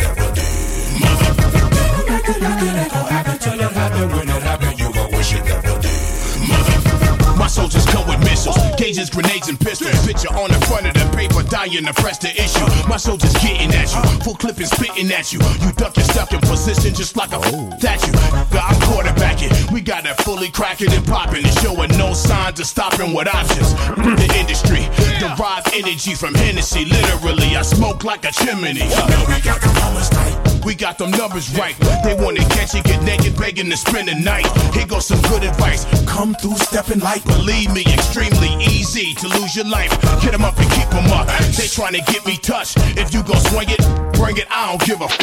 Missiles, 8.41 8.77
gauges, 8.77 9.11
grenades, 9.11 9.49
and 9.49 9.59
pistols. 9.59 10.07
Picture 10.07 10.33
on 10.35 10.51
the 10.51 10.61
front 10.67 10.87
of 10.87 10.95
the 10.95 11.17
paper, 11.17 11.43
dying 11.43 11.85
to 11.85 11.95
press 11.95 12.19
the 12.19 12.31
issue. 12.31 12.65
My 12.89 12.97
soldiers 12.97 13.33
getting 13.35 13.73
at 13.75 13.93
you, 13.93 14.03
full 14.21 14.35
clip 14.35 14.57
and 14.59 14.67
spitting 14.67 15.11
at 15.13 15.33
you. 15.33 15.41
You 15.61 15.73
duck 15.73 15.97
and 15.97 16.07
stuck 16.07 16.33
in 16.33 16.41
position 16.41 16.95
just 16.95 17.17
like 17.17 17.33
a 17.33 17.41
statue. 17.79 18.13
Oh. 18.15 18.49
I'm 18.53 18.77
quarterbacking, 18.89 19.73
we 19.73 19.81
got 19.81 20.07
it 20.07 20.17
fully 20.23 20.51
cracking 20.51 20.93
and 20.93 21.07
popping 21.07 21.45
and 21.45 21.55
showing 21.61 21.91
no 21.99 22.13
signs 22.15 22.61
of 22.61 22.67
stopping 22.67 23.13
with 23.13 23.29
options. 23.29 23.75
The 24.21 24.35
industry 24.39 24.83
derive 25.19 25.65
energy 25.73 26.15
from 26.15 26.35
Hennessy, 26.35 26.85
literally. 26.85 27.57
I 27.57 27.63
smoke 27.63 28.05
like 28.05 28.25
a 28.25 28.33
chimney. 28.33 28.73
we 28.73 29.41
got 29.41 29.61
the 29.61 29.73
numbers 29.81 30.11
right. 30.13 30.50
We 30.65 30.75
got 30.75 30.99
them 30.99 31.11
numbers 31.13 31.51
right. 31.57 31.75
They 32.05 32.15
wanna 32.15 32.45
catch 32.55 32.75
you, 32.75 32.83
get 32.83 33.03
naked, 33.03 33.37
begging 33.37 33.71
to 33.71 33.77
spend 33.77 34.09
the 34.09 34.15
night. 34.15 34.47
Here 34.75 34.87
goes 34.87 35.07
some 35.07 35.21
good 35.23 35.43
advice. 35.43 35.85
Come 36.07 36.35
through 36.35 36.57
stepping 36.57 37.01
light. 37.01 37.25
Believe 37.25 37.73
me, 37.73 37.83
extremely 37.93 38.53
easy 38.65 39.15
to 39.15 39.29
lose 39.29 39.57
your 39.57 39.67
life. 39.67 39.91
Get 40.23 40.33
them 40.33 40.45
up 40.45 40.59
and 40.59 40.71
keep 40.73 40.89
them 40.91 41.11
up. 41.13 41.27
They 41.57 41.67
trying 41.67 41.95
to 41.95 42.03
get 42.13 42.27
me 42.27 42.37
touched. 42.37 42.77
If 42.97 43.15
you 43.15 43.23
gon' 43.23 43.41
swing 43.51 43.71
it, 43.71 43.81
bring 44.15 44.37
it. 44.37 44.47
I 44.51 44.71
don't 44.71 44.85
give 44.85 45.01
a 45.01 45.05
f. 45.05 45.19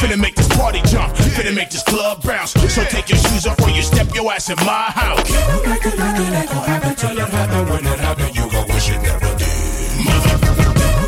Finna 0.00 0.18
make 0.18 0.34
this 0.34 0.48
party 0.56 0.80
jump. 0.86 1.14
Finna 1.34 1.54
make 1.54 1.70
this 1.70 1.82
club 1.82 2.22
bounce. 2.22 2.52
So 2.52 2.84
take 2.84 3.08
your 3.08 3.18
shoes 3.18 3.46
off 3.46 3.60
or 3.60 3.70
you 3.70 3.82
step 3.82 4.14
your 4.14 4.30
ass 4.32 4.50
in 4.50 4.56
my 4.64 4.92
house. 4.92 5.30
Like 5.66 5.86
it, 5.86 5.98
like 5.98 6.20
it 6.20 6.32
ain't 6.32 6.50
gon' 6.50 6.64
happen 6.64 6.94
till 6.94 7.18
it 7.18 7.28
happen. 7.28 7.68
When 7.68 7.86
it 7.86 7.98
happen, 7.98 8.34
you 8.34 8.50
gon' 8.50 8.68
wish 8.68 8.90
it 8.90 9.02
never 9.02 9.32
did. 9.38 9.48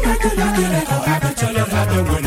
Like 0.05 0.25
it, 0.25 0.37
like 0.37 1.25
it 1.25 1.37
till 1.37 1.57
it 1.57 2.24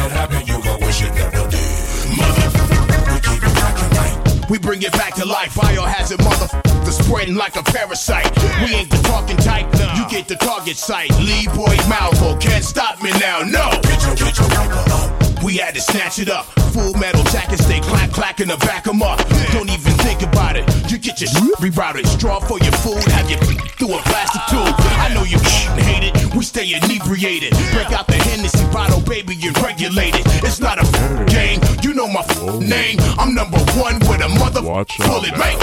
We 4.49 4.57
bring 4.57 4.81
it 4.81 4.93
back 4.93 5.13
to 5.15 5.25
life. 5.25 5.53
Biohazard 5.55 6.17
motherfucker 6.17 6.91
spreading 6.91 7.35
like 7.35 7.55
a 7.55 7.63
parasite. 7.63 8.31
We 8.63 8.75
ain't 8.75 8.89
the 8.89 8.97
talking 9.03 9.37
type. 9.37 9.65
You 9.95 10.07
get 10.09 10.27
the 10.27 10.35
target 10.35 10.77
sight. 10.77 11.11
Lee 11.19 11.47
Boyd 11.47 11.79
Malvo 11.89 12.39
can't 12.39 12.63
stop 12.63 13.01
me 13.03 13.11
now. 13.19 13.39
No. 13.41 13.69
Get 13.83 14.03
your, 14.03 14.15
get 14.15 14.37
your 14.37 14.47
up. 14.93 15.26
We 15.43 15.57
had 15.57 15.75
to 15.75 15.81
snatch 15.81 16.19
it 16.19 16.29
up. 16.29 16.45
Full 16.73 16.93
metal 16.95 17.23
jackets, 17.25 17.65
they 17.65 17.79
clack 17.79 18.11
clack 18.11 18.39
in 18.39 18.47
the 18.47 18.57
back 18.57 18.87
'em 18.87 19.01
up. 19.01 19.19
Don't 19.53 19.69
even 19.69 19.93
think 20.05 20.21
about 20.21 20.55
it. 20.57 20.65
You 20.91 20.97
get 20.97 21.21
your 21.21 21.29
shit 21.29 21.55
rerouted. 21.59 22.07
Straw 22.07 22.39
for 22.39 22.59
your 22.59 22.73
food, 22.83 23.03
have 23.11 23.29
you 23.29 23.37
through 23.77 23.93
a 23.93 24.01
plastic 24.03 24.41
tube. 24.49 24.75
I 24.99 25.09
know 25.13 25.23
you 25.23 25.39
hate 25.39 26.03
it. 26.03 26.35
We 26.35 26.43
stay 26.43 26.73
inebriated. 26.73 27.51
Break 27.71 27.91
out 27.91 28.07
the 28.07 28.15
Hennessy 28.15 28.65
bottle, 28.71 29.01
baby, 29.01 29.37
and 29.45 29.57
regulate 29.61 30.15
it. 30.15 30.25
It's 30.43 30.59
not 30.59 30.79
a 30.79 30.85
game. 31.25 31.61
You 31.81 31.93
know 31.93 32.07
my 32.07 32.23
name. 32.59 32.97
I'm 33.17 33.33
number 33.33 33.59
one 33.79 33.99
with 33.99 34.21
a 34.21 34.29
mother 34.29 34.61
bullet 34.61 35.37
make. 35.37 35.57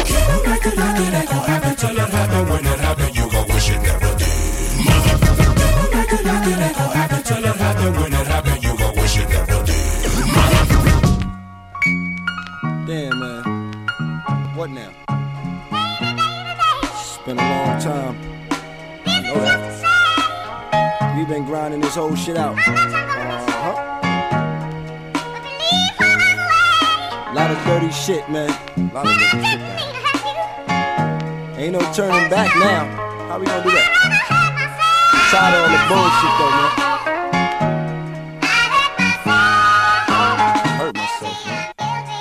What 14.65 14.73
now? 14.73 14.89
It's 16.95 17.19
been 17.27 17.39
a 17.39 17.43
long 17.43 17.79
time. 17.83 18.17
You 19.05 19.21
know. 19.21 19.35
We've 21.19 21.29
been 21.29 21.45
grinding 21.45 21.83
this 21.83 21.97
whole 21.97 22.17
shit 22.17 22.39
out. 22.39 22.57
Uh-huh. 22.57 23.75
Lot 27.35 27.51
of 27.51 27.63
dirty 27.67 27.91
shit, 27.93 28.27
man. 28.31 28.49
Lot 28.95 29.07
of 29.07 29.13
dirty 29.13 29.45
shit, 29.45 29.61
man. 29.61 29.81
Ain't 31.59 31.73
no 31.75 31.81
turning 31.93 32.31
back 32.31 32.57
now. 32.57 32.87
How 33.29 33.39
we 33.39 33.45
gonna 33.45 33.63
do 33.65 33.71
that? 33.71 33.91
Tired 35.31 35.57
of 35.57 35.61
all 35.61 35.69
the 35.77 35.81
bullshit, 35.93 36.35
though, 36.39 36.53
man. 36.57 36.71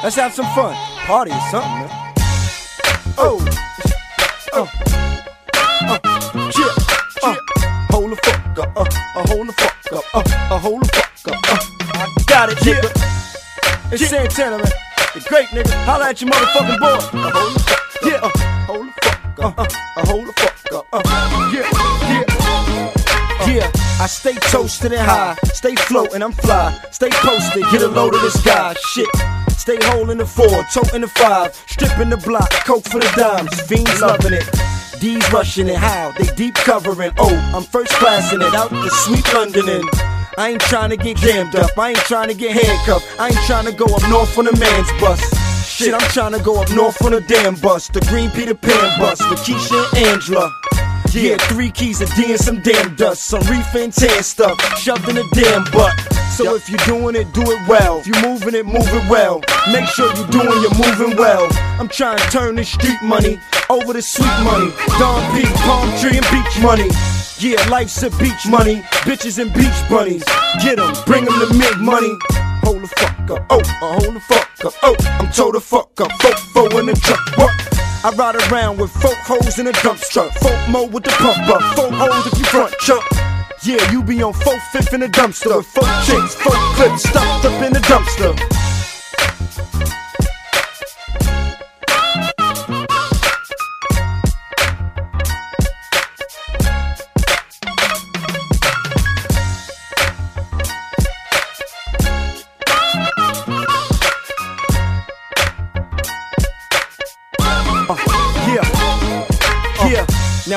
Let's 0.04 0.18
have 0.18 0.34
some 0.34 0.48
fun. 0.54 0.76
Party 1.06 1.32
or 1.32 1.40
something, 1.50 1.72
man. 1.72 2.03
Oh, 3.16 3.40
oh, 4.54 4.70
oh, 5.88 6.00
yeah, 6.58 6.74
uh, 7.24 7.36
hold 7.92 8.12
the 8.12 8.16
fuck 8.24 8.60
up, 8.60 8.78
uh, 8.78 8.82
uh, 8.82 9.28
hold 9.28 9.48
the 9.48 9.54
fuck 9.54 9.94
up, 9.94 10.04
uh, 10.16 10.24
uh, 10.54 10.60
hold 10.60 10.82
the 10.84 10.88
fuck 10.94 11.28
up, 11.34 11.52
uh, 11.52 11.58
I 11.94 12.24
got 12.26 12.50
it, 12.52 12.58
nigga. 12.60 12.90
It's 13.92 14.10
Santana, 14.10 14.58
man. 14.58 14.72
The 15.14 15.20
great 15.28 15.48
nigga. 15.50 15.72
Holla 15.86 16.10
at 16.10 16.22
your 16.22 16.32
motherfucking 16.32 16.80
boy. 16.80 16.88
Uh, 16.88 17.32
hold 17.32 17.54
the 17.54 17.60
fuck 17.60 17.80
up, 17.80 18.02
yeah, 18.04 18.20
uh, 18.24 18.30
hold 18.66 18.88
the 18.88 18.92
fuck 19.02 19.40
up, 19.40 19.60
uh, 19.60 19.62
uh, 19.62 20.06
hold 20.08 20.28
the 20.28 20.34
fuck 20.34 20.74
up, 20.74 20.88
uh, 20.92 21.52
yeah, 21.54 21.70
yeah. 22.12 22.23
I 24.00 24.08
stay 24.08 24.34
toasted 24.34 24.92
and 24.92 25.02
high, 25.02 25.36
stay 25.54 25.76
floating, 25.76 26.22
I'm 26.22 26.34
fly, 26.34 26.78
stay 26.92 27.10
posted, 27.12 27.64
get 27.72 27.82
a 27.82 27.88
load 27.88 28.14
of 28.16 28.22
this 28.22 28.42
guy, 28.44 28.74
shit. 28.74 29.08
Stay 29.52 29.78
holding 29.82 30.18
the 30.18 30.26
four, 30.26 30.64
toting 30.74 31.02
the 31.02 31.08
five, 31.08 31.56
stripping 31.68 32.10
the 32.10 32.18
block, 32.18 32.50
coke 32.66 32.84
for 32.84 33.00
the 33.00 33.12
dimes, 33.16 33.62
fiends 33.62 34.02
loving 34.02 34.34
it. 34.34 34.50
D's 35.00 35.32
rushing 35.32 35.70
it, 35.70 35.78
how? 35.78 36.12
They 36.18 36.26
deep 36.36 36.56
covering. 36.56 37.12
Oh, 37.18 37.52
I'm 37.56 37.64
first 37.64 37.92
classing 37.94 38.42
it 38.42 38.54
out 38.54 38.72
the 38.72 38.90
sweet 38.90 39.24
Londoning. 39.26 39.88
I 40.38 40.50
ain't 40.50 40.62
trying 40.62 40.90
to 40.90 40.98
get 40.98 41.18
jammed 41.18 41.56
up, 41.56 41.78
I 41.78 41.90
ain't 41.90 42.00
trying 42.00 42.28
to 42.28 42.34
get 42.34 42.52
handcuffed, 42.52 43.20
I 43.20 43.28
ain't 43.28 43.46
trying 43.46 43.66
to 43.66 43.72
go 43.72 43.86
up 43.86 44.02
north 44.10 44.38
on 44.38 44.48
a 44.48 44.58
man's 44.58 44.92
bus. 45.00 45.22
Shit, 45.70 45.94
I'm 45.94 46.10
trying 46.12 46.34
to 46.34 46.40
go 46.40 46.62
up 46.62 46.70
north 46.72 47.02
on 47.06 47.14
a 47.14 47.22
damn 47.22 47.56
bus, 47.56 47.88
the 47.88 48.02
Green 48.02 48.32
Peter 48.32 48.56
Pan 48.56 49.00
bus 49.00 49.20
with 49.30 49.40
Keisha 49.40 49.86
and 49.96 50.08
Angela. 50.08 50.52
Yeah, 51.14 51.38
three 51.38 51.70
keys, 51.70 52.02
a 52.02 52.08
D 52.16 52.32
and 52.32 52.40
some 52.40 52.62
damn 52.64 52.96
dust. 52.96 53.26
Some 53.26 53.42
reefer 53.42 53.80
and 53.80 53.94
tan 53.94 54.24
stuff, 54.24 54.60
shoved 54.80 55.08
in 55.08 55.18
a 55.18 55.24
damn 55.34 55.64
butt. 55.72 55.94
So 56.36 56.56
if 56.56 56.68
you're 56.68 56.80
doing 56.88 57.16
it, 57.16 57.32
do 57.34 57.44
it 57.44 57.68
well. 57.68 58.00
If 58.00 58.08
you're 58.08 58.22
moving 58.24 58.56
it, 58.56 58.66
move 58.66 58.88
it 58.88 59.10
well. 59.10 59.42
Make 59.72 59.86
sure 59.90 60.12
you're 60.16 60.28
doing, 60.28 60.50
you're 60.62 60.74
moving 60.74 61.16
well. 61.16 61.48
I'm 61.80 61.88
trying 61.88 62.18
to 62.18 62.30
turn 62.32 62.56
this 62.56 62.72
street 62.72 62.98
money 63.04 63.40
over 63.70 63.94
to 63.94 64.02
sweet 64.02 64.36
money. 64.44 64.74
Don 64.98 65.22
P, 65.36 65.46
palm 65.62 65.88
tree 66.00 66.18
and 66.18 66.26
beach 66.34 66.60
money. 66.64 66.90
Yeah, 67.38 67.64
life's 67.70 68.02
a 68.02 68.10
beach 68.18 68.48
money. 68.50 68.82
Bitches 69.06 69.38
and 69.38 69.54
beach 69.54 69.90
bunnies. 69.90 70.24
Get 70.64 70.80
'em, 70.80 70.96
bring 71.06 71.28
'em 71.28 71.40
to 71.40 71.54
make 71.54 71.78
money. 71.78 72.18
Hold 72.64 72.82
the 72.82 72.88
fuck 72.88 73.30
up, 73.30 73.46
oh, 73.52 73.60
uh, 73.60 74.00
hold 74.00 74.16
the 74.16 74.20
fuck 74.22 74.66
up, 74.66 74.74
oh, 74.82 74.96
I'm 75.20 75.30
told 75.32 75.54
the 75.54 75.62
fuck 75.62 76.02
up, 76.02 76.12
folk, 76.22 76.38
fo 76.54 76.80
in 76.80 76.88
the 76.88 76.94
truck, 76.94 77.38
what? 77.38 77.52
I 78.06 78.12
ride 78.16 78.36
around 78.52 78.80
with 78.80 78.92
folk 78.92 79.16
hoes 79.24 79.60
in 79.60 79.68
a 79.68 79.72
dump 79.72 79.98
truck, 80.00 80.30
folk 80.34 80.70
mo 80.70 80.84
with 80.84 81.06
the 81.06 81.12
pump 81.12 81.48
up, 81.48 81.62
folk 81.74 81.94
hoes 81.94 82.28
if 82.28 82.38
you 82.38 82.44
front 82.44 82.78
chuck. 82.80 83.02
Yeah, 83.64 83.92
you 83.94 84.04
be 84.04 84.22
on 84.22 84.34
folk 84.34 84.60
fifth 84.74 84.94
in 84.94 85.00
the 85.00 85.08
dumpster, 85.08 85.56
with 85.56 85.68
folk 85.68 85.88
chicks, 86.04 86.36
folk 86.36 86.54
clips 86.76 87.04
stuffed 87.04 87.46
up 87.46 87.64
in 87.64 87.72
the 87.72 87.80
dumpster. 87.80 88.63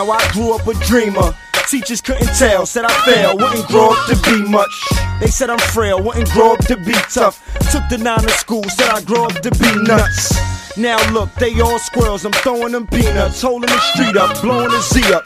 Now 0.07 0.13
I 0.13 0.33
grew 0.33 0.55
up 0.55 0.65
a 0.69 0.75
dreamer. 0.87 1.35
Teachers 1.69 2.01
couldn't 2.01 2.33
tell, 2.39 2.65
said 2.65 2.85
I 2.85 3.05
failed, 3.05 3.43
wouldn't 3.43 3.67
grow 3.67 3.91
up 3.91 4.07
to 4.07 4.15
be 4.31 4.49
much. 4.49 4.71
They 5.19 5.27
said 5.27 5.51
I'm 5.51 5.59
frail, 5.59 6.01
wouldn't 6.01 6.31
grow 6.31 6.53
up 6.53 6.61
to 6.67 6.77
be 6.77 6.93
tough. 7.11 7.43
Took 7.73 7.83
the 7.91 7.99
nine 7.99 8.21
to 8.21 8.29
school, 8.29 8.63
said 8.69 8.89
I 8.89 9.03
grow 9.03 9.25
up 9.25 9.41
to 9.41 9.51
be 9.51 9.83
nuts. 9.83 10.33
Now 10.77 10.97
look, 11.11 11.35
they 11.35 11.61
all 11.61 11.81
squirrels, 11.81 12.25
I'm 12.25 12.31
throwing 12.35 12.71
them 12.71 12.87
peanuts, 12.87 13.43
holding 13.43 13.69
the 13.69 13.81
street 13.81 14.17
up, 14.17 14.41
blowing 14.43 14.71
the 14.71 14.81
Z 14.81 15.13
up. 15.13 15.25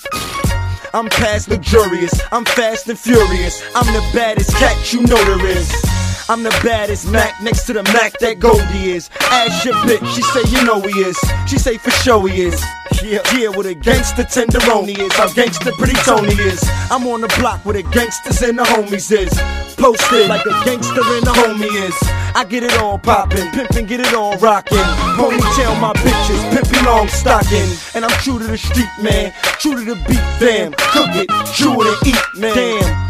I'm 0.94 1.10
past 1.10 1.50
luxurious, 1.50 2.18
I'm 2.32 2.46
fast 2.46 2.88
and 2.88 2.98
furious. 2.98 3.62
I'm 3.74 3.92
the 3.92 4.00
baddest 4.14 4.54
cat 4.56 4.94
you 4.94 5.02
know 5.02 5.22
there 5.24 5.46
is. 5.46 5.99
I'm 6.30 6.44
the 6.44 6.60
baddest 6.62 7.10
Mac 7.10 7.42
next 7.42 7.66
to 7.66 7.72
the 7.72 7.82
Mac 7.90 8.16
that 8.20 8.38
Goldie 8.38 8.92
is. 8.92 9.10
Ask 9.18 9.64
your 9.64 9.74
bitch, 9.82 10.06
she 10.14 10.22
say 10.22 10.46
you 10.46 10.64
know 10.64 10.80
he 10.80 11.00
is. 11.00 11.18
She 11.48 11.58
say 11.58 11.76
for 11.76 11.90
sure 11.90 12.28
he 12.28 12.42
is. 12.42 12.62
Yeah, 13.02 13.18
yeah, 13.34 13.48
with 13.48 13.66
a 13.66 13.74
gangster 13.74 14.22
tenderoni 14.22 14.96
is. 14.96 15.12
How 15.14 15.26
gangster 15.32 15.72
pretty 15.72 15.98
Tony 16.06 16.34
is. 16.34 16.62
I'm 16.88 17.04
on 17.08 17.22
the 17.22 17.34
block 17.40 17.64
with 17.64 17.74
the 17.74 17.82
gangsters 17.82 18.42
and 18.42 18.60
the 18.60 18.62
homies 18.62 19.10
is. 19.10 19.34
Posted 19.74 20.28
like 20.28 20.46
a 20.46 20.54
gangster 20.64 21.02
and 21.02 21.26
a 21.26 21.34
homie 21.34 21.66
is. 21.66 21.98
I 22.36 22.46
get 22.48 22.62
it 22.62 22.78
all 22.78 22.96
poppin', 22.96 23.50
pimpin', 23.50 23.88
get 23.88 23.98
it 23.98 24.14
all 24.14 24.36
rockin'. 24.38 24.78
Ponytail 25.18 25.80
my 25.80 25.92
bitches, 25.94 26.38
pimpin' 26.54 26.86
long 26.86 27.08
stocking. 27.08 27.66
And 27.96 28.04
I'm 28.04 28.16
true 28.22 28.38
to 28.38 28.46
the 28.46 28.56
street, 28.56 28.86
man. 29.02 29.34
True 29.58 29.74
to 29.74 29.82
the 29.82 29.96
beat, 30.06 30.22
fam. 30.38 30.74
Cook 30.94 31.10
it, 31.10 31.26
it, 31.28 31.60
and 31.66 32.06
eat, 32.06 32.40
man. 32.40 32.54
Damn. 32.54 33.09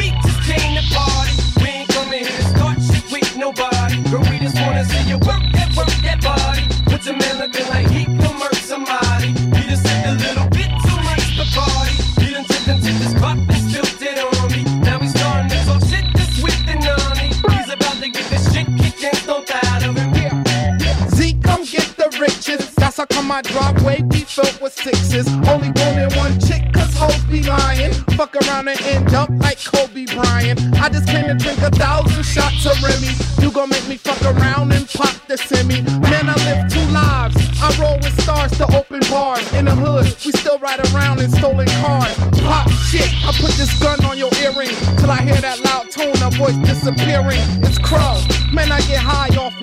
come 23.11 23.27
my 23.27 23.41
driveway 23.41 24.01
be 24.01 24.19
filled 24.19 24.59
with 24.61 24.73
sixes. 24.73 25.27
Only 25.47 25.71
wanted 25.79 26.15
one 26.15 26.39
chick, 26.39 26.63
cause 26.73 26.93
hoes 26.95 27.23
be 27.25 27.43
lying. 27.43 27.93
Fuck 28.17 28.35
around 28.35 28.67
and 28.67 28.81
end 28.81 29.13
up 29.13 29.29
like 29.37 29.63
Kobe 29.63 30.05
Bryant. 30.05 30.59
I 30.79 30.89
just 30.89 31.07
came 31.07 31.25
to 31.25 31.35
drink 31.35 31.59
a 31.59 31.71
thousand 31.71 32.23
shots 32.23 32.65
of 32.65 32.81
Remy. 32.83 33.13
You 33.41 33.51
gon' 33.51 33.69
make 33.69 33.87
me 33.87 33.97
fuck 33.97 34.21
around 34.23 34.71
and 34.71 34.87
pop 34.89 35.15
the 35.27 35.37
semi. 35.37 35.81
Man, 35.81 36.29
I 36.29 36.35
live 36.45 36.71
two 36.71 36.85
lives. 36.91 37.35
I 37.61 37.69
roll 37.79 37.97
with 37.97 38.19
stars 38.21 38.51
to 38.57 38.65
open 38.75 39.01
bars. 39.09 39.45
In 39.53 39.65
the 39.65 39.75
hood, 39.75 40.05
we 40.25 40.31
still 40.31 40.57
ride 40.59 40.79
around 40.93 41.21
in 41.21 41.29
stolen 41.29 41.67
cars. 41.81 42.15
Pop 42.41 42.69
shit, 42.89 43.09
I 43.25 43.31
put 43.39 43.51
this 43.53 43.71
gun 43.81 44.03
on 44.05 44.17
your 44.17 44.31
earring. 44.41 44.73
Till 44.97 45.11
I 45.11 45.21
hear 45.21 45.39
that 45.41 45.59
loud 45.61 45.91
tone, 45.91 46.17
a 46.21 46.29
voice 46.31 46.57
disappearing. 46.67 47.41
It's 47.63 47.77
Crow. 47.77 48.21
Man, 48.53 48.71
I 48.71 48.79
get 48.81 48.99
high 48.99 49.35
off. 49.37 49.60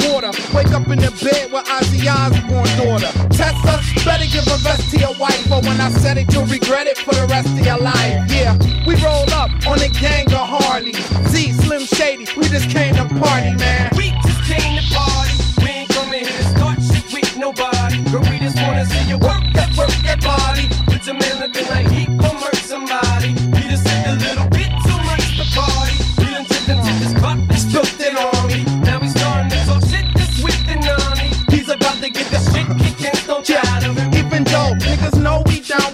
Wake 0.55 0.73
up 0.73 0.89
in 0.89 0.99
the 0.99 1.13
bed 1.23 1.53
with 1.53 1.65
Ozzy 1.67 2.09
Osbourne 2.09 2.71
daughter. 2.77 3.11
Tessa, 3.31 3.81
better 4.05 4.27
give 4.27 4.47
a 4.49 4.57
vest 4.59 4.91
to 4.91 4.99
your 4.99 5.15
wife. 5.15 5.49
But 5.49 5.65
when 5.65 5.81
I 5.81 5.91
said 5.91 6.19
it, 6.19 6.33
you'll 6.33 6.47
regret 6.47 6.87
it 6.87 6.99
for 6.99 7.15
the 7.15 7.27
rest 7.27 7.49
of 7.49 7.65
your 7.65 7.79
life. 7.79 8.31
Yeah, 8.31 8.57
we 8.87 8.95
roll 9.05 9.29
up 9.35 9.51
on 9.67 9.81
a 9.81 9.89
gang 9.89 10.27
of 10.33 10.49
Harley. 10.49 10.93
Z, 11.29 11.53
Slim 11.53 11.83
Shady, 11.83 12.27
we 12.37 12.49
just 12.49 12.71
came 12.71 12.95
to 12.97 13.05
party, 13.21 13.55
man. 13.57 13.91
We 13.97 14.11
just 14.25 14.43
came 14.45 14.81
to 14.81 14.85
party. 14.95 15.35
We 15.63 15.69
ain't 15.71 15.89
coming 15.91 16.25
here 16.25 16.33
to 16.33 16.45
start 16.57 16.79
shit 16.83 17.07
with 17.13 17.37
nobody. 17.37 18.03
Girl, 18.11 18.23
we 18.31 18.39
just 18.39 18.57
wanna 18.57 18.87
see 18.87 19.05
you 19.09 19.19
work 19.19 19.45
that, 19.55 19.71
work 19.77 19.95
that 20.09 20.21
body. 20.25 20.67
Put 20.91 21.07
your 21.07 21.17
man 21.17 21.41
looking 21.41 21.69
like 21.69 21.89
he 21.91 22.08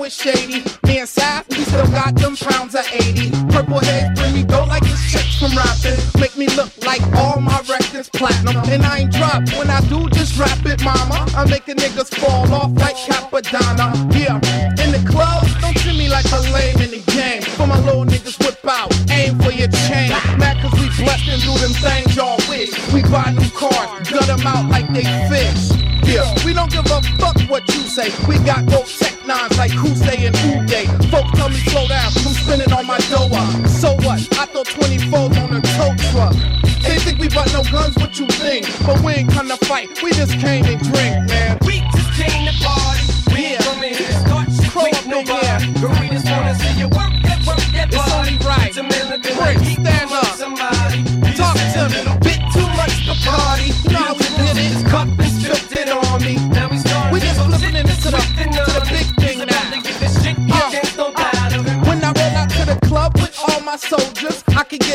with 0.05 0.13
Shady, 0.13 0.61
me 0.85 1.01
and 1.01 1.09
Saf, 1.09 1.49
we 1.49 1.65
still 1.65 1.87
got 1.87 2.15
them 2.15 2.37
pounds 2.37 2.75
of 2.75 2.85
80. 2.93 3.31
Purple 3.49 3.81
heads 3.81 4.21
bring 4.21 4.35
me 4.35 4.45
dough 4.45 4.67
like 4.69 4.83
it's 4.85 5.01
checks 5.11 5.41
from 5.41 5.57
rapping. 5.57 5.97
Make 6.21 6.37
me 6.37 6.47
look 6.57 6.69
like 6.85 7.01
all 7.17 7.41
my 7.41 7.57
records 7.71 8.11
platinum. 8.11 8.61
And 8.69 8.85
I 8.85 8.99
ain't 9.01 9.13
dropped 9.13 9.57
when 9.57 9.71
I 9.71 9.81
do 9.89 10.11
just 10.11 10.39
rap 10.39 10.61
it, 10.67 10.85
mama. 10.85 11.25
I'm 11.35 11.49
making 11.49 11.77
niggas 11.77 12.15
fall 12.21 12.53
off 12.53 12.73
like 12.77 12.97
Cappadonna. 13.09 13.97
Yeah, 14.13 14.37
in 14.85 14.93
the 14.93 15.03
club, 15.09 15.47
don't 15.63 15.77
treat 15.79 15.97
me 15.97 16.09
like 16.11 16.29
a 16.33 16.41
lame 16.53 16.85
in 16.85 16.91
the 16.93 17.03
game. 17.17 17.41
For 17.57 17.67
my 17.67 17.81
little 17.81 18.05
niggas 18.05 18.37
whip 18.45 18.61
out, 18.69 18.93
aim 19.09 19.39
for 19.39 19.53
your 19.53 19.73
chain. 19.89 20.13
Mad 20.37 20.61
cause 20.61 20.77
we 20.81 20.93
blessed 21.01 21.29
and 21.33 21.41
do 21.41 21.55
them 21.65 21.73
things 21.81 22.15
y'all 22.15 22.37
wish. 22.53 22.77
We 22.93 23.01
buy 23.09 23.33
new 23.33 23.49
cars, 23.57 23.89
gut 24.11 24.27
them 24.27 24.47
out 24.47 24.69
like 24.69 24.93
they 24.93 25.09
fish. 25.33 25.73
Yeah, 26.05 26.29
we 26.45 26.53
don't 26.53 26.71
give 26.71 26.85
a 26.93 27.01
fuck 27.17 27.41
what 27.49 27.67
you 27.69 27.81
say. 27.89 28.13
We 28.29 28.37
got 28.45 28.69
tech 28.69 29.04
nines 29.27 29.57
like 29.57 29.71
Qusay 29.73 30.27
and 30.27 30.37
Uday. 30.37 30.87
Folks 31.11 31.31
tell 31.37 31.49
me 31.49 31.57
slow 31.57 31.87
down, 31.89 32.07
I'm 32.07 32.35
spinning 32.35 32.73
on 32.73 32.87
my 32.87 32.99
dough. 33.11 33.29
So 33.67 33.95
what? 34.05 34.21
I 34.39 34.47
throw 34.47 34.63
24s 34.65 35.43
on 35.43 35.57
a 35.57 35.61
tow 35.61 35.95
truck. 36.11 36.35
They 36.83 36.99
think 36.99 37.19
we 37.19 37.29
bought 37.29 37.53
no 37.53 37.63
guns, 37.65 37.97
what 37.97 38.19
you 38.19 38.27
think? 38.27 38.67
But 38.87 39.01
we 39.01 39.13
ain't 39.13 39.31
come 39.31 39.49
to 39.49 39.57
fight, 39.67 40.03
we 40.03 40.13
just 40.13 40.39
came 40.39 40.65
to 40.65 40.77
drink, 40.77 41.29
man. 41.29 41.64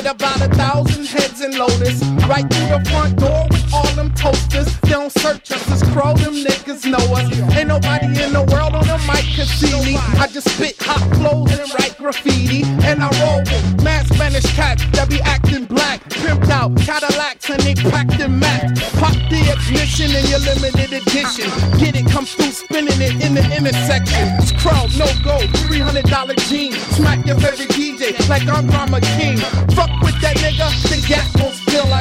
About 0.10 0.42
a 0.42 0.50
thousand 0.56 1.06
heads 1.06 1.42
in 1.42 1.58
Lotus. 1.58 2.02
Right 2.26 2.48
through 2.50 2.70
the 2.70 2.90
front 2.90 3.18
door 3.20 3.46
with 3.50 3.74
all 3.74 3.88
them 3.94 4.12
toasters. 4.16 4.68
They 4.82 4.90
don't 4.90 5.12
search 5.12 5.52
us, 5.52 5.64
it's 5.72 5.84
crow, 5.92 6.14
them 6.16 6.34
niggas 6.34 6.86
know 6.90 7.04
us. 7.14 7.30
Ain't 7.56 7.68
nobody 7.68 8.08
in 8.08 8.34
the 8.34 8.44
world 8.52 8.74
on 8.74 8.86
the 8.88 8.98
mic 9.06 9.26
can 9.36 9.46
see 9.46 9.74
me. 9.86 9.98
I 10.18 10.28
just 10.28 10.50
spit 10.50 10.76
hot 10.80 11.04
flows 11.16 11.52
and 11.52 11.70
write 11.74 11.96
graffiti. 11.98 12.64
And 12.90 13.04
I 13.04 13.10
roll 13.22 13.40
with 13.40 13.84
mad 13.84 14.08
Spanish 14.08 14.46
cats 14.56 14.84
that 14.94 15.10
be 15.10 15.22
acting 15.22 15.66
black. 15.66 16.02
Pimped 16.10 16.50
out 16.50 16.76
Cadillacs 16.78 17.50
and 17.50 17.62
they 17.62 17.76
packed 17.76 18.20
in 18.20 18.40
max. 18.40 18.82
Pop 18.98 19.14
the 19.30 19.42
ignition 19.46 20.10
in 20.10 20.26
your 20.26 20.40
limited 20.40 20.92
edition. 20.92 21.50
Get 21.78 21.96
it, 21.96 22.10
come 22.10 22.26
through 22.26 22.52
spinning 22.52 23.00
it 23.00 23.22
in 23.24 23.36
the 23.36 23.46
intersection. 23.56 24.26
It's 24.42 24.52
crow, 24.58 24.90
no 24.98 25.06
go, 25.24 25.38
$300 25.70 26.50
jeans. 26.50 26.78
Smack 26.98 27.26
your 27.26 27.38
favorite 27.38 27.70
DJ 27.70 28.18
like 28.28 28.48
I'm 28.48 28.68
Drama 28.68 29.02
King. 29.02 29.38
Fuck 29.78 29.99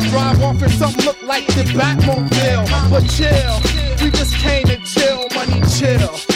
drive 0.09 0.43
off 0.43 0.63
in 0.63 0.69
something 0.71 1.05
look 1.05 1.23
like 1.23 1.47
the 1.49 1.65
Batmobile. 1.65 2.91
But 2.91 3.09
chill, 3.09 4.05
we 4.05 4.11
just 4.11 4.35
came 4.37 4.67
to 4.67 4.77
chill, 4.85 5.27
money 5.35 5.61
chill. 5.69 6.28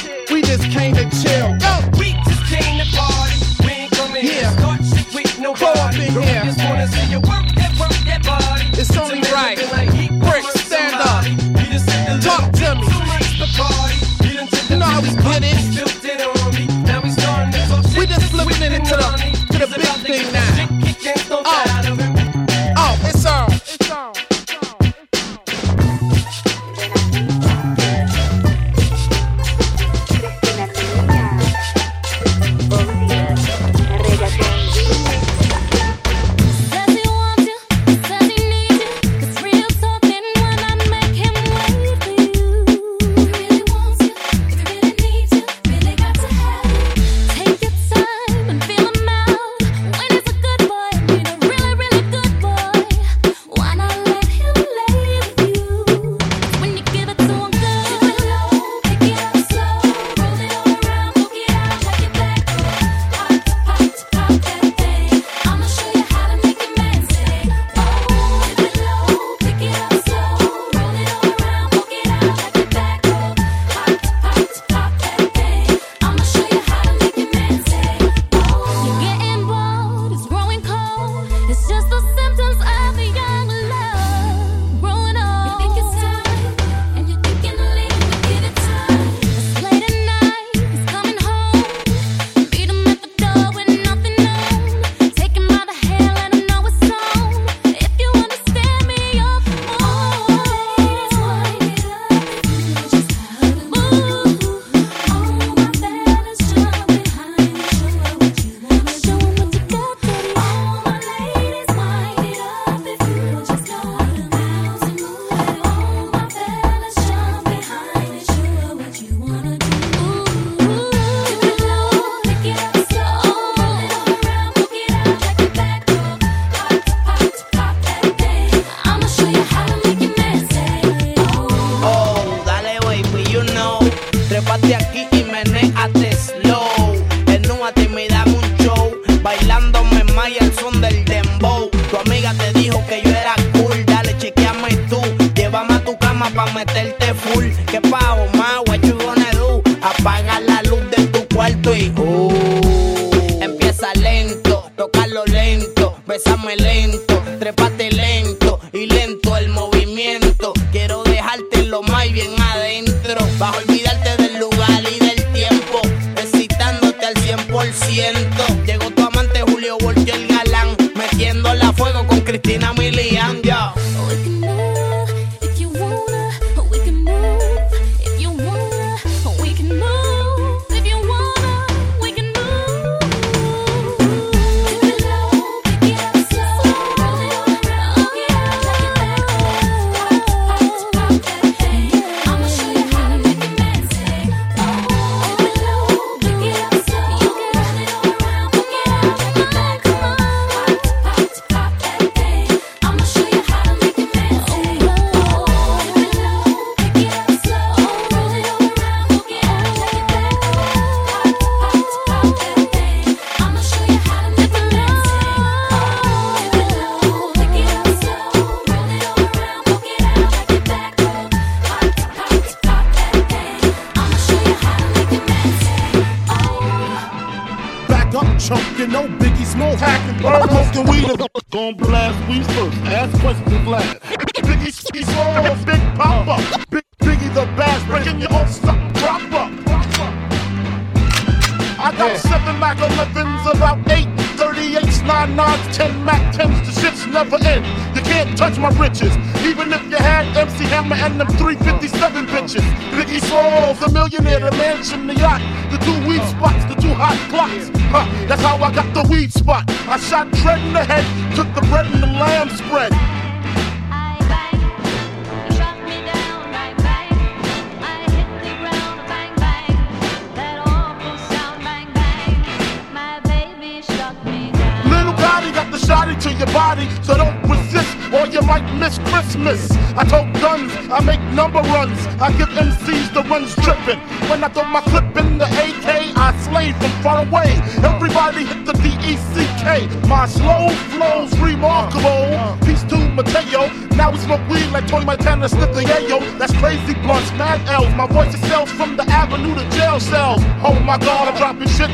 Empieza 153.41 153.93
lento, 153.95 154.71
tócalo 154.77 155.25
lento, 155.27 155.97
bésame 156.07 156.57
lento, 156.57 157.23
trépate 157.39 157.91
lento 157.91 158.32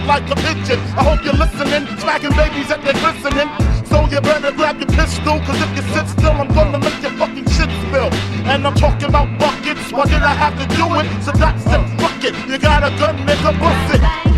like 0.06 0.28
a 0.30 0.36
pigeon. 0.36 0.78
I 0.96 1.02
hope 1.04 1.24
you're 1.24 1.34
listening, 1.34 1.86
smacking 1.98 2.34
babies 2.36 2.70
at 2.70 2.82
their 2.82 2.94
glistening. 2.94 3.48
So 3.86 4.04
you 4.06 4.20
better 4.20 4.52
grab 4.52 4.78
your 4.78 4.88
pistol, 4.88 5.40
cause 5.40 5.60
if 5.60 5.70
you 5.76 5.82
sit 5.94 6.06
still, 6.08 6.32
I'm 6.32 6.48
gonna 6.48 6.78
make 6.78 7.00
your 7.02 7.12
fucking 7.12 7.48
shit 7.48 7.70
spill. 7.86 8.12
And 8.46 8.66
I'm 8.66 8.74
talking 8.74 9.08
about 9.08 9.28
buckets, 9.38 9.92
why 9.92 10.04
did 10.04 10.22
I 10.22 10.34
have 10.34 10.54
to 10.60 10.66
do 10.76 10.86
it? 11.00 11.06
So 11.24 11.32
that's 11.32 11.64
said, 11.64 11.84
fuck 12.00 12.22
it, 12.24 12.34
you 12.48 12.58
got 12.58 12.84
a 12.84 12.90
gun, 12.98 13.16
nigga, 13.26 13.58
bust 13.58 13.94
it. 13.96 14.37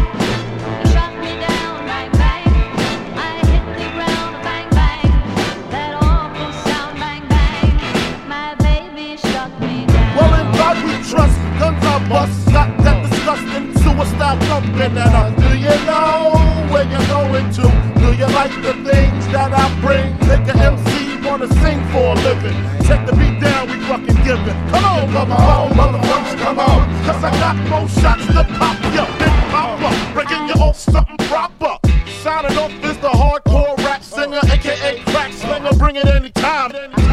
Suicide 14.30 14.48
thumping. 14.48 14.80
And 14.80 14.98
uh, 14.98 15.30
do 15.30 15.58
you 15.58 15.74
know 15.86 16.72
where 16.72 16.84
you're 16.84 17.06
going 17.08 17.50
to? 17.52 17.62
Do 18.00 18.12
you 18.16 18.26
like 18.34 18.52
the 18.62 18.74
things 18.84 19.26
that 19.28 19.52
I 19.52 19.80
bring? 19.80 20.12
Make 20.28 20.48
an 20.54 20.60
MC 20.60 21.26
wanna 21.26 21.48
sing 21.62 21.84
for 21.92 22.12
a 22.12 22.14
living. 22.14 22.56
Take 22.86 23.06
the 23.06 23.12
beat 23.12 23.40
down, 23.40 23.68
we 23.68 23.78
fucking 23.86 24.24
give 24.24 24.40
it. 24.46 24.56
Come 24.70 24.84
on, 24.84 25.12
come 25.12 25.32
on, 25.32 25.70
motherfuckers, 25.72 26.38
come 26.38 26.58
on. 26.58 27.04
Cause 27.04 27.24
I 27.24 27.30
got 27.38 27.56
more 27.68 27.88
shots 27.88 28.26
to 28.26 28.44
pop 28.58 28.78
ya. 28.94 29.06
Big 29.18 29.34
papa, 29.50 30.12
breaking 30.14 30.48
you 30.48 30.54
off 30.62 30.76
something 30.76 31.16
proper. 31.28 31.78
Signing 32.22 32.58
off 32.58 32.72
is 32.84 32.98
the 32.98 33.08
hardcore 33.08 33.76
rap 33.78 34.02
singer, 34.02 34.40
aka 34.44 35.00
crack 35.06 35.32
slinger. 35.32 35.72
Bring 35.78 35.96
it 35.96 36.06
anytime. 36.06 37.09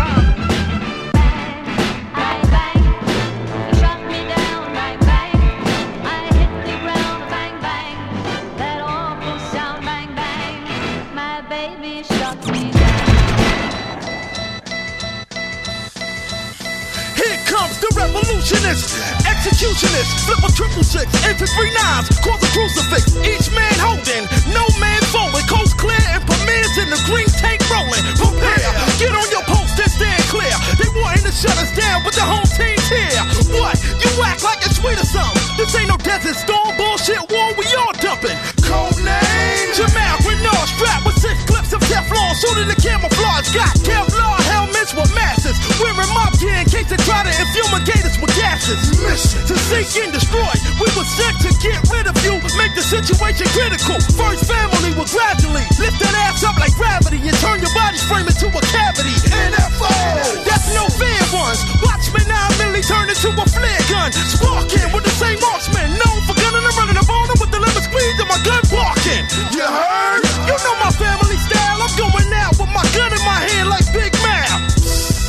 Revolutionist, 18.48 18.96
executionist, 19.26 20.10
flip 20.26 20.40
a 20.40 20.52
triple 20.56 20.84
six, 20.84 21.08
infantry 21.28 21.72
nines, 21.74 22.08
cause 22.24 22.40
a 22.40 22.50
crucifix. 22.56 23.16
Each 23.26 23.52
man 23.52 23.74
holding, 23.80 24.24
no 24.54 24.64
man 24.80 25.02
folding, 25.12 25.44
coast 25.48 25.78
clear 25.78 26.00
and 26.12 26.24
premieres 26.24 26.78
in 26.78 26.90
the 26.90 27.00
green 27.06 27.28
tank 27.40 27.60
rolling. 27.70 28.04
Prepare, 28.16 28.72
get 29.00 29.12
on 29.12 29.28
your 29.32 29.44
post 29.44 29.76
and 29.80 29.92
stand 29.92 30.24
clear. 30.32 30.56
They 30.80 30.88
wanting 31.02 31.28
to 31.28 31.32
shut 31.32 31.58
us 31.58 31.72
down, 31.76 32.04
but 32.04 32.14
the 32.14 32.24
home 32.24 32.48
team's 32.56 32.88
here. 32.88 33.24
What? 33.60 33.76
You 34.00 34.12
act 34.24 34.44
like 34.44 34.64
it's 34.64 34.80
sweet 34.80 35.00
or 35.00 35.08
something? 35.08 35.44
This 35.58 35.76
ain't 35.76 35.90
no 35.90 35.98
desert 35.98 36.36
storm 36.36 36.72
bullshit 36.78 37.20
war, 37.28 37.52
we 37.58 37.66
all 37.76 37.94
dumping. 38.00 38.38
Code 38.64 39.00
name 39.04 39.70
Jamal 39.76 40.18
Renard, 40.24 40.68
strapped 40.72 41.06
with 41.06 41.20
six 41.20 41.47
Teflon, 42.08 42.32
shooting 42.40 42.68
the 42.72 42.80
camouflage. 42.80 43.52
Got 43.52 43.76
Kevlar 43.84 44.40
helmets 44.48 44.96
with 44.96 45.12
masses, 45.12 45.60
wearing 45.80 46.08
mob 46.16 46.32
gear 46.40 46.56
in 46.56 46.68
case 46.68 46.88
they 46.88 46.96
try 47.04 47.28
to 47.28 47.32
infumigate 47.36 48.04
us 48.08 48.16
with 48.20 48.32
gases. 48.40 48.80
Mission 49.04 49.44
to 49.44 49.56
seek 49.68 49.92
and 50.04 50.12
destroy. 50.16 50.48
We 50.80 50.88
were 50.96 51.04
sent 51.04 51.36
to 51.44 51.52
get 51.60 51.84
rid 51.92 52.08
of 52.08 52.16
you, 52.24 52.40
make 52.56 52.72
the 52.80 52.84
situation 52.84 53.48
critical. 53.52 54.00
First 54.16 54.48
family 54.48 54.96
will 54.96 55.10
gradually 55.12 55.68
lift 55.84 56.00
that 56.00 56.16
ass 56.32 56.48
up 56.48 56.56
like 56.56 56.72
gravity 56.80 57.20
and 57.20 57.36
turn 57.44 57.60
your 57.60 57.74
body's 57.76 58.04
frame 58.08 58.28
into 58.28 58.48
a 58.48 58.62
cavity. 58.72 59.12
NFO! 59.28 59.92
That's 60.48 60.72
no 60.72 60.88
fair 60.96 61.24
ones. 61.36 61.60
Watch 61.84 62.08
me 62.16 62.24
now 62.32 62.48
merely 62.56 62.82
turn 62.88 63.12
into 63.12 63.36
a 63.36 63.46
flare 63.52 63.84
gun. 63.92 64.16
Sparking 64.16 64.88
with 64.96 65.04
the 65.04 65.12
same 65.20 65.40
marksman, 65.44 65.92
known 66.00 66.20
for 66.24 66.36
gunning 66.40 66.64
and 66.64 66.76
running 66.80 66.96
up 66.96 67.10
on 67.12 67.28
them 67.28 67.38
with 67.44 67.52
the 67.52 67.60
limit 67.60 67.84
squeeze 67.84 68.16
and 68.16 68.30
my 68.32 68.40
gun 68.48 68.64
barking. 68.72 69.24
You 69.52 69.68
heard? 69.68 70.24
You 70.48 70.56
know 70.56 70.76
my 70.80 70.92
family. 70.96 71.27
I'm 71.27 71.27
going 71.98 72.30
out 72.38 72.54
with 72.62 72.70
my 72.70 72.86
gun 72.94 73.10
in 73.12 73.24
my 73.26 73.42
hand 73.42 73.68
like 73.74 73.86
Big 73.92 74.14
Mouth. 74.22 74.62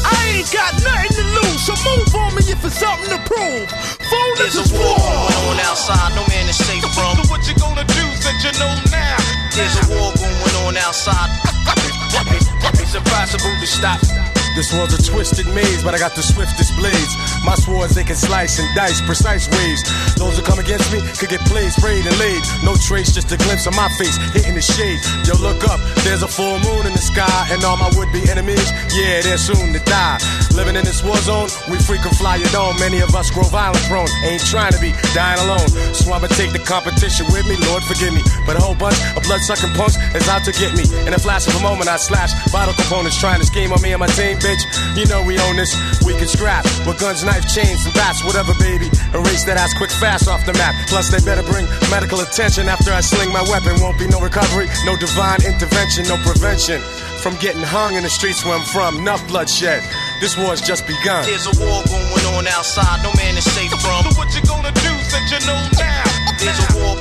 I 0.04 0.14
ain't 0.36 0.50
got 0.52 0.76
nothing 0.84 1.16
to 1.16 1.24
lose, 1.40 1.60
so 1.64 1.72
move 1.82 2.12
on 2.14 2.36
me 2.36 2.44
if 2.44 2.60
it's 2.60 2.78
something 2.78 3.08
to 3.08 3.20
prove. 3.24 3.66
Fool, 4.06 4.32
this 4.36 4.54
a 4.54 4.62
is 4.62 4.72
war 4.76 5.00
going 5.00 5.34
on 5.48 5.58
outside, 5.64 6.12
no 6.14 6.22
man 6.28 6.46
is 6.46 6.60
safe 6.60 6.84
from. 6.92 7.16
So 7.16 7.24
what 7.32 7.40
you 7.48 7.56
gonna 7.56 7.88
do 7.88 8.04
since 8.20 8.44
you 8.44 8.52
know 8.60 8.70
now? 8.92 9.16
There's 9.56 9.74
a 9.80 9.84
war 9.88 10.12
going 10.14 10.56
on 10.68 10.76
outside. 10.76 11.32
It's 12.88 12.94
a 12.94 12.98
impossible 12.98 13.52
to 13.60 13.66
stop. 13.66 14.37
This 14.58 14.74
world's 14.74 14.98
a 14.98 14.98
twisted 14.98 15.46
maze, 15.54 15.84
but 15.84 15.94
I 15.94 15.98
got 15.98 16.16
the 16.16 16.22
swiftest 16.22 16.74
blades. 16.74 17.14
My 17.46 17.54
swords, 17.54 17.94
they 17.94 18.02
can 18.02 18.16
slice 18.16 18.58
and 18.58 18.66
dice 18.74 19.00
precise 19.06 19.46
ways. 19.46 19.86
Those 20.18 20.34
who 20.34 20.42
come 20.42 20.58
against 20.58 20.90
me 20.90 20.98
could 21.14 21.30
get 21.30 21.38
played, 21.46 21.70
sprayed, 21.70 22.04
and 22.04 22.18
laid. 22.18 22.42
No 22.66 22.74
trace, 22.74 23.14
just 23.14 23.30
a 23.30 23.38
glimpse 23.38 23.70
of 23.70 23.76
my 23.76 23.86
face 24.02 24.18
hitting 24.34 24.58
the 24.58 24.60
shade. 24.60 24.98
Yo, 25.22 25.38
look 25.38 25.62
up, 25.62 25.78
there's 26.02 26.26
a 26.26 26.28
full 26.28 26.58
moon 26.58 26.90
in 26.90 26.92
the 26.92 26.98
sky, 26.98 27.46
and 27.54 27.62
all 27.62 27.76
my 27.78 27.86
would 27.94 28.10
be 28.10 28.18
enemies, 28.26 28.66
yeah, 28.98 29.22
they're 29.22 29.38
soon 29.38 29.70
to 29.70 29.78
die. 29.86 30.18
Living 30.58 30.74
in 30.74 30.82
this 30.82 31.06
war 31.06 31.14
zone, 31.22 31.46
we 31.70 31.78
frequent 31.78 32.18
fly 32.18 32.34
it 32.42 32.50
on. 32.58 32.74
Many 32.82 32.98
of 32.98 33.14
us 33.14 33.30
grow 33.30 33.46
violent 33.46 33.78
prone, 33.86 34.10
ain't 34.26 34.42
trying 34.42 34.74
to 34.74 34.80
be 34.82 34.90
dying 35.14 35.38
alone. 35.38 35.70
So 35.94 36.10
I'ma 36.10 36.26
take 36.34 36.50
the 36.50 36.58
competition 36.58 37.30
with 37.30 37.46
me, 37.46 37.54
Lord 37.70 37.86
forgive 37.86 38.10
me. 38.10 38.26
But 38.42 38.58
a 38.58 38.60
whole 38.60 38.74
bunch 38.74 38.98
of 39.14 39.22
blood 39.22 39.38
sucking 39.46 39.70
punks 39.78 39.94
is 40.18 40.26
out 40.26 40.42
to 40.50 40.52
get 40.58 40.74
me. 40.74 40.82
In 41.06 41.14
a 41.14 41.20
flash 41.22 41.46
of 41.46 41.54
a 41.54 41.62
moment, 41.62 41.86
I 41.86 41.94
slash 41.94 42.34
vital 42.50 42.74
components 42.74 43.22
trying 43.22 43.38
to 43.38 43.46
scheme 43.46 43.70
on 43.70 43.80
me 43.82 43.94
and 43.94 44.00
my 44.02 44.10
team, 44.18 44.34
bitch. 44.48 44.64
You 44.96 45.04
know 45.12 45.20
we 45.20 45.36
own 45.38 45.56
this, 45.60 45.76
we 46.04 46.16
can 46.16 46.26
scrap 46.26 46.64
with 46.88 46.96
guns, 46.98 47.22
knife, 47.22 47.44
chains, 47.44 47.84
and 47.84 47.92
bats, 47.92 48.24
whatever, 48.24 48.56
baby. 48.56 48.88
Erase 49.12 49.44
that 49.44 49.60
ass 49.60 49.76
quick, 49.76 49.92
fast 49.92 50.28
off 50.28 50.44
the 50.48 50.56
map. 50.56 50.72
Plus, 50.88 51.12
they 51.12 51.20
better 51.20 51.44
bring 51.44 51.68
medical 51.92 52.20
attention 52.24 52.68
after 52.68 52.90
I 52.90 53.00
sling 53.04 53.28
my 53.28 53.44
weapon. 53.52 53.76
Won't 53.84 54.00
be 54.00 54.08
no 54.08 54.20
recovery, 54.20 54.66
no 54.88 54.96
divine 54.96 55.44
intervention, 55.44 56.08
no 56.08 56.16
prevention 56.24 56.80
from 57.20 57.36
getting 57.42 57.62
hung 57.62 57.94
in 57.98 58.02
the 58.02 58.10
streets 58.10 58.44
where 58.44 58.56
I'm 58.56 58.64
from. 58.72 59.04
Enough 59.04 59.26
bloodshed. 59.28 59.84
This 60.20 60.38
war's 60.38 60.64
just 60.64 60.86
begun. 60.88 61.28
There's 61.28 61.46
a 61.46 61.54
war 61.60 61.84
going 61.84 62.26
on 62.32 62.48
outside, 62.48 63.04
no 63.04 63.12
man 63.20 63.36
is 63.36 63.44
safe 63.44 63.70
from. 63.84 64.08
So 64.08 64.16
what 64.16 64.32
you 64.32 64.42
gonna 64.48 64.72
do 64.72 64.92
since 65.12 65.28
you 65.28 65.40
know 65.44 65.60
now? 65.76 66.08
There's 66.40 66.56
a 66.56 66.68
war 66.80 66.96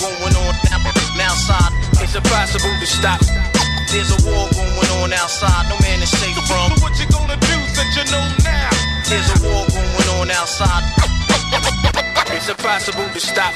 going 0.00 0.34
on 0.48 0.54
now, 0.70 1.28
outside, 1.28 1.72
it's 2.00 2.14
impossible 2.14 2.72
to 2.80 2.86
stop. 2.86 3.20
There's 3.92 4.08
a 4.08 4.18
war 4.24 4.48
going 4.54 4.78
on 4.78 4.79
outside, 5.08 5.64
no 5.72 5.80
man 5.80 6.04
is 6.04 6.12
safe 6.12 6.36
from. 6.44 6.76
So 6.76 6.84
what 6.84 6.92
you 7.00 7.08
gonna 7.08 7.40
do 7.40 7.56
since 7.72 7.96
you 7.96 8.04
know 8.12 8.20
now? 8.44 8.68
There's 9.08 9.28
a 9.32 9.38
war 9.48 9.64
going 9.72 10.08
on 10.20 10.30
outside. 10.36 10.84
It's 12.36 12.48
impossible 12.48 13.08
to 13.08 13.20
stop. 13.20 13.54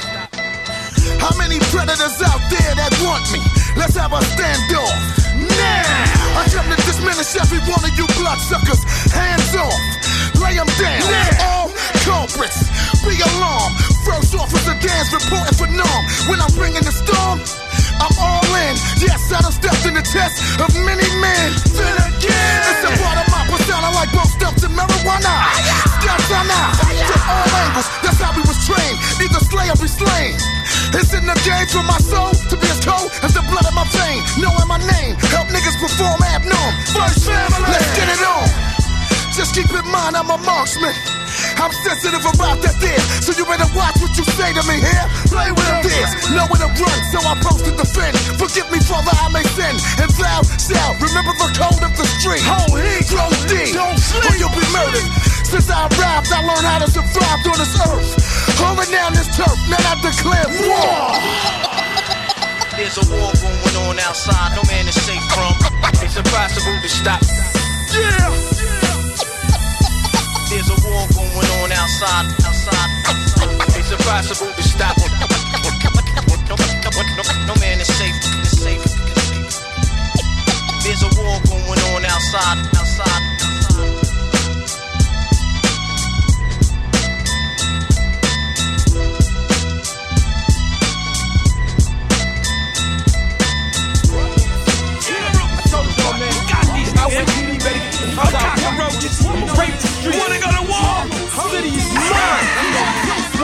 How 1.21 1.37
many 1.37 1.61
predators 1.69 2.17
out 2.25 2.41
there 2.49 2.73
that 2.73 2.91
want 3.05 3.29
me? 3.29 3.41
Let's 3.77 3.95
have 3.95 4.11
a 4.11 4.21
standoff. 4.33 4.97
Now! 5.37 6.41
I 6.41 6.49
come 6.49 6.65
to 6.65 6.77
diminish 6.81 7.37
every 7.37 7.61
one 7.69 7.81
of 7.85 7.93
you 7.93 8.09
bloodsuckers. 8.17 8.81
Hands 9.13 9.53
off. 9.55 9.79
Lay 10.41 10.57
them 10.57 10.67
down. 10.81 11.05
Now. 11.05 11.45
All 11.45 11.67
culprits. 12.03 12.67
Be 13.05 13.21
alarmed. 13.21 13.77
First 14.03 14.33
officer 14.33 14.75
dance 14.81 15.13
reporting 15.13 15.55
for 15.55 15.69
norm. 15.69 16.03
When 16.27 16.41
I'm 16.41 16.51
bringing 16.57 16.83
the 16.83 16.91
storm, 16.91 17.39
I'm 18.01 18.15
all 18.19 18.51
in. 18.67 18.75
Yes, 18.99 19.31
I 19.31 19.41
done 19.41 19.55
stepped 19.55 19.85
in 19.85 19.93
the 19.95 20.05
test 20.05 20.41
of 20.59 20.71
many 20.83 21.07
men. 21.21 21.49
Then 21.75 21.95
again. 22.11 22.59
It's 22.71 22.83
a 22.87 22.91
part 22.99 23.17
of 23.19 23.27
my 23.31 23.43
persona 23.47 23.89
like 23.95 24.11
both 24.11 24.31
stumps 24.35 24.63
and 24.63 24.73
marijuana. 24.75 25.33
Steps 26.01 26.29
on 26.31 26.47
out. 26.49 26.75
From 26.79 27.23
all 27.29 27.49
angles. 27.63 27.87
That's 28.03 28.19
how 28.19 28.31
we 28.35 28.43
was 28.43 28.59
trained. 28.67 28.97
Either 29.21 29.41
slay 29.45 29.67
or 29.71 29.77
be 29.79 29.87
slain. 29.87 30.35
It's 30.95 31.11
in 31.13 31.25
the 31.25 31.35
game 31.43 31.67
for 31.67 31.83
my 31.83 31.99
soul 31.99 32.31
to 32.31 32.55
be 32.55 32.67
as 32.71 32.79
cold 32.83 33.11
as 33.23 33.33
the 33.33 33.43
blood 33.51 33.67
in 33.67 33.75
my 33.75 33.85
vein. 33.91 34.23
Knowing 34.39 34.67
my 34.67 34.79
name, 34.79 35.15
help 35.31 35.47
niggas 35.51 35.77
perform 35.79 36.19
abnorm. 36.23 36.73
First 36.95 37.27
family, 37.27 37.67
let's 37.67 37.89
get 37.95 38.07
it 38.07 38.21
on. 38.23 38.64
Just 39.35 39.51
keep 39.51 39.67
in 39.67 39.83
mind 39.91 40.15
I'm 40.15 40.31
a 40.31 40.39
marksman. 40.47 40.95
I'm 41.59 41.67
sensitive 41.83 42.23
about 42.23 42.63
that 42.63 42.79
there, 42.79 43.03
so 43.19 43.35
you 43.35 43.43
better 43.43 43.67
watch 43.75 43.99
what 43.99 44.15
you 44.15 44.23
say 44.23 44.55
to 44.55 44.63
me 44.63 44.79
here. 44.79 45.05
Play 45.27 45.51
with 45.51 45.67
them 45.67 45.83
this, 45.83 46.31
know 46.31 46.47
where 46.47 46.63
to 46.63 46.71
run, 46.71 46.99
so 47.11 47.19
I 47.19 47.35
post 47.43 47.67
to 47.67 47.75
defend. 47.75 48.15
Forgive 48.39 48.71
me, 48.71 48.79
Father, 48.79 49.11
I 49.11 49.27
may 49.35 49.43
sin, 49.51 49.75
and 49.99 50.07
thou 50.15 50.39
shalt 50.55 51.03
remember 51.03 51.35
the 51.35 51.51
code 51.51 51.83
of 51.83 51.91
the 51.99 52.07
street. 52.15 52.47
Hold 52.47 52.79
heat, 52.79 53.03
grow 53.11 53.27
deep, 53.51 53.75
don't 53.75 53.99
sleep, 53.99 54.23
or 54.23 54.39
you'll 54.39 54.55
be 54.55 54.63
murdered. 54.71 55.03
Since 55.43 55.67
I 55.67 55.83
arrived, 55.83 56.31
I 56.31 56.39
learned 56.39 56.63
how 56.71 56.79
to 56.79 56.87
survive 56.87 57.43
on 57.43 57.59
this 57.59 57.75
earth. 57.91 58.15
Holding 58.63 58.87
down 58.87 59.19
this 59.19 59.27
turf, 59.35 59.59
now 59.67 59.83
I 59.83 59.99
declare 59.99 60.47
war. 60.63 61.11
There's 62.79 62.95
a 62.95 63.05
war 63.11 63.35
going 63.35 63.75
on 63.83 63.99
outside, 63.99 64.55
no 64.55 64.63
man 64.71 64.87
is 64.87 64.95
safe 65.03 65.27
from. 65.35 65.59
It's 65.99 66.15
impossible 66.15 66.79
to 66.79 66.87
stop. 66.87 67.19
Yeah. 67.91 68.54
On 71.05 71.71
outside, 71.71 72.25
outside. 72.45 72.89
It's 73.77 73.91
impossible 73.91 74.51
to 74.51 74.63
stop. 74.63 74.97
No, 76.49 76.55
no, 76.55 77.45
no, 77.45 77.55
man 77.59 77.79
is 77.79 77.87
safe, 77.87 78.15
is 78.41 78.61
safe. 78.61 78.83
There's 80.83 81.03
a 81.03 81.09
war 81.21 81.39
going 81.45 81.79
on 81.93 82.05
outside, 82.05 82.57
outside. 82.75 83.34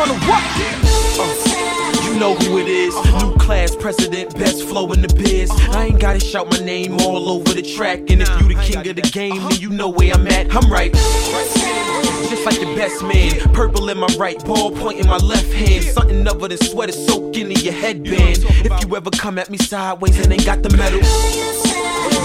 Wanna 0.02 0.18
what? 0.26 0.44
Uh, 1.20 2.02
you 2.04 2.20
know 2.20 2.34
who 2.34 2.58
it 2.58 2.68
is. 2.68 2.96
New 3.22 3.31
class 3.62 3.76
president, 3.76 4.34
best 4.40 4.64
flow 4.64 4.92
in 4.92 5.04
the 5.04 5.08
biz. 5.08 5.52
I 5.70 5.86
ain't 5.88 6.00
gotta 6.00 6.20
shout 6.20 6.50
my 6.50 6.66
name 6.66 7.00
all 7.02 7.30
over 7.30 7.54
the 7.54 7.62
track. 7.62 8.00
And 8.10 8.22
if 8.22 8.42
you 8.42 8.48
the 8.48 8.62
king 8.64 8.88
of 8.88 8.96
the 8.96 9.04
game, 9.04 9.38
then 9.38 9.60
you 9.60 9.70
know 9.70 9.88
where 9.88 10.16
I'm 10.16 10.28
at. 10.28 10.48
I'm 10.56 10.72
right. 10.72 10.92
Just 10.92 12.44
like 12.44 12.60
the 12.60 12.74
best 12.76 13.04
man. 13.04 13.54
Purple 13.54 13.90
in 13.90 14.00
my 14.00 14.08
right, 14.18 14.44
ball 14.46 14.72
point 14.72 15.00
in 15.00 15.06
my 15.06 15.18
left 15.18 15.52
hand. 15.54 15.84
Something 15.84 16.28
other 16.28 16.48
than 16.48 16.58
sweater 16.58 16.92
soaking 16.92 17.52
in 17.52 17.60
your 17.60 17.74
headband. 17.74 18.40
If 18.66 18.84
you 18.84 18.96
ever 18.96 19.12
come 19.12 19.38
at 19.38 19.52
me 19.52 19.60
sideways 19.60 20.18
and 20.20 20.34
ain't 20.34 20.46
got 20.46 20.64
the 20.64 20.76
metal. 20.76 21.00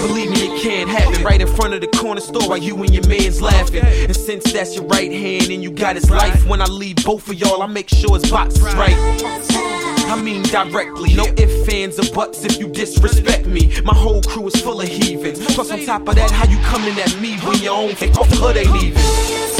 Believe 0.07 0.31
me, 0.31 0.47
it 0.47 0.61
can't 0.61 0.89
happen 0.89 1.23
right 1.23 1.39
in 1.39 1.47
front 1.47 1.73
of 1.75 1.81
the 1.81 1.87
corner 1.87 2.21
store 2.21 2.49
while 2.49 2.57
you 2.57 2.75
and 2.81 2.91
your 2.91 3.07
man's 3.07 3.43
laughing. 3.43 3.83
And 3.83 4.15
since 4.15 4.51
that's 4.51 4.75
your 4.75 4.85
right 4.85 5.11
hand 5.11 5.51
and 5.51 5.61
you 5.61 5.69
got 5.69 5.95
his 5.95 6.09
life, 6.09 6.47
when 6.47 6.61
I 6.61 6.65
leave 6.65 6.95
both 7.05 7.27
of 7.29 7.35
y'all, 7.35 7.61
I 7.61 7.67
make 7.67 7.89
sure 7.89 8.15
his 8.15 8.29
box 8.31 8.55
is 8.55 8.63
right. 8.73 9.96
I 10.09 10.21
mean 10.21 10.43
directly, 10.43 11.13
no 11.15 11.25
ifs, 11.37 11.65
fans, 11.65 11.99
or 11.99 12.13
buts 12.13 12.45
if 12.45 12.57
you 12.59 12.67
disrespect 12.69 13.45
me. 13.45 13.73
My 13.83 13.93
whole 13.93 14.21
crew 14.21 14.47
is 14.47 14.55
full 14.61 14.79
of 14.79 14.87
heathens. 14.87 15.39
Plus, 15.53 15.69
on 15.71 15.85
top 15.85 16.07
of 16.07 16.15
that, 16.15 16.31
how 16.31 16.47
you 16.49 16.57
coming 16.59 16.97
at 16.99 17.19
me 17.19 17.37
when 17.39 17.59
your 17.59 17.75
own 17.75 17.93
fake 17.93 18.17
off 18.17 18.29
hood 18.29 18.57
ain't 18.57 18.83
even? 18.83 19.56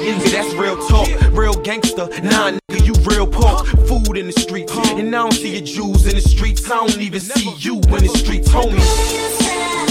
That's 0.00 0.54
real 0.54 0.76
talk, 0.88 1.08
real 1.32 1.54
gangster. 1.60 2.08
Nah, 2.22 2.52
nigga, 2.52 2.86
you 2.86 2.94
real 3.04 3.26
pork. 3.26 3.66
Food 3.86 4.16
in 4.16 4.26
the 4.26 4.32
streets, 4.32 4.74
and 4.74 5.14
I 5.14 5.18
don't 5.18 5.32
see 5.32 5.58
your 5.58 5.66
Jews 5.66 6.06
in 6.06 6.14
the 6.14 6.22
streets. 6.22 6.64
I 6.70 6.76
don't 6.76 6.98
even 6.98 7.20
see 7.20 7.52
you 7.58 7.74
in 7.74 8.04
the 8.04 8.08
streets, 8.08 8.48
homie. 8.48 8.80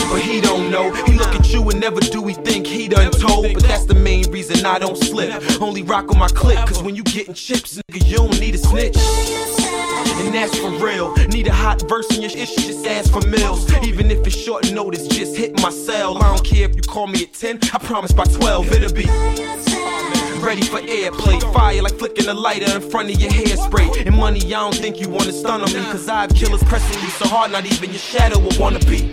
But 0.10 0.22
he 0.22 0.41
don't 0.41 0.72
know. 0.72 0.91
He 1.05 1.14
look 1.14 1.36
at 1.36 1.53
you 1.53 1.70
and 1.70 1.80
never 1.80 1.99
do 1.99 2.26
he 2.26 2.34
think 2.34 2.66
he 2.66 2.88
done 2.88 3.12
told. 3.12 3.53
But 3.53 3.62
that's 3.62 3.86
the 3.86 3.93
main 3.93 4.32
reason 4.32 4.66
I 4.66 4.80
don't 4.80 4.97
slip. 4.97 5.62
Only 5.62 5.84
rock 5.84 6.10
on 6.10 6.18
my 6.18 6.28
clip, 6.30 6.57
cause 6.66 6.82
when 6.82 6.95
you 6.95 7.03
getting 7.03 7.36
chips, 7.36 7.78
nigga, 7.78 8.07
you 8.07 8.18
don't 8.18 8.39
need 8.39 8.55
a 8.55 8.57
snitch. 8.57 8.97
And 8.97 10.34
that's 10.34 10.57
for 10.57 10.72
real. 10.84 11.14
Need 11.28 11.47
a 11.47 11.53
hot 11.53 11.88
verse 11.88 12.10
in 12.16 12.22
your 12.22 12.32
shit, 12.32 12.49
just 12.49 12.86
ask 12.88 13.14
for 13.14 13.22
mills. 13.28 13.72
Even 13.84 14.10
if 14.10 14.26
it's 14.26 14.36
short 14.36 14.72
notice, 14.72 15.07
just 15.07 15.38
hit 15.38 15.62
my 15.62 15.70
cell. 15.70 16.18
I 16.18 16.36
don't 16.36 16.43
care 16.43 16.68
if 16.68 16.76
you 16.76 16.82
call 16.82 17.05
me 17.05 17.26
at 17.26 17.34
10, 17.34 17.60
I 17.74 17.78
promise 17.78 18.12
by 18.12 18.26
12 18.26 18.72
it'll 18.72 18.93
be. 18.93 19.99
Ready 20.41 20.62
for 20.64 20.80
airplay, 20.80 21.41
fire 21.54 21.82
like 21.82 21.95
flicking 21.95 22.28
a 22.28 22.34
lighter 22.34 22.74
in 22.76 22.82
front 22.82 23.12
of 23.12 23.20
your 23.20 23.30
hairspray. 23.30 24.06
And 24.06 24.16
money, 24.16 24.39
I 24.45 24.60
don't 24.62 24.74
think 24.76 25.00
you 25.00 25.10
wanna 25.10 25.32
stun 25.32 25.62
on 25.62 25.74
me, 25.74 25.82
cause 25.91 26.08
I 26.08 26.22
have 26.22 26.34
killers 26.34 26.64
pressing 26.64 27.02
you 27.04 27.10
so 27.10 27.28
hard, 27.28 27.52
not 27.52 27.66
even 27.66 27.89
your 27.89 28.00
shadow 28.00 28.39
will 28.39 28.58
wanna 28.60 28.80
be. 28.80 29.12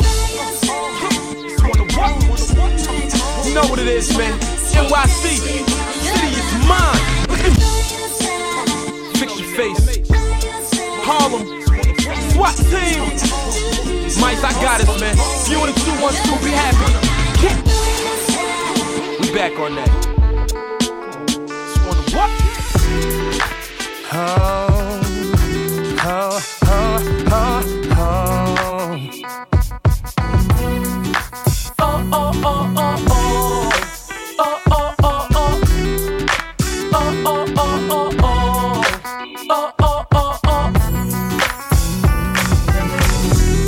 You 3.47 3.55
know 3.55 3.67
what 3.69 3.79
it 3.79 3.89
is, 3.89 4.17
man. 4.17 4.39
NYC, 4.77 5.39
city 6.05 6.29
is 6.41 6.53
mine. 6.69 7.27
Fix 9.17 9.39
your 9.39 9.49
face. 9.57 10.09
Harlem, 11.03 11.43
SWAT 12.33 12.57
team. 12.71 13.03
Mice, 14.21 14.43
I 14.43 14.53
got 14.63 14.81
us, 14.81 15.01
man. 15.01 15.17
You 15.51 15.61
and 15.65 15.75
the 15.75 15.81
212, 15.81 16.45
be 16.45 16.51
happy. 16.51 17.17
We 19.21 19.35
back 19.35 19.59
on 19.59 19.75
that. 19.77 20.16
What? 22.17 22.31
Oh, 24.13 25.03
oh, 26.01 26.41
oh, 26.63 27.03
oh, 27.27 27.61
oh. 27.91 28.17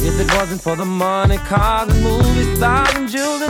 If 0.00 0.20
it 0.20 0.28
wasn't 0.34 0.62
for 0.62 0.74
the 0.74 0.86
money, 0.86 1.36
cars 1.36 1.92
and 1.92 2.02
movie 2.02 2.56
stars 2.56 2.94
and 2.94 3.08
jewelry 3.10 3.48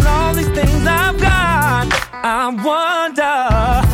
I 2.30 2.48
wonder, 2.48 3.87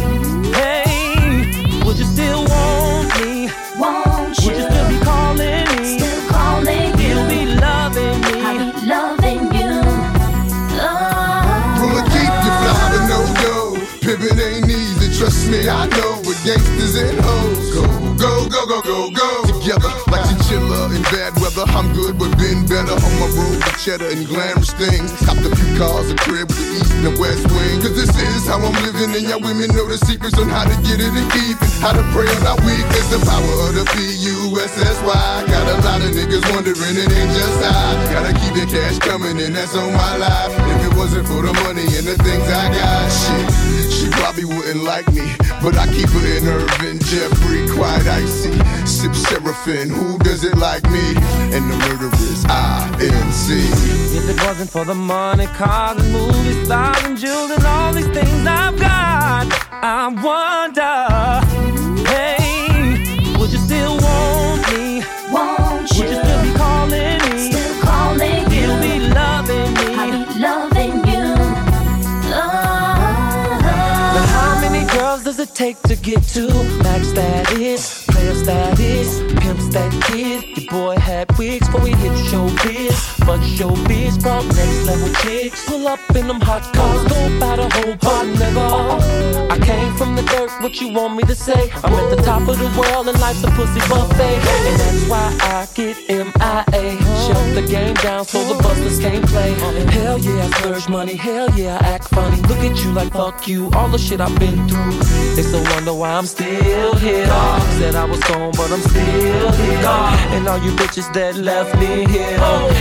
Gangsters 16.85 17.01
and 17.01 17.20
hoes 17.20 17.72
go, 17.72 17.82
go, 18.20 18.49
go, 18.49 18.66
go, 18.66 18.80
go, 18.82 19.11
go. 19.11 19.28
Together 19.49 19.89
like 20.12 20.20
chinchilla 20.28 20.93
in 20.93 21.03
bad 21.09 21.32
weather. 21.41 21.64
I'm 21.72 21.93
good, 21.95 22.18
but 22.18 22.37
been 22.37 22.66
better 22.68 22.93
on 22.93 23.12
my 23.16 23.28
road 23.32 23.57
with 23.57 23.78
cheddar 23.80 24.12
and 24.12 24.26
glamorous 24.26 24.72
things. 24.76 25.09
Copped 25.24 25.41
a 25.41 25.51
few 25.57 25.78
cars, 25.80 26.11
a 26.12 26.16
crib 26.16 26.49
with 26.49 26.61
the 26.61 26.68
east 26.76 26.93
and 26.93 27.05
the 27.09 27.14
west 27.16 27.49
wing. 27.49 27.80
Cause 27.80 27.97
this 27.97 28.12
is 28.12 28.47
how 28.47 28.61
I'm 28.61 28.76
living, 28.85 29.16
and 29.16 29.24
y'all 29.24 29.41
women 29.41 29.72
know 29.72 29.89
the 29.89 29.97
secrets 29.97 30.37
on 30.37 30.49
how 30.49 30.68
to 30.68 30.76
get 30.85 31.01
it 31.01 31.09
and 31.09 31.28
keep 31.32 31.57
it. 31.57 31.72
How 31.80 31.97
to 31.97 32.05
pray 32.12 32.28
on 32.28 32.45
our 32.53 32.61
weakness, 32.68 33.09
the 33.09 33.20
power 33.24 33.55
of 33.64 33.72
the 33.80 33.85
P-U-S-S-Y. 33.97 35.24
Got 35.49 35.64
a 35.64 35.76
lot 35.89 36.05
of 36.05 36.12
niggas 36.12 36.45
wondering, 36.53 36.97
it 37.01 37.09
ain't 37.09 37.32
just 37.32 37.64
I. 37.64 37.97
Gotta 38.12 38.32
keep 38.37 38.61
the 38.61 38.68
cash 38.68 39.01
coming, 39.01 39.41
and 39.41 39.57
that's 39.57 39.72
on 39.72 39.89
my 39.93 40.16
life. 40.20 40.53
If 40.53 40.93
it 40.93 40.95
wasn't 41.01 41.24
for 41.28 41.41
the 41.41 41.53
money 41.64 41.89
and 41.97 42.05
the 42.05 42.16
things 42.20 42.45
I 42.45 42.68
got, 42.76 43.09
shit, 43.09 43.84
probably 44.25 44.47
wouldn't 44.47 44.83
like 44.83 45.07
me. 45.12 45.27
But 45.62 45.77
I 45.77 45.87
keep 45.93 46.09
her 46.09 46.27
in 46.37 46.49
Irvin, 46.49 46.99
Jeffrey, 47.11 47.68
quite 47.68 48.07
icy. 48.07 48.53
Sip 48.87 49.14
Seraphim, 49.14 49.91
who 49.91 50.18
does 50.20 50.45
it 50.45 50.57
like 50.57 50.83
me? 50.91 51.14
And 51.55 51.70
the 51.70 51.77
murderers, 51.85 52.45
I-N-C. 52.47 53.49
If 54.16 54.31
it 54.31 54.47
wasn't 54.47 54.70
for 54.70 54.87
the 54.87 54.95
money, 54.95 55.47
cars 55.49 56.03
and 56.03 56.11
movies, 56.11 56.64
stars 56.64 57.05
and 57.05 57.18
jewels 57.18 57.51
and 57.51 57.64
all 57.66 57.93
these 57.93 58.09
things 58.09 58.47
I've 58.47 58.79
got, 58.81 59.47
I 59.70 60.09
wonder, 60.29 60.95
hey, 62.09 63.37
would 63.39 63.53
you 63.53 63.59
still 63.59 64.04
take 75.55 75.81
to 75.83 75.95
get 75.95 76.21
to 76.21 76.49
max 76.83 77.09
status, 77.09 78.05
player 78.07 78.35
status, 78.35 79.21
pimp 79.41 79.61
stat 79.61 79.93
kid? 80.03 80.54
Boy 80.71 80.97
had 80.97 81.37
wigs 81.39 81.67
before 81.67 81.83
we 81.83 81.91
hit 81.91 82.12
showbiz, 82.12 83.27
but 83.27 83.41
showbiz 83.41 84.21
brought 84.23 84.45
next 84.47 84.87
level 84.87 85.12
chicks. 85.23 85.65
Pull 85.69 85.87
up 85.87 85.99
in 86.17 86.27
them 86.27 86.41
hot 86.41 86.62
cars, 86.75 87.05
go 87.09 87.41
by 87.41 87.57
the 87.57 87.69
whole 87.75 87.95
bar, 87.97 88.25
nigga. 88.25 89.51
I 89.51 89.59
came 89.59 89.95
from 89.97 90.17
the 90.17 90.23
dirt, 90.23 90.51
what 90.61 90.81
you 90.81 90.89
want 90.89 91.17
me 91.17 91.23
to 91.25 91.35
say? 91.35 91.71
I'm 91.83 91.93
at 91.93 92.17
the 92.17 92.23
top 92.23 92.49
of 92.49 92.59
the 92.59 92.71
world 92.79 93.09
and 93.09 93.19
life's 93.21 93.43
a 93.45 93.51
pussy 93.51 93.81
buffet, 93.89 94.37
and 94.69 94.81
that's 94.81 95.09
why 95.09 95.37
I 95.41 95.67
get 95.75 95.97
MIA. 96.09 96.99
Shut 97.27 97.55
the 97.55 97.65
game 97.69 97.95
down 97.95 98.25
so 98.25 98.43
the 98.45 98.61
busters 98.62 98.99
can't 99.01 99.27
play. 99.27 99.53
Hell 99.93 100.19
yeah, 100.19 100.45
I 100.45 100.51
splurge 100.59 100.89
money. 100.89 101.15
Hell 101.15 101.51
yeah, 101.51 101.79
I 101.81 101.87
act 101.95 102.09
funny. 102.09 102.41
Look 102.43 102.59
at 102.59 102.77
you 102.85 102.93
like 102.93 103.12
fuck 103.12 103.47
you. 103.47 103.71
All 103.75 103.89
the 103.89 103.99
shit 103.99 104.21
I've 104.21 104.39
been 104.39 104.69
through. 104.69 104.99
It's 105.39 105.53
a 105.53 105.62
wonder 105.75 105.95
why 105.95 106.12
I'm 106.12 106.27
still 106.27 106.95
here. 106.97 107.27
Said 107.79 107.95
I 107.95 108.05
was 108.05 108.21
gone, 108.21 108.53
but 108.57 108.71
I'm 108.73 108.81
still 108.81 109.53
here. 109.53 109.85
And 110.35 110.49
all 110.55 110.65
you 110.65 110.71
bitches 110.77 111.13
that 111.13 111.35
left 111.35 111.75
me 111.81 112.07
here. 112.07 112.39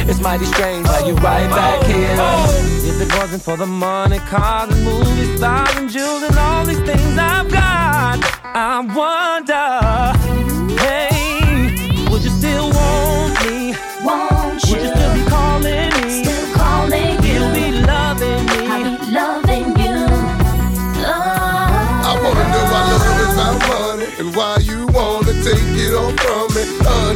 It's 0.10 0.22
mighty 0.22 0.46
strange 0.46 0.86
how 0.86 1.08
you 1.08 1.16
right 1.16 1.50
back 1.50 1.84
here. 1.86 2.16
If 2.90 3.02
it 3.02 3.18
wasn't 3.18 3.42
for 3.42 3.58
the 3.58 3.66
money, 3.66 4.20
cars 4.20 4.70
and 4.72 4.84
movies, 4.84 5.38
stars 5.38 5.76
and 5.78 5.90
jewels 5.90 6.22
and 6.24 6.38
all 6.38 6.66
these 6.66 6.82
things 6.82 7.18
I've 7.18 7.50
got, 7.50 8.20
I 8.44 8.80
wonder, 9.02 9.66
hey, 10.84 12.10
would 12.12 12.24
you 12.24 12.30
still 12.30 12.70
want 12.70 13.34
me? 13.46 13.74
Won't 14.06 14.62
Would 14.70 14.82
you 14.84 14.90
still 14.94 15.14
be 15.16 15.24
calling 15.30 15.90
me? 16.08 16.13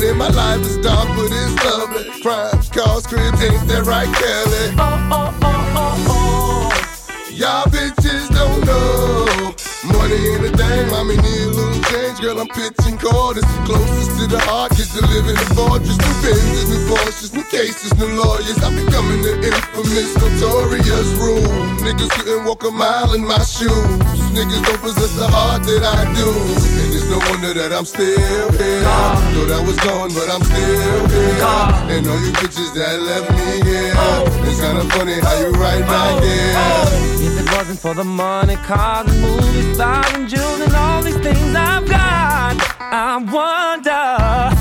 Honey, 0.07 0.19
my 0.19 0.29
life 0.29 0.61
is 0.61 0.77
dark, 0.77 1.05
but 1.19 1.27
it's 1.27 1.65
lovely. 1.65 2.21
Crimes, 2.21 2.69
cars, 2.69 3.05
cribs, 3.05 3.43
ain't 3.43 3.67
that 3.67 3.83
right, 3.83 4.07
Kelly? 4.15 4.71
Oh, 4.79 5.11
oh, 5.11 5.39
oh, 5.43 5.73
oh, 5.75 6.05
oh. 6.07 7.27
Y'all 7.29 7.67
bitches 7.67 8.31
don't 8.31 8.63
know. 8.63 9.51
Money 9.83 10.15
ain't 10.15 10.47
a 10.47 10.51
thing, 10.55 10.87
mommy 10.87 11.17
need 11.19 11.43
a 11.43 11.51
little 11.51 11.83
change. 11.91 12.21
Girl, 12.21 12.39
I'm 12.39 12.47
pitching 12.47 12.95
quarters. 12.97 13.43
Closest 13.67 14.15
to 14.15 14.27
the 14.31 14.39
heart, 14.47 14.71
get 14.79 14.87
to 14.95 15.03
live 15.11 15.27
in 15.27 15.35
the 15.35 15.47
fortress. 15.51 15.99
New 15.99 16.15
Benzes, 16.23 16.71
new 16.71 16.87
new 17.35 17.47
cases, 17.51 17.91
new 17.99 18.07
lawyers. 18.15 18.63
I'm 18.63 18.79
becoming 18.79 19.21
the 19.27 19.35
infamous, 19.43 20.15
notorious 20.15 21.11
rule. 21.19 21.51
Niggas 21.83 22.11
couldn't 22.15 22.45
walk 22.45 22.63
a 22.63 22.71
mile 22.71 23.11
in 23.13 23.27
my 23.27 23.43
shoes. 23.43 23.83
Niggas 24.31 24.63
don't 24.63 24.79
possess 24.79 25.11
the 25.19 25.27
heart 25.27 25.63
that 25.63 25.83
I 25.83 26.07
do. 26.15 26.86
No 27.09 27.17
wonder 27.29 27.53
that 27.53 27.71
I'm 27.71 27.85
still 27.85 28.51
here. 28.59 28.83
Thought 28.83 29.51
I 29.51 29.61
was 29.65 29.77
gone, 29.79 30.11
but 30.13 30.29
I'm 30.29 30.43
still 30.43 31.07
here. 31.07 31.95
And 31.95 32.07
all 32.07 32.19
you 32.19 32.31
bitches 32.33 32.73
that 32.75 33.01
left 33.01 33.31
me 33.31 33.61
here. 33.69 33.93
It's 34.47 34.59
kinda 34.59 34.83
funny 34.95 35.19
how 35.19 35.35
you 35.39 35.51
right 35.51 35.85
back 35.87 36.21
here. 36.21 36.53
If 37.27 37.39
it 37.41 37.47
wasn't 37.55 37.79
for 37.79 37.93
the 37.93 38.03
money, 38.03 38.55
cars 38.57 39.07
and 39.09 39.21
movies, 39.21 39.75
stars 39.75 40.11
and 40.15 40.27
jewels 40.27 40.59
and 40.61 40.75
all 40.75 41.01
these 41.01 41.17
things 41.17 41.55
I've 41.55 41.87
got, 41.87 42.57
I 42.79 43.17
wonder, 43.17 44.56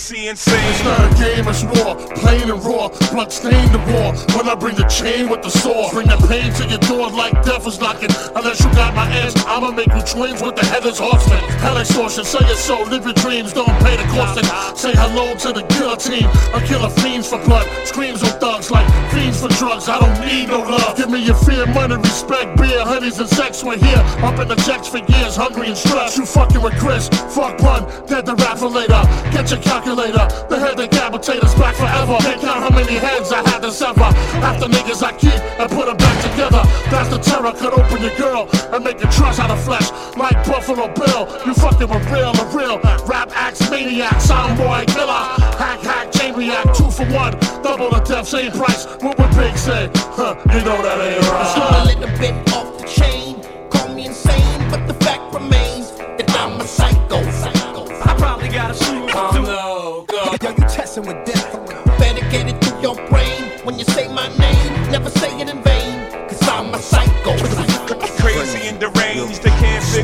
KFC 0.00 0.30
insane. 0.30 0.70
It's 0.70 0.82
not 0.84 1.12
a 1.12 1.14
game, 1.22 1.46
it's 1.46 1.62
war. 1.62 1.94
Plain 2.16 2.50
and 2.50 2.64
raw, 2.64 2.88
blood 3.10 3.32
stained 3.32 3.74
the 3.74 3.82
war. 3.90 4.14
When 4.36 4.48
I 4.48 4.54
bring 4.54 4.76
the 4.76 4.86
chain 4.86 5.28
with 5.28 5.42
the 5.42 5.50
sword, 5.50 5.92
bring 5.92 6.06
the 6.06 6.16
pain 6.30 6.52
to 6.54 6.64
your 6.68 6.78
door 6.86 7.10
like 7.10 7.34
death 7.42 7.66
is 7.66 7.80
knocking. 7.80 8.10
Unless 8.34 8.62
you 8.62 8.70
got 8.72 8.94
my 8.94 9.06
ass, 9.10 9.34
I'ma 9.46 9.72
make 9.72 9.92
you 9.92 10.02
twins 10.02 10.40
with 10.40 10.56
the 10.56 10.64
headless 10.64 10.98
horseman. 10.98 11.42
Hell 11.60 11.76
extortion, 11.78 12.24
sell 12.24 12.46
your 12.46 12.56
soul, 12.56 12.86
live 12.86 13.04
your 13.04 13.14
dreams, 13.14 13.52
don't 13.52 13.74
pay 13.82 13.96
the 13.96 14.06
cost. 14.14 14.38
And 14.38 14.78
say 14.78 14.92
hello 14.94 15.34
to 15.34 15.52
the 15.52 15.62
guillotine. 15.74 16.30
A 16.54 16.60
killer 16.66 16.90
fiends 17.02 17.28
for 17.28 17.42
blood, 17.44 17.66
screams 17.84 18.22
of 18.22 18.38
thugs 18.38 18.70
like 18.70 18.86
fiends 19.10 19.40
for 19.42 19.48
drugs. 19.58 19.88
I 19.88 19.98
don't 19.98 20.18
need 20.24 20.48
no 20.48 20.60
love. 20.60 20.96
Give 20.96 21.10
me 21.10 21.24
your 21.24 21.36
fear, 21.36 21.66
money, 21.66 21.96
respect, 21.96 22.56
beer, 22.56 22.84
honeys, 22.84 23.18
and 23.18 23.28
sex. 23.28 23.64
We're 23.64 23.78
here, 23.78 24.02
up 24.22 24.38
in 24.38 24.48
the 24.48 24.56
checks 24.66 24.88
for 24.88 24.98
years, 24.98 25.36
hungry 25.36 25.68
and 25.68 25.76
stressed. 25.76 26.16
You 26.16 26.26
fucking 26.26 26.62
with 26.62 26.78
Chris, 26.78 27.08
fuck 27.08 27.58
pun, 27.58 27.84
dead 28.06 28.26
the 28.26 28.34
rapper 28.36 28.68
later. 28.68 29.02
Get 29.34 29.50
your 29.50 29.60
calculator, 29.60 30.28
the 30.48 30.58
head 30.58 30.76
decapitator's 30.76 31.54
back 31.54 31.74
forever. 31.74 32.16
Can't 32.20 32.40
count 32.40 32.60
how 32.60 32.70
many 32.70 32.99
heads 33.00 33.32
I 33.32 33.40
had 33.48 33.60
to 33.62 33.72
sever. 33.72 34.10
After 34.44 34.66
niggas 34.66 35.02
I 35.02 35.12
keep 35.16 35.40
and 35.58 35.68
put 35.70 35.86
them 35.86 35.96
back 35.96 36.16
together. 36.30 36.62
That's 36.92 37.08
the 37.08 37.18
terror, 37.18 37.52
could 37.52 37.72
open 37.72 38.02
your 38.02 38.14
girl 38.16 38.48
and 38.72 38.84
make 38.84 39.00
you 39.00 39.10
trust 39.10 39.40
out 39.40 39.50
of 39.50 39.62
flesh. 39.64 39.90
Like 40.16 40.36
Buffalo 40.46 40.88
Bill, 40.94 41.22
you 41.46 41.54
fucking 41.54 41.88
with 41.88 42.06
real 42.12 42.32
or 42.36 42.48
real. 42.56 42.78
Rap 43.06 43.30
acts, 43.34 43.68
maniac, 43.70 44.20
sound 44.20 44.56
boy, 44.58 44.84
killer. 44.88 45.24
Hack, 45.58 45.80
hack, 45.80 46.12
chain 46.12 46.34
react, 46.34 46.76
two 46.76 46.90
for 46.90 47.06
one. 47.12 47.32
Double 47.62 47.90
the 47.90 48.00
death. 48.00 48.26
same 48.28 48.52
price. 48.52 48.86
What 49.00 49.18
would 49.18 49.30
Big 49.36 49.56
say? 49.56 49.90
Huh, 49.94 50.34
you 50.52 50.60
know 50.64 50.82
that 50.82 51.00
ain't 51.00 51.24
A 51.24 51.30
right. 51.30 51.84
little 51.86 52.18
bit 52.18 52.34
off 52.52 52.78
the 52.78 52.86
chain, 52.86 53.40
call 53.70 53.88
me 53.94 54.06
insane, 54.06 54.70
but 54.70 54.86
the 54.86 54.94
fact 55.04 55.32
remains 55.32 55.92
that 55.96 56.30
I'm 56.38 56.60
a 56.60 56.64
psycho. 56.64 57.22
psycho. 57.30 57.86
I 58.02 58.14
probably 58.18 58.48
got 58.48 58.72
a 58.72 58.74
shoe 58.74 59.06
too. 59.32 59.42
No, 59.42 60.04
go. 60.08 60.36
Yo, 60.42 60.50
you 60.50 60.64
testing 60.68 61.06
with 61.06 61.24
death. 61.24 61.52
Better 61.98 62.28
get 62.30 62.48
it 62.48 62.59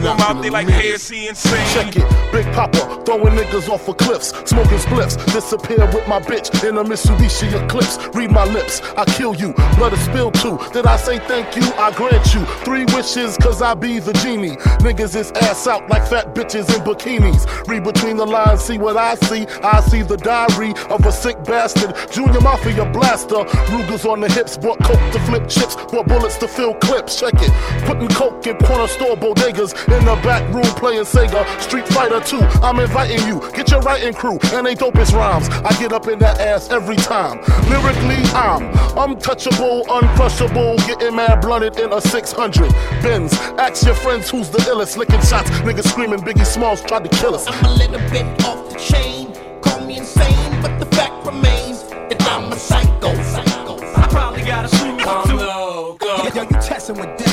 they 0.07 0.17
can't 0.17 0.21
figure 0.23 0.27
'em 0.31 0.37
out. 0.37 0.43
They 0.43 0.51
like 0.51 0.69
ASC 0.69 1.29
insane. 1.29 1.67
Check 1.75 1.97
it, 1.97 2.33
Big 2.33 2.47
Papa, 2.55 3.03
throwing 3.05 3.35
niggas 3.35 3.69
off 3.69 3.89
of 3.89 3.97
cliffs, 3.97 4.33
smoking 4.45 4.79
spliffs, 4.79 5.17
disappear 5.33 5.87
with 5.87 6.07
my 6.09 6.21
bitch 6.21 6.49
in 6.67 6.77
a 6.79 6.85
Mitsubishi 6.85 7.53
Eclipse. 7.53 7.99
Read 8.15 8.31
my 8.31 8.45
lips, 8.45 8.81
I 8.97 9.05
kill 9.05 9.35
you, 9.35 9.53
blood 9.77 9.93
is 9.93 10.01
spilled 10.01 10.35
too. 10.35 10.59
Did 10.73 10.87
I 10.87 10.97
say 10.97 11.19
thank 11.19 11.57
you? 11.57 11.63
I 11.79 11.91
grant 11.93 12.35
you 12.35 12.45
three 12.65 12.85
wishes, 12.95 13.37
cause 13.39 13.63
I 13.63 13.75
be 13.75 13.99
the 13.99 14.13
genie. 14.15 14.57
Niggas 14.87 15.17
is 15.17 15.33
ass 15.33 15.67
out 15.67 15.89
like 15.89 16.07
fat 16.07 16.35
bitches 16.35 16.69
in 16.75 16.83
bikinis. 16.83 17.47
Read 17.69 17.85
between 17.85 18.17
the 18.17 18.27
lines, 18.27 18.63
see 18.63 18.79
what 18.79 18.97
I 18.97 19.15
see. 19.15 19.47
I 19.63 19.81
see 19.81 20.03
the 20.03 20.17
diary 20.17 20.75
of 20.91 21.05
a 21.05 21.13
sick 21.13 21.43
bastard. 21.45 21.95
Junior 22.11 22.41
Mafia 22.41 22.85
blaster, 22.93 23.45
Rugers 23.73 24.05
on 24.05 24.21
the 24.21 24.29
hips, 24.29 24.57
bought 24.57 24.79
coke 24.83 25.13
to 25.13 25.21
flip 25.21 25.49
chips, 25.49 25.77
bought 25.91 26.07
bullets 26.07 26.37
to 26.39 26.49
fill 26.49 26.75
clips. 26.75 27.19
Check 27.21 27.35
it, 27.37 27.51
putting 27.85 28.09
coke 28.09 28.47
in 28.47 28.57
corner 28.59 28.87
store 28.87 29.17
bodegas 29.17 29.75
in 29.97 30.05
the 30.05 30.17
back 30.17 30.43
room 30.53 30.65
playing 30.77 31.05
Sega. 31.05 31.43
Street 31.61 31.87
Fighter 31.89 32.21
2, 32.21 32.39
I'm 32.63 32.79
inviting 32.79 33.27
you. 33.27 33.41
Get 33.53 33.71
your 33.71 33.81
writing 33.81 34.13
crew 34.13 34.39
and 34.53 34.67
they 34.67 34.75
dopest 34.75 35.13
rhymes. 35.15 35.49
I 35.49 35.71
get 35.79 35.93
up 35.93 36.07
in 36.09 36.19
that 36.21 36.41
ass 36.41 36.71
every 36.71 36.97
time. 36.97 37.39
Lyrically, 37.71 38.23
I'm 38.35 38.63
untouchable, 38.99 39.85
uncrushable, 39.89 40.77
getting 40.87 41.17
mad 41.17 41.41
blunted 41.41 41.79
in 41.79 41.93
a 41.93 42.01
600 42.01 42.73
Benz. 43.03 43.33
Ask 43.59 43.87
your 43.87 43.95
friends 43.95 44.31
who's 44.31 44.51
the 44.51 44.59
illest, 44.59 44.97
licking 44.97 45.21
shots. 45.23 45.51
Niggas 45.65 45.89
screaming 45.91 46.21
Biggie 46.21 46.47
Smalls 46.47 46.83
tried 46.83 47.05
to 47.05 47.11
kill 47.17 47.35
us. 47.35 47.47
I'm 47.47 47.65
a 47.65 47.75
little 47.75 48.01
bit 48.11 48.45
off 48.45 48.71
the 48.71 48.79
chain, 48.79 49.33
call 49.63 49.81
me 49.87 49.99
insane, 49.99 50.63
but 50.63 50.79
the 50.79 50.87
fact 50.97 51.27
remains 51.27 51.83
that 51.89 52.23
I'm 52.23 52.53
a 52.53 52.57
psycho. 52.57 53.15
psycho. 53.23 53.79
I 53.97 54.07
probably 54.09 54.43
got 54.43 54.65
a 54.67 54.69
shoe 54.77 54.97
too. 55.31 55.37
No, 55.37 55.97
go. 55.99 56.29
Yo, 56.35 56.43
you 56.43 56.49
testing 56.61 56.97
with 56.97 57.17
death. 57.19 57.26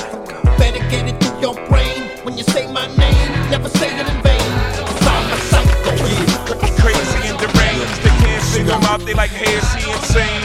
Never 3.53 3.69
say 3.69 3.85
it 3.85 4.07
in 4.09 4.19
vain, 4.23 4.39
cause 4.83 5.07
I'm 5.13 5.31
a 5.31 5.37
psycho. 5.51 5.91
Crazy 6.81 7.19
and 7.29 7.37
deranged, 7.37 7.97
they 8.01 8.09
can't 8.23 8.43
figure 8.51 8.73
'em 8.73 8.83
out. 8.85 9.05
They 9.05 9.13
like 9.13 9.29
ASC 9.29 9.75
insane. 9.93 10.41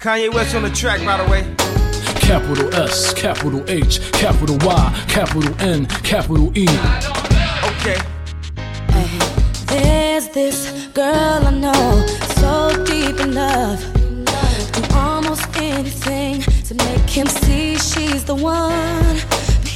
Kanye 0.00 0.34
West 0.34 0.56
on 0.56 0.64
the 0.64 0.70
track, 0.70 0.98
by 1.04 1.16
the 1.16 1.30
way. 1.30 1.44
Capital 2.30 2.74
S, 2.74 3.14
capital 3.14 3.62
H, 3.68 4.00
capital 4.10 4.58
Y, 4.62 5.04
capital 5.06 5.54
N, 5.60 5.86
capital 6.02 6.50
E. 6.58 6.66
Okay. 7.70 7.98
There's 9.66 10.26
this 10.30 10.88
girl 10.92 11.46
I 11.46 11.52
know, 11.52 12.04
so 12.40 12.84
deep 12.84 13.20
in 13.20 13.32
love. 13.32 13.78
Do 14.72 14.82
almost 14.96 15.46
anything 15.54 16.42
to 16.66 16.74
make 16.74 17.08
him 17.08 17.28
see 17.28 17.78
she's 17.78 18.24
the 18.24 18.34
one. 18.34 19.20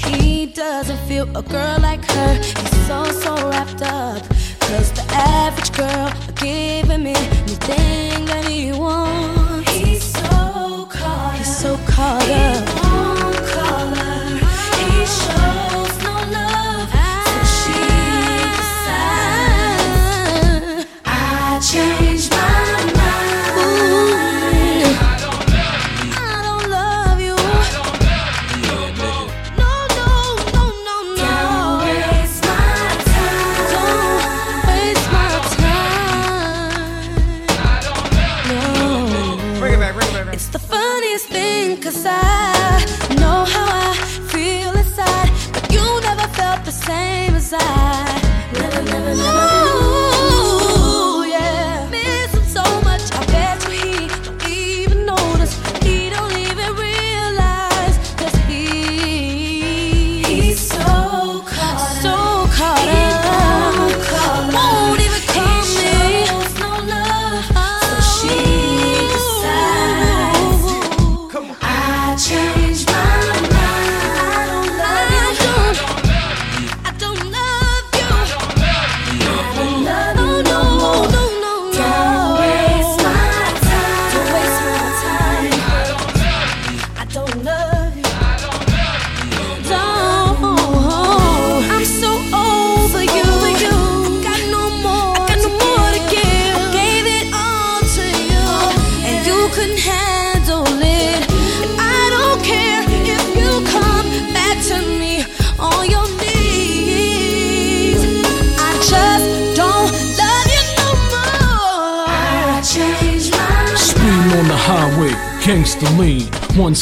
He 0.07 0.46
doesn't 0.46 0.98
feel 1.09 1.28
a 1.36 1.42
girl 1.42 1.78
like 1.80 2.05
her. 2.12 2.34
He's 2.34 2.86
so, 2.86 3.05
so 3.05 3.34
wrapped 3.50 3.82
up. 3.82 4.22
Cause 4.61 4.92
the 4.92 5.05
average 5.12 5.72
girl 5.72 6.12
giving 6.36 7.03
me 7.03 7.14
anything 7.14 8.24
that 8.26 8.44
he 8.46 8.72
wants. 8.72 9.70
He's 9.70 10.03
so 10.03 10.86
caught 10.90 11.05
up. 11.05 11.36
He's 11.36 11.57
so 11.57 11.76
caught 11.86 12.28
up. 12.30 12.72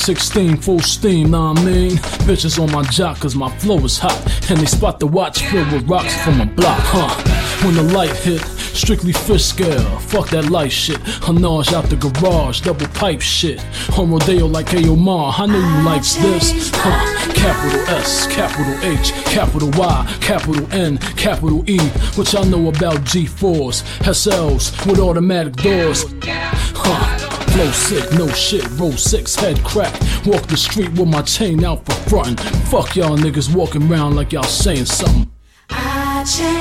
116 0.01 0.57
full 0.57 0.81
steam, 0.81 1.33
nah 1.33 1.53
I 1.53 1.63
mean. 1.63 1.91
Bitches 2.25 2.59
on 2.59 2.73
my 2.73 2.83
jock 2.85 3.21
cause 3.21 3.37
my 3.37 3.55
flow 3.59 3.77
is 3.85 3.99
hot. 3.99 4.19
And 4.51 4.59
they 4.59 4.65
spot 4.65 4.99
the 4.99 5.07
watch 5.07 5.43
filled 5.43 5.71
with 5.73 5.87
rocks 5.87 6.15
from 6.23 6.41
a 6.41 6.47
block, 6.47 6.81
huh? 6.81 7.67
When 7.67 7.75
the 7.75 7.83
light 7.83 8.17
hit, 8.17 8.41
strictly 8.41 9.13
fish 9.13 9.45
scale. 9.45 9.99
Fuck 9.99 10.31
that 10.31 10.49
light 10.49 10.73
shit. 10.73 10.97
Hanage 11.27 11.75
out 11.75 11.85
the 11.91 11.97
garage, 11.97 12.63
double 12.63 12.87
pipe 12.89 13.21
shit. 13.21 13.63
On 13.99 14.11
rodeo 14.11 14.47
like 14.47 14.69
Ayomar, 14.69 15.39
I 15.39 15.45
know 15.45 15.59
you 15.59 15.85
likes 15.85 16.15
this, 16.15 16.71
huh? 16.73 17.35
Capital 17.35 17.81
S, 17.95 18.27
capital 18.29 18.73
H, 18.83 19.13
capital 19.27 19.71
Y, 19.77 20.19
capital 20.23 20.67
N, 20.73 20.97
capital 20.97 21.63
E. 21.69 21.79
What 22.17 22.33
y'all 22.33 22.47
know 22.47 22.71
about 22.71 23.01
G4s, 23.05 23.83
SLs 24.01 24.87
with 24.87 24.99
automatic 24.99 25.57
doors, 25.57 26.07
huh? 26.25 27.20
Flow 27.53 27.71
sick, 27.73 28.13
no 28.19 28.29
shit, 28.29 28.69
roll 28.79 28.93
six, 28.93 29.35
head 29.35 29.63
crack. 29.65 29.93
Walk 30.25 30.47
the 30.47 30.57
street 30.57 30.91
with 30.91 31.09
my 31.09 31.23
chain 31.23 31.65
out 31.65 31.85
for 31.85 31.93
frontin'. 32.09 32.37
Fuck 32.67 32.97
y'all 32.97 33.17
niggas 33.17 33.55
walking 33.55 33.91
around 33.91 34.15
like 34.15 34.33
y'all 34.33 34.43
saying 34.45 34.85
something. 34.85 35.31
I 35.71 36.25
changed 36.25 36.60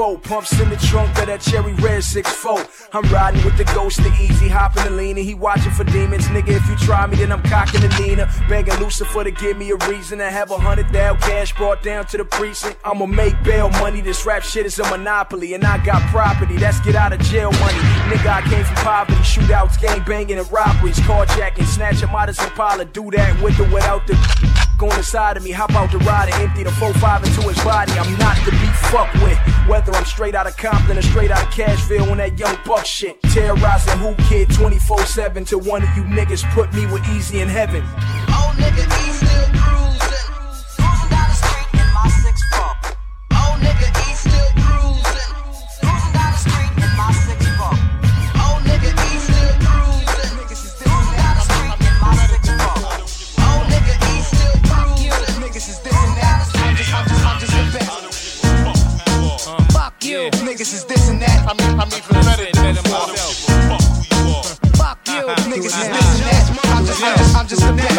four. 0.00 0.18
Pumps 0.18 0.58
in 0.58 0.70
the 0.70 0.76
trunk 0.76 1.10
of 1.18 1.26
that 1.26 1.40
cherry 1.40 1.74
red 1.74 2.02
six 2.02 2.32
four. 2.32 2.64
I'm 2.92 3.04
riding 3.12 3.44
with 3.44 3.56
the 3.58 3.64
ghost, 3.64 3.98
the 3.98 4.10
Eazy 4.24 4.48
hopping 4.48 4.84
the 4.84 4.90
leaner. 4.90 5.20
He 5.20 5.34
watching 5.34 5.72
for 5.72 5.84
demons, 5.84 6.26
nigga. 6.28 6.56
If 6.60 6.66
you 6.68 6.76
try 6.76 7.06
me, 7.06 7.16
then 7.16 7.30
I'm 7.30 7.42
cocking 7.42 7.82
the 7.82 7.88
Nina. 8.00 8.24
Banging 8.48 8.78
Lucifer 8.80 9.24
to 9.24 9.30
give 9.30 9.58
me 9.58 9.70
a 9.70 9.76
reason 9.88 10.18
to 10.18 10.30
have 10.30 10.50
a 10.50 10.58
hundred 10.58 10.88
thou 10.90 11.14
cash 11.16 11.54
brought 11.54 11.82
down 11.82 12.06
to 12.06 12.16
the 12.16 12.24
precinct. 12.24 12.78
I'ma 12.84 13.06
make 13.06 13.34
bail 13.42 13.68
money. 13.82 14.00
This 14.00 14.24
rap 14.24 14.42
shit 14.42 14.64
is 14.64 14.78
a 14.78 14.88
monopoly, 14.88 15.52
and 15.54 15.64
I 15.64 15.84
got 15.84 16.00
property. 16.10 16.56
That's 16.56 16.80
get 16.80 16.94
out 16.94 17.12
of 17.12 17.20
jail 17.20 17.52
money. 17.52 17.82
Nigga, 18.08 18.30
I 18.30 18.42
came 18.48 18.64
from 18.64 18.76
poverty. 18.76 19.20
Shootouts, 19.20 19.80
gang 19.80 20.02
banging, 20.04 20.38
and 20.38 20.50
robberies, 20.50 20.98
carjacking, 21.00 21.66
snatching 21.66 22.10
models 22.10 22.38
and 22.38 22.48
Impala. 22.48 22.86
Do 22.86 23.10
that 23.10 23.42
with 23.42 23.60
or 23.60 23.68
without 23.74 24.06
the 24.06 24.16
Going 24.80 24.96
inside 24.96 25.36
of 25.36 25.44
me. 25.44 25.50
Hop 25.50 25.74
out 25.74 25.92
the 25.92 25.98
ride 25.98 26.32
and 26.32 26.48
empty 26.48 26.62
the 26.62 26.70
4-5 26.70 27.26
into 27.26 27.42
his 27.42 27.62
body. 27.62 27.92
I'm 27.92 28.16
not 28.16 28.34
to 28.46 28.50
be 28.50 28.66
fucked 28.88 29.12
with. 29.22 29.49
Whether 29.70 29.92
I'm 29.92 30.04
straight 30.04 30.34
out 30.34 30.48
of 30.48 30.56
Compton 30.56 30.98
or 30.98 31.02
straight 31.02 31.30
out 31.30 31.44
of 31.44 31.48
Cashville 31.50 32.10
on 32.10 32.16
that 32.16 32.36
Young 32.36 32.58
Buck 32.66 32.84
shit. 32.84 33.22
Terrorizing 33.22 33.98
who 33.98 34.16
kid 34.24 34.50
24 34.52 35.06
7 35.06 35.44
till 35.44 35.60
one 35.60 35.84
of 35.84 35.96
you 35.96 36.02
niggas 36.02 36.42
put 36.54 36.74
me 36.74 36.86
with 36.86 37.02
Eazy 37.02 37.40
in 37.40 37.48
heaven. 37.48 37.84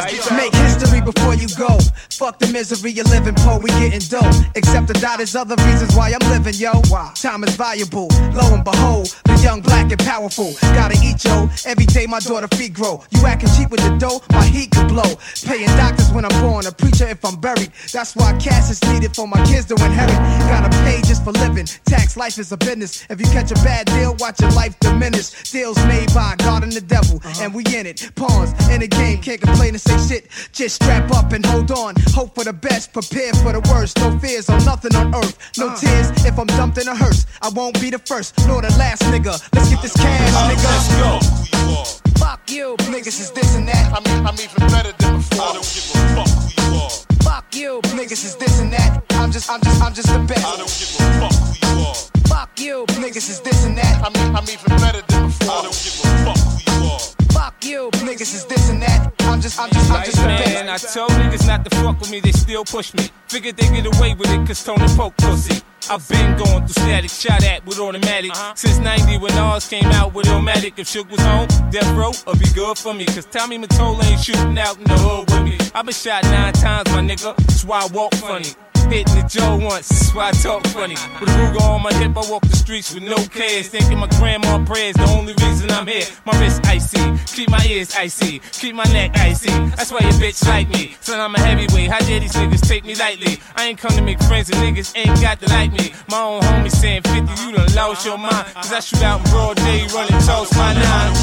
Make 0.02 0.56
history 0.56 1.00
before 1.00 1.36
you 1.36 1.48
go. 1.60 1.78
Fuck 2.22 2.38
the 2.38 2.54
misery 2.54 2.92
you're 2.92 3.04
living, 3.06 3.34
po, 3.34 3.58
we 3.58 3.70
getting 3.82 3.98
dope. 3.98 4.30
Except 4.54 4.86
the 4.86 4.94
doubt 4.94 5.22
is 5.22 5.36
other 5.36 5.56
reasons 5.66 5.96
why 5.96 6.14
I'm 6.14 6.30
living, 6.30 6.54
yo. 6.54 6.70
Why? 6.86 7.12
Time 7.16 7.44
is 7.44 7.56
valuable. 7.56 8.10
Lo 8.38 8.46
and 8.54 8.64
behold, 8.64 9.10
the 9.26 9.42
young, 9.42 9.60
black, 9.60 9.90
and 9.90 10.00
powerful. 10.06 10.54
Gotta 10.78 10.94
eat, 11.02 11.26
yo. 11.26 11.50
Every 11.66 11.88
day 11.88 12.06
my 12.06 12.20
daughter 12.20 12.48
feet 12.56 12.76
grow. 12.76 13.02
You 13.10 13.26
acting 13.26 13.50
cheap 13.58 13.72
with 13.72 13.82
the 13.82 13.98
dough, 13.98 14.22
my 14.30 14.46
heat 14.46 14.70
could 14.70 14.88
blow. 14.88 15.18
Paying 15.50 15.74
doctors 15.82 16.12
when 16.12 16.24
I'm 16.24 16.42
born, 16.46 16.68
a 16.68 16.72
preacher 16.72 17.08
if 17.08 17.26
I'm 17.26 17.42
buried. 17.42 17.72
That's 17.92 18.16
why 18.16 18.38
cash 18.38 18.70
is 18.70 18.84
needed 18.94 19.16
for 19.16 19.28
my 19.28 19.44
kids 19.50 19.66
to 19.74 19.74
inherit. 19.74 20.22
Gotta 20.46 20.70
pay 20.86 21.02
just 21.02 21.24
for 21.24 21.32
living. 21.32 21.66
Tax 21.90 22.18
life 22.18 22.38
is 22.38 22.52
a 22.52 22.58
business. 22.58 23.04
If 23.10 23.20
you 23.20 23.26
catch 23.34 23.50
a 23.50 23.60
bad 23.66 23.88
deal, 23.88 24.16
watch 24.20 24.40
your 24.42 24.52
life 24.52 24.80
diminish. 24.80 25.32
Deals 25.50 25.84
made 25.86 26.14
by 26.14 26.36
God 26.38 26.62
and 26.62 26.72
the 26.72 26.82
devil, 26.82 27.18
uh-huh. 27.18 27.46
and 27.46 27.56
we 27.56 27.66
in 27.74 27.88
it. 27.88 28.12
Pawns 28.14 28.54
in 28.70 28.82
the 28.82 28.88
game, 28.88 29.18
can't 29.24 29.42
complain 29.42 29.74
and 29.74 29.82
say 29.82 29.98
shit. 30.08 30.28
Just 30.52 30.76
strap 30.76 31.10
up 31.18 31.32
and 31.32 31.44
hold 31.44 31.72
on. 31.72 31.96
Hope 32.14 32.36
for 32.36 32.44
the 32.44 32.54
best, 32.54 32.92
prepare 32.92 33.34
for 33.36 33.54
the 33.54 33.62
worst. 33.72 33.98
No 34.00 34.18
fears 34.20 34.50
on 34.50 34.64
nothing 34.66 34.94
on 34.96 35.16
earth. 35.16 35.38
No 35.58 35.70
uh. 35.70 35.76
tears 35.76 36.12
if 36.26 36.38
I'm 36.38 36.48
dumped 36.48 36.78
in 36.78 36.88
a 36.88 36.96
hearse. 36.96 37.26
I 37.42 37.50
won't 37.50 37.80
be 37.80 37.90
the 37.90 38.00
first, 38.00 38.36
nor 38.48 38.62
the 38.62 38.70
last 38.78 39.04
nigga. 39.04 39.40
Let's 39.56 39.70
get 39.70 39.82
this 39.82 39.96
cash, 39.96 40.34
uh, 40.36 40.52
nigga. 40.52 40.64
Let's 40.68 41.96
go. 41.96 42.02
Fuck 42.20 42.52
you, 42.52 42.76
niggas 42.92 43.20
is 43.20 43.32
this 43.32 43.56
and 43.56 43.68
that. 43.68 43.94
I'm, 43.96 44.04
I'm 44.28 44.36
even 44.36 44.68
better 44.68 44.92
than 45.00 45.18
before. 45.18 45.42
I 45.42 45.54
don't 45.54 45.64
give 45.72 45.88
a 45.88 46.00
fuck 46.16 46.28
who 46.28 46.76
you 46.76 46.82
are. 46.84 46.90
Fuck 47.24 47.56
you, 47.56 47.82
niggas 47.96 48.26
is 48.26 48.36
this 48.36 48.60
and 48.60 48.74
that. 48.74 49.04
I'm 49.12 49.32
just, 49.32 49.50
I'm 49.50 49.62
just, 49.62 49.82
I'm 49.82 49.94
just 49.94 50.08
the 50.12 50.20
best. 50.20 50.46
I 50.46 50.58
don't 50.58 50.68
give 50.68 50.92
a 51.00 51.20
fuck 51.20 51.34
who 51.34 51.80
you 51.80 51.86
are. 51.88 51.96
Fuck 52.28 52.60
you, 52.60 52.86
niggas 53.00 53.30
is 53.30 53.40
this 53.40 53.66
and 53.66 53.78
that. 53.78 54.04
I'm, 54.04 54.36
I'm 54.36 54.44
even 54.44 54.78
better 54.84 55.02
than 55.08 55.28
before. 55.28 55.50
I 55.50 55.62
don't 55.64 55.80
give 55.80 55.96
a 55.96 56.26
fuck 56.26 56.38
who 56.38 56.86
you 56.86 56.92
are. 56.92 57.21
Fuck 57.34 57.66
you, 57.66 57.90
niggas 57.92 58.34
is 58.34 58.46
this 58.46 58.70
and 58.70 58.82
that. 58.82 59.14
I'm 59.22 59.42
just, 59.42 59.60
I'm 59.60 59.70
just, 59.72 59.92
I'm 59.92 60.06
just 60.06 60.18
the 60.18 60.28
man, 60.28 60.70
I 60.70 60.74
best. 60.74 60.94
told 60.94 61.12
niggas 61.12 61.48
not 61.48 61.64
to 61.66 61.76
fuck 61.78 62.00
with 62.00 62.12
me, 62.12 62.20
they 62.20 62.32
still 62.32 62.64
push 62.64 62.94
me. 62.94 63.10
Figured 63.28 63.58
they 63.58 63.68
get 63.70 63.86
away 63.98 64.14
with 64.14 64.30
it, 64.30 64.46
cause 64.48 64.64
Tony 64.64 64.86
poke 64.96 65.16
pussy. 65.18 65.62
I've 65.90 66.08
been 66.08 66.38
going 66.38 66.68
through 66.68 66.84
static, 66.84 67.10
shot 67.10 67.44
at 67.44 67.66
with 67.66 67.80
automatic. 67.80 68.32
Uh-huh. 68.32 68.54
Since 68.56 68.78
90 68.80 69.18
when 69.18 69.34
ours 69.34 69.68
came 69.68 69.86
out 69.86 70.14
with 70.14 70.28
automatic. 70.28 70.74
If 70.78 70.88
Suge 70.88 71.10
was 71.10 71.20
home, 71.22 71.48
death 71.72 71.90
row 71.98 72.12
would 72.28 72.40
be 72.40 72.50
good 72.54 72.78
for 72.78 72.94
me. 72.94 73.06
Cause 73.06 73.26
Tommy 73.26 73.58
Mottola 73.58 74.04
ain't 74.06 74.22
shooting 74.22 74.58
out 74.58 74.78
in 74.78 74.84
the 74.84 74.98
hood 74.98 75.30
with 75.32 75.44
me. 75.44 75.58
I've 75.74 75.86
been 75.86 75.94
shot 75.94 76.24
nine 76.24 76.54
times, 76.54 76.90
my 76.92 77.02
nigga. 77.02 77.36
That's 77.38 77.66
why 77.66 77.82
I 77.82 77.88
walk 77.94 78.14
funny. 78.16 78.50
Hitting 78.92 79.16
the 79.16 79.26
Joe 79.26 79.56
once, 79.56 79.88
that's 79.88 80.14
why 80.14 80.28
I 80.28 80.32
talk 80.32 80.68
funny. 80.68 80.96
With 81.22 81.30
a 81.30 81.32
Ruger 81.32 81.62
on 81.62 81.82
my 81.82 81.94
hip, 81.94 82.12
I 82.12 82.30
walk 82.30 82.42
the 82.42 82.58
streets 82.58 82.94
with 82.94 83.04
no 83.04 83.16
cares. 83.32 83.70
Thinking 83.70 83.98
my 84.00 84.08
grandma 84.20 84.66
prayers, 84.66 84.96
the 84.96 85.08
only 85.16 85.34
reason 85.36 85.72
I'm 85.72 85.88
here. 85.88 86.04
My 86.26 86.38
wrist 86.42 86.60
icy, 86.66 87.00
keep 87.34 87.50
my 87.50 87.66
ears 87.70 87.96
icy, 87.96 88.40
keep 88.52 88.76
my 88.76 88.84
neck 88.92 89.16
icy. 89.16 89.48
That's 89.80 89.94
why 89.94 90.00
your 90.02 90.12
bitch 90.20 90.46
like 90.46 90.68
me. 90.68 90.98
Son, 91.00 91.22
I'm 91.22 91.34
a 91.34 91.40
heavyweight. 91.40 91.90
How 91.90 92.00
dare 92.00 92.20
these 92.20 92.34
niggas 92.34 92.68
take 92.68 92.84
me 92.84 92.94
lightly? 92.96 93.40
I 93.56 93.68
ain't 93.68 93.80
come 93.80 93.92
to 93.92 94.02
make 94.02 94.22
friends 94.24 94.50
and 94.50 94.60
niggas 94.60 94.92
ain't 94.98 95.22
got 95.22 95.40
to 95.40 95.48
like 95.48 95.72
me. 95.72 95.94
My 96.10 96.22
own 96.22 96.42
homie 96.42 96.70
saying 96.70 97.04
50, 97.04 97.48
you 97.48 97.56
done 97.56 97.74
lost 97.74 98.06
your 98.06 98.18
mind. 98.18 98.46
Cause 98.56 98.74
I 98.74 98.82
shoot 98.82 99.04
out 99.04 99.24
in 99.24 99.32
broad 99.32 99.56
day, 99.56 99.88
running 99.96 100.20
toss 100.28 100.52
my 100.58 100.74
nine. 100.74 101.16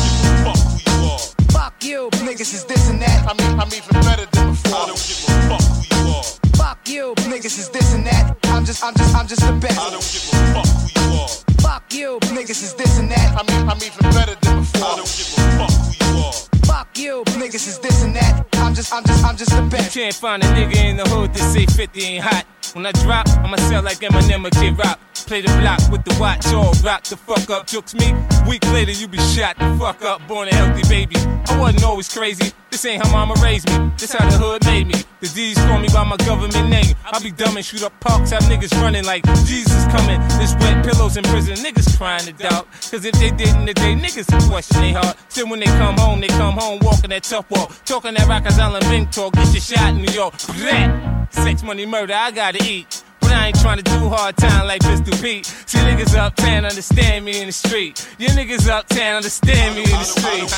Fuck 1.53 1.85
you, 1.85 2.09
niggas 2.25 2.55
is 2.55 2.65
this 2.65 2.89
and 2.89 3.03
that. 3.03 3.29
I'm, 3.29 3.61
I'm 3.61 3.69
even 3.69 3.93
better 4.01 4.25
than 4.25 4.51
before. 4.53 4.75
I 4.75 4.87
don't 4.87 4.97
give 4.97 5.29
a 5.29 5.49
fuck 5.53 5.63
who 5.63 6.09
you 6.09 6.15
are. 6.15 6.38
Fuck 6.59 6.89
you, 6.89 7.15
niggas 7.31 7.59
is 7.59 7.69
this 7.71 7.95
and 7.95 8.05
that. 8.07 8.37
I'm 8.47 8.65
just, 8.65 8.83
I'm 8.83 8.95
just, 8.95 9.15
I'm 9.15 9.27
just 9.27 9.41
the 9.47 9.53
best. 9.53 9.79
I 9.79 9.91
don't 9.91 10.03
give 10.03 10.27
a 10.27 10.39
fuck 10.53 10.67
who 10.67 11.15
you 11.15 11.21
are. 11.21 11.29
Fuck 11.63 11.95
you, 11.95 12.19
niggas 12.35 12.63
is 12.63 12.75
this 12.75 12.99
and 12.99 13.11
that. 13.11 13.29
I'm, 13.39 13.69
I'm 13.71 13.77
even 13.79 14.03
better 14.13 14.35
than 14.43 14.59
before. 14.61 14.83
I 14.83 14.97
don't 14.97 15.07
give 15.07 15.31
a 15.33 15.41
fuck 15.57 15.71
who 15.71 16.17
you 16.17 16.25
are. 16.27 16.33
Fuck 16.67 16.99
you, 16.99 17.23
niggas 17.39 17.67
is 17.69 17.79
this 17.79 18.03
and 18.03 18.15
that. 18.17 18.47
I'm 18.55 18.75
just, 18.75 18.93
I'm 18.93 19.05
just, 19.05 19.25
I'm 19.25 19.37
just 19.37 19.51
the 19.53 19.63
best. 19.71 19.95
You 19.95 20.03
can't 20.03 20.15
find 20.15 20.43
a 20.43 20.47
nigga 20.47 20.77
in 20.77 20.97
the 20.97 21.09
hood 21.09 21.33
that 21.33 21.53
say 21.53 21.65
50 21.65 22.03
ain't 22.03 22.25
hot. 22.25 22.45
When 22.75 22.85
I 22.87 22.93
drop, 22.93 23.29
I'ma 23.29 23.57
sell 23.57 23.83
like 23.83 23.99
Eminem 23.99 24.47
or 24.47 24.51
Kid 24.51 24.79
Rock. 24.79 24.99
Play 25.27 25.43
the 25.43 25.49
block 25.61 25.81
with 25.91 26.05
the 26.05 26.17
watch, 26.21 26.47
all 26.55 26.73
rock 26.85 27.05
the 27.05 27.17
fuck 27.17 27.51
up. 27.51 27.67
Jokes 27.67 27.95
me, 27.95 28.15
week 28.49 28.65
later 28.73 28.93
you 28.93 29.09
be 29.09 29.19
shot 29.19 29.59
the 29.59 29.77
fuck 29.79 30.03
up. 30.03 30.27
Born 30.27 30.49
a 30.49 30.55
healthy 30.55 30.89
baby. 30.89 31.17
I 31.49 31.59
wasn't 31.59 31.85
always 31.85 32.09
crazy. 32.09 32.53
This 32.71 32.85
ain't 32.85 33.05
how 33.05 33.13
mama 33.13 33.35
raised 33.43 33.69
me. 33.69 33.91
This 33.99 34.13
how 34.13 34.29
the 34.29 34.37
hood 34.37 34.65
made 34.65 34.87
me. 34.87 34.95
The 35.21 35.29
D's 35.29 35.59
call 35.59 35.81
me 35.81 35.89
by 35.93 36.05
my 36.05 36.17
government 36.19 36.69
name. 36.69 36.95
I 37.05 37.19
be 37.21 37.31
dumb 37.31 37.57
and 37.57 37.65
shoot 37.65 37.83
up 37.83 37.99
parks, 38.01 38.31
have 38.31 38.43
niggas 38.45 38.73
running 38.81 39.05
like 39.05 39.25
Jesus 39.45 39.85
coming. 39.87 40.21
This 40.39 40.55
wet 40.61 40.85
pillows 40.85 41.17
in 41.17 41.25
prison, 41.25 41.57
niggas 41.57 41.97
crying 41.99 42.25
to 42.25 42.33
doubt. 42.33 42.71
Cause 42.91 43.05
if 43.05 43.13
they 43.15 43.31
didn't 43.31 43.67
today, 43.67 43.95
niggas 43.95 44.33
would 44.33 44.43
question 44.51 44.81
they 44.81 44.93
heart. 44.93 45.17
Still 45.29 45.49
when 45.49 45.61
they 45.61 45.67
come 45.67 45.97
home, 45.97 46.21
they 46.21 46.29
come 46.29 46.55
home 46.55 46.79
walking 46.83 47.11
that 47.11 47.25
tough 47.25 47.51
walk. 47.51 47.73
Talking 47.85 48.15
that 48.15 48.29
Rikers 48.29 48.59
Island 48.59 48.85
Bing 48.89 49.07
talk, 49.09 49.35
get 49.35 49.53
your 49.53 49.61
shot 49.61 49.91
in 49.91 50.03
New 50.03 50.13
York. 50.13 50.35
Blah. 50.59 51.18
Sex, 51.31 51.63
money, 51.63 51.87
murder, 51.87 52.15
I 52.15 52.31
gotta 52.31 52.63
eat. 52.65 53.03
But 53.21 53.33
I 53.33 53.47
ain't 53.49 53.61
trying 53.61 53.77
to 53.79 53.83
do 53.83 54.09
hard 54.09 54.37
time 54.37 54.67
like 54.67 54.81
Pistol 54.83 55.17
Pete. 55.19 55.45
See 55.45 55.79
niggas 55.79 56.17
uptown 56.17 56.65
understand 56.65 57.25
me 57.25 57.41
in 57.41 57.47
the 57.47 57.53
street. 57.53 58.09
You 58.19 58.29
niggas 58.29 58.69
uptown 58.69 59.17
understand 59.17 59.75
me 59.77 59.83
in 59.83 59.91
the 59.91 60.05
street. 60.05 60.49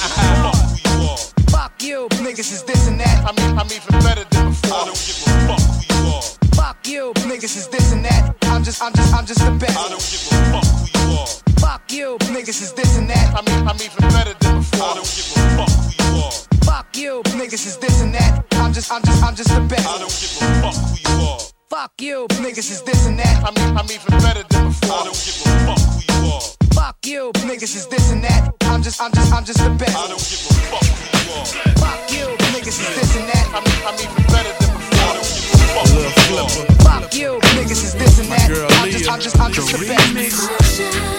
Fuck 1.51 1.83
you, 1.83 2.09
niggas 2.23 2.53
is 2.53 2.63
this 2.63 2.87
and 2.87 3.01
that. 3.01 3.25
I'm, 3.27 3.59
I'm 3.59 3.67
even 3.67 3.99
better 4.05 4.25
than 4.31 4.51
before. 4.51 4.79
I 4.79 4.85
don't 4.87 4.95
give 4.95 5.19
a 5.19 5.31
fuck 5.49 5.61
who 5.61 5.95
you 5.95 6.15
are. 6.15 6.23
Fuck 6.55 6.87
you, 6.87 7.13
niggas 7.27 7.57
is 7.57 7.69
this 7.69 7.93
and 7.93 8.05
that. 8.05 8.37
I'm 8.45 8.63
just, 8.63 8.83
I'm 8.83 8.93
just, 8.93 9.15
I'm 9.15 9.27
just 9.27 9.41
the 9.41 9.51
best. 9.53 9.77
I 9.77 9.89
don't 9.89 9.99
give 9.99 10.23
a 10.31 10.39
fuck 10.53 10.67
who 10.67 11.11
you 11.11 11.19
are. 11.19 11.27
Fuck 11.59 11.93
you, 11.93 12.19
niggas 12.33 12.63
is 12.63 12.73
this 12.75 12.97
and 12.97 13.11
that. 13.11 13.35
I'm, 13.35 13.69
I'm 13.69 13.77
even 13.77 14.09
better 14.11 14.35
than 14.39 14.59
before. 14.59 14.87
I 14.87 14.95
don't 14.95 15.05
give 15.05 15.27
a 15.35 15.57
fuck 15.57 15.71
who 15.71 16.19
you 16.19 16.25
are. 16.25 16.50
Fuck 16.65 16.97
you, 16.97 17.23
niggas 17.37 17.67
is 17.67 17.77
this 17.79 18.01
and 18.03 18.15
that. 18.15 18.45
I'm 18.53 18.73
just, 18.73 18.93
I'm 18.93 19.03
just, 19.03 19.23
I'm 19.23 19.35
just 19.35 19.49
the 19.51 19.61
best. 19.61 19.87
I 19.87 19.99
don't 19.99 20.11
give 20.11 20.37
a 20.41 20.47
fuck 20.63 20.75
who 20.75 20.97
you 21.01 21.27
are. 21.29 21.39
Fuck 21.69 22.01
you, 22.01 22.27
niggas 22.43 22.71
is 22.71 22.83
this 22.83 23.07
and 23.07 23.19
that. 23.19 23.45
I'm, 23.45 23.57
I'm 23.77 23.87
even 23.91 24.11
better 24.21 24.43
than 24.49 24.69
before. 24.69 24.91
I 24.91 25.05
don't 25.05 25.15
give 25.15 25.41
a 25.41 25.49
fuck 25.67 25.79
who 25.81 26.01
you 26.07 26.33
are. 26.33 26.41
Fuck 26.75 27.07
you, 27.07 27.33
niggas 27.49 27.75
is 27.77 27.87
this 27.87 28.11
and 28.13 28.25
that. 28.25 28.55
I'm 28.63 28.83
just, 28.83 29.01
I'm 29.01 29.13
just, 29.13 29.33
I'm 29.33 29.45
just 29.45 29.59
the 29.59 29.71
best. 29.71 29.97
I 29.97 30.09
don't 30.09 30.19
give 30.19 30.45
a 30.45 30.55
fuck 30.71 30.85
who 30.85 30.95
you 31.11 31.33
are. 31.39 31.47
Fuck 31.81 32.13
you, 32.13 32.27
niggas 32.53 32.79
is 32.79 32.91
this 32.97 33.17
and 33.17 33.29
that. 33.29 33.47
I'm, 33.55 33.65
I'm 33.87 33.95
even 34.01 34.25
better 34.29 34.53
than 34.61 34.71
before. 34.77 35.01
I 35.01 35.15
don't 35.17 35.29
give 35.31 35.55
a 35.55 35.65
fuck 35.75 35.87
who 35.89 36.01
you 36.01 36.41
are. 36.41 36.49
Fuck 36.85 37.15
you, 37.15 37.31
niggas 37.57 37.83
is 37.85 37.95
this 37.95 38.19
and 38.21 38.29
that. 38.31 38.51
I'm 38.83 38.91
just, 38.91 39.09
I'm 39.09 39.21
just, 39.21 39.39
I'm 39.39 39.53
just 39.53 39.73
the 39.73 39.79
best. 39.79 41.11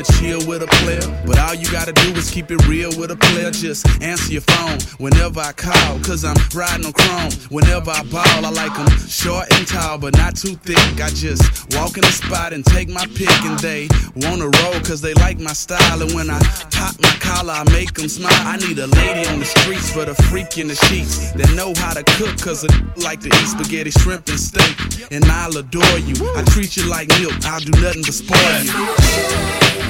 wanna 0.00 0.18
chill 0.18 0.46
with 0.46 0.62
a 0.62 0.66
player, 0.66 1.22
but 1.26 1.38
all 1.38 1.54
you 1.54 1.70
gotta 1.70 1.92
do 1.92 2.12
is 2.12 2.30
keep 2.30 2.50
it 2.50 2.66
real 2.66 2.90
with 2.98 3.10
a 3.10 3.16
player. 3.16 3.50
Just 3.50 3.86
answer 4.02 4.32
your 4.32 4.42
phone 4.42 4.78
whenever 4.98 5.40
I 5.40 5.52
call, 5.52 5.98
cause 6.00 6.24
I'm 6.24 6.36
riding 6.54 6.86
on 6.86 6.92
chrome. 6.92 7.32
Whenever 7.50 7.90
I 7.90 8.02
ball, 8.04 8.24
I 8.24 8.50
like 8.50 8.72
'em 8.78 8.88
short 9.08 9.52
and 9.52 9.66
tall, 9.66 9.98
but 9.98 10.16
not 10.16 10.36
too 10.36 10.56
thick. 10.64 11.00
I 11.00 11.10
just 11.10 11.42
walk 11.74 11.96
in 11.96 12.02
the 12.02 12.12
spot 12.12 12.52
and 12.52 12.64
take 12.64 12.88
my 12.88 13.06
pick, 13.14 13.30
and 13.44 13.58
they 13.58 13.88
wanna 14.16 14.48
roll 14.60 14.80
cause 14.80 15.00
they 15.00 15.14
like 15.14 15.38
my 15.38 15.52
style. 15.52 16.02
And 16.02 16.12
when 16.14 16.30
I 16.30 16.38
pop 16.70 16.94
my 17.02 17.14
collar, 17.20 17.52
I 17.52 17.64
make 17.70 17.98
'em 17.98 18.08
smile. 18.08 18.32
I 18.46 18.56
need 18.56 18.78
a 18.78 18.86
lady 18.86 19.26
on 19.28 19.40
the 19.40 19.46
streets 19.46 19.90
for 19.90 20.04
the 20.04 20.14
freak 20.28 20.56
in 20.58 20.68
the 20.68 20.76
sheets 20.86 21.32
that 21.36 21.50
know 21.52 21.74
how 21.76 21.92
to 21.92 22.02
cook, 22.16 22.40
cause 22.40 22.64
I 22.64 22.68
like 22.96 23.20
to 23.20 23.28
eat 23.28 23.48
spaghetti, 23.48 23.90
shrimp, 23.90 24.28
and 24.28 24.40
steak. 24.40 24.76
And 25.10 25.24
I'll 25.24 25.56
adore 25.56 25.98
you. 25.98 26.14
I 26.36 26.42
treat 26.44 26.76
you 26.76 26.84
like 26.84 27.08
milk, 27.20 27.34
I'll 27.44 27.60
do 27.60 27.72
nothing 27.80 28.02
but 28.02 28.14
spoil 28.14 28.62
you. 28.64 29.89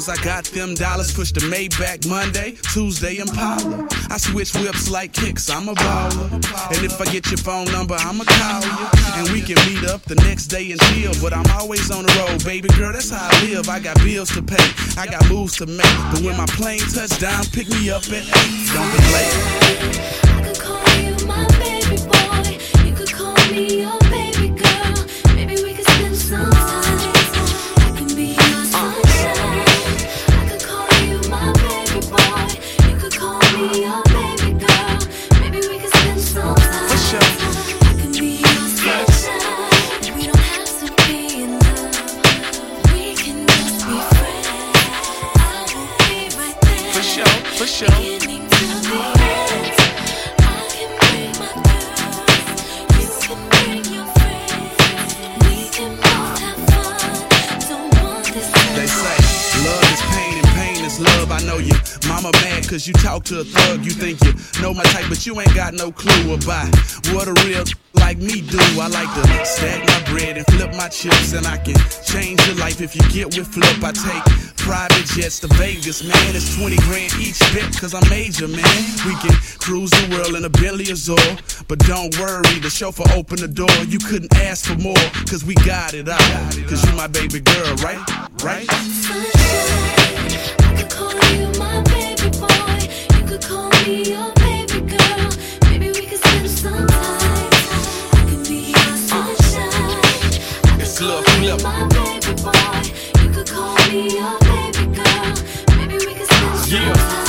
cause 0.00 0.08
I 0.08 0.24
got 0.24 0.44
them 0.44 0.74
dollars. 0.74 1.12
Push 1.12 1.32
the 1.32 1.40
Maybach 1.40 2.08
Monday, 2.08 2.52
Tuesday 2.72 3.18
Impala. 3.18 3.86
I 4.08 4.16
switch 4.16 4.54
whips 4.54 4.88
like 4.90 5.12
kicks, 5.12 5.50
I'm 5.50 5.68
a 5.68 5.74
baller. 5.74 6.32
And 6.72 6.84
if 6.84 6.98
I 7.00 7.04
get 7.12 7.26
your 7.30 7.36
phone 7.36 7.66
number, 7.66 7.94
I'ma 7.98 8.24
call 8.24 8.62
you. 8.62 8.88
And 9.20 9.28
we 9.30 9.42
can 9.42 9.56
meet 9.68 9.84
up 9.90 10.02
the 10.04 10.14
next 10.26 10.46
day 10.46 10.70
and 10.72 10.80
chill. 10.80 11.12
But 11.20 11.34
I'm 11.34 11.44
always 11.52 11.90
on 11.90 12.06
the 12.06 12.12
road, 12.18 12.42
baby 12.44 12.68
girl, 12.78 12.92
that's 12.92 13.10
how 13.10 13.28
I 13.30 13.44
live. 13.44 13.68
I 13.68 13.78
got 13.78 13.96
bills 13.98 14.30
to 14.30 14.42
pay, 14.42 14.64
I 14.96 15.06
got 15.06 15.28
moves 15.28 15.58
to 15.58 15.66
make. 15.66 15.96
But 16.12 16.22
when 16.22 16.36
my 16.36 16.46
plane 16.46 16.80
touch 16.80 17.18
down, 17.20 17.44
pick 17.52 17.68
me 17.68 17.90
up 17.90 18.02
at 18.04 18.24
8. 18.24 18.32
Don't 18.72 18.90
be 18.92 18.98
late. 19.12 20.00
Cause 22.96 23.99
no 65.80 65.90
clue 65.90 66.34
about 66.34 66.68
what 67.14 67.26
a 67.26 67.32
real 67.46 67.64
like 67.96 68.18
me 68.18 68.42
do. 68.42 68.58
I 68.76 68.88
like 68.88 69.08
to 69.16 69.44
stack 69.46 69.80
my 69.86 70.12
bread 70.12 70.36
and 70.36 70.44
flip 70.52 70.74
my 70.76 70.88
chips, 70.88 71.32
and 71.32 71.46
I 71.46 71.56
can 71.56 71.76
change 72.04 72.46
your 72.46 72.56
life 72.56 72.82
if 72.82 72.94
you 72.94 73.00
get 73.08 73.26
with 73.34 73.48
flip. 73.48 73.82
I 73.82 73.92
take 73.92 74.24
private 74.58 75.06
jets 75.06 75.40
to 75.40 75.48
Vegas, 75.56 76.02
man. 76.04 76.36
It's 76.36 76.54
20 76.58 76.76
grand 76.84 77.14
each 77.14 77.40
bet, 77.54 77.72
cause 77.80 77.94
I'm 77.94 78.06
major, 78.10 78.46
man. 78.46 78.80
We 79.06 79.14
can 79.24 79.32
cruise 79.58 79.90
the 79.90 80.08
world 80.14 80.34
in 80.36 80.44
a 80.44 80.50
Bentley 80.50 80.90
Azure, 80.90 81.38
but 81.66 81.78
don't 81.78 82.12
worry, 82.18 82.60
the 82.60 82.68
chauffeur 82.68 83.08
opened 83.16 83.40
the 83.40 83.48
door. 83.48 83.72
You 83.88 84.00
couldn't 84.00 84.34
ask 84.36 84.66
for 84.66 84.76
more, 84.76 85.06
cause 85.30 85.44
we 85.46 85.54
got 85.64 85.94
it 85.94 86.10
out. 86.10 86.20
Cause 86.68 86.84
you 86.84 86.92
my 86.94 87.06
baby 87.06 87.40
girl, 87.40 87.74
right? 87.76 88.04
Right? 88.44 88.66
I 90.60 90.74
could 90.76 90.90
call 90.90 91.14
you 91.32 91.58
my 91.58 91.89
love 101.00 101.24
flip. 101.24 101.60
Yeah. 106.70 107.20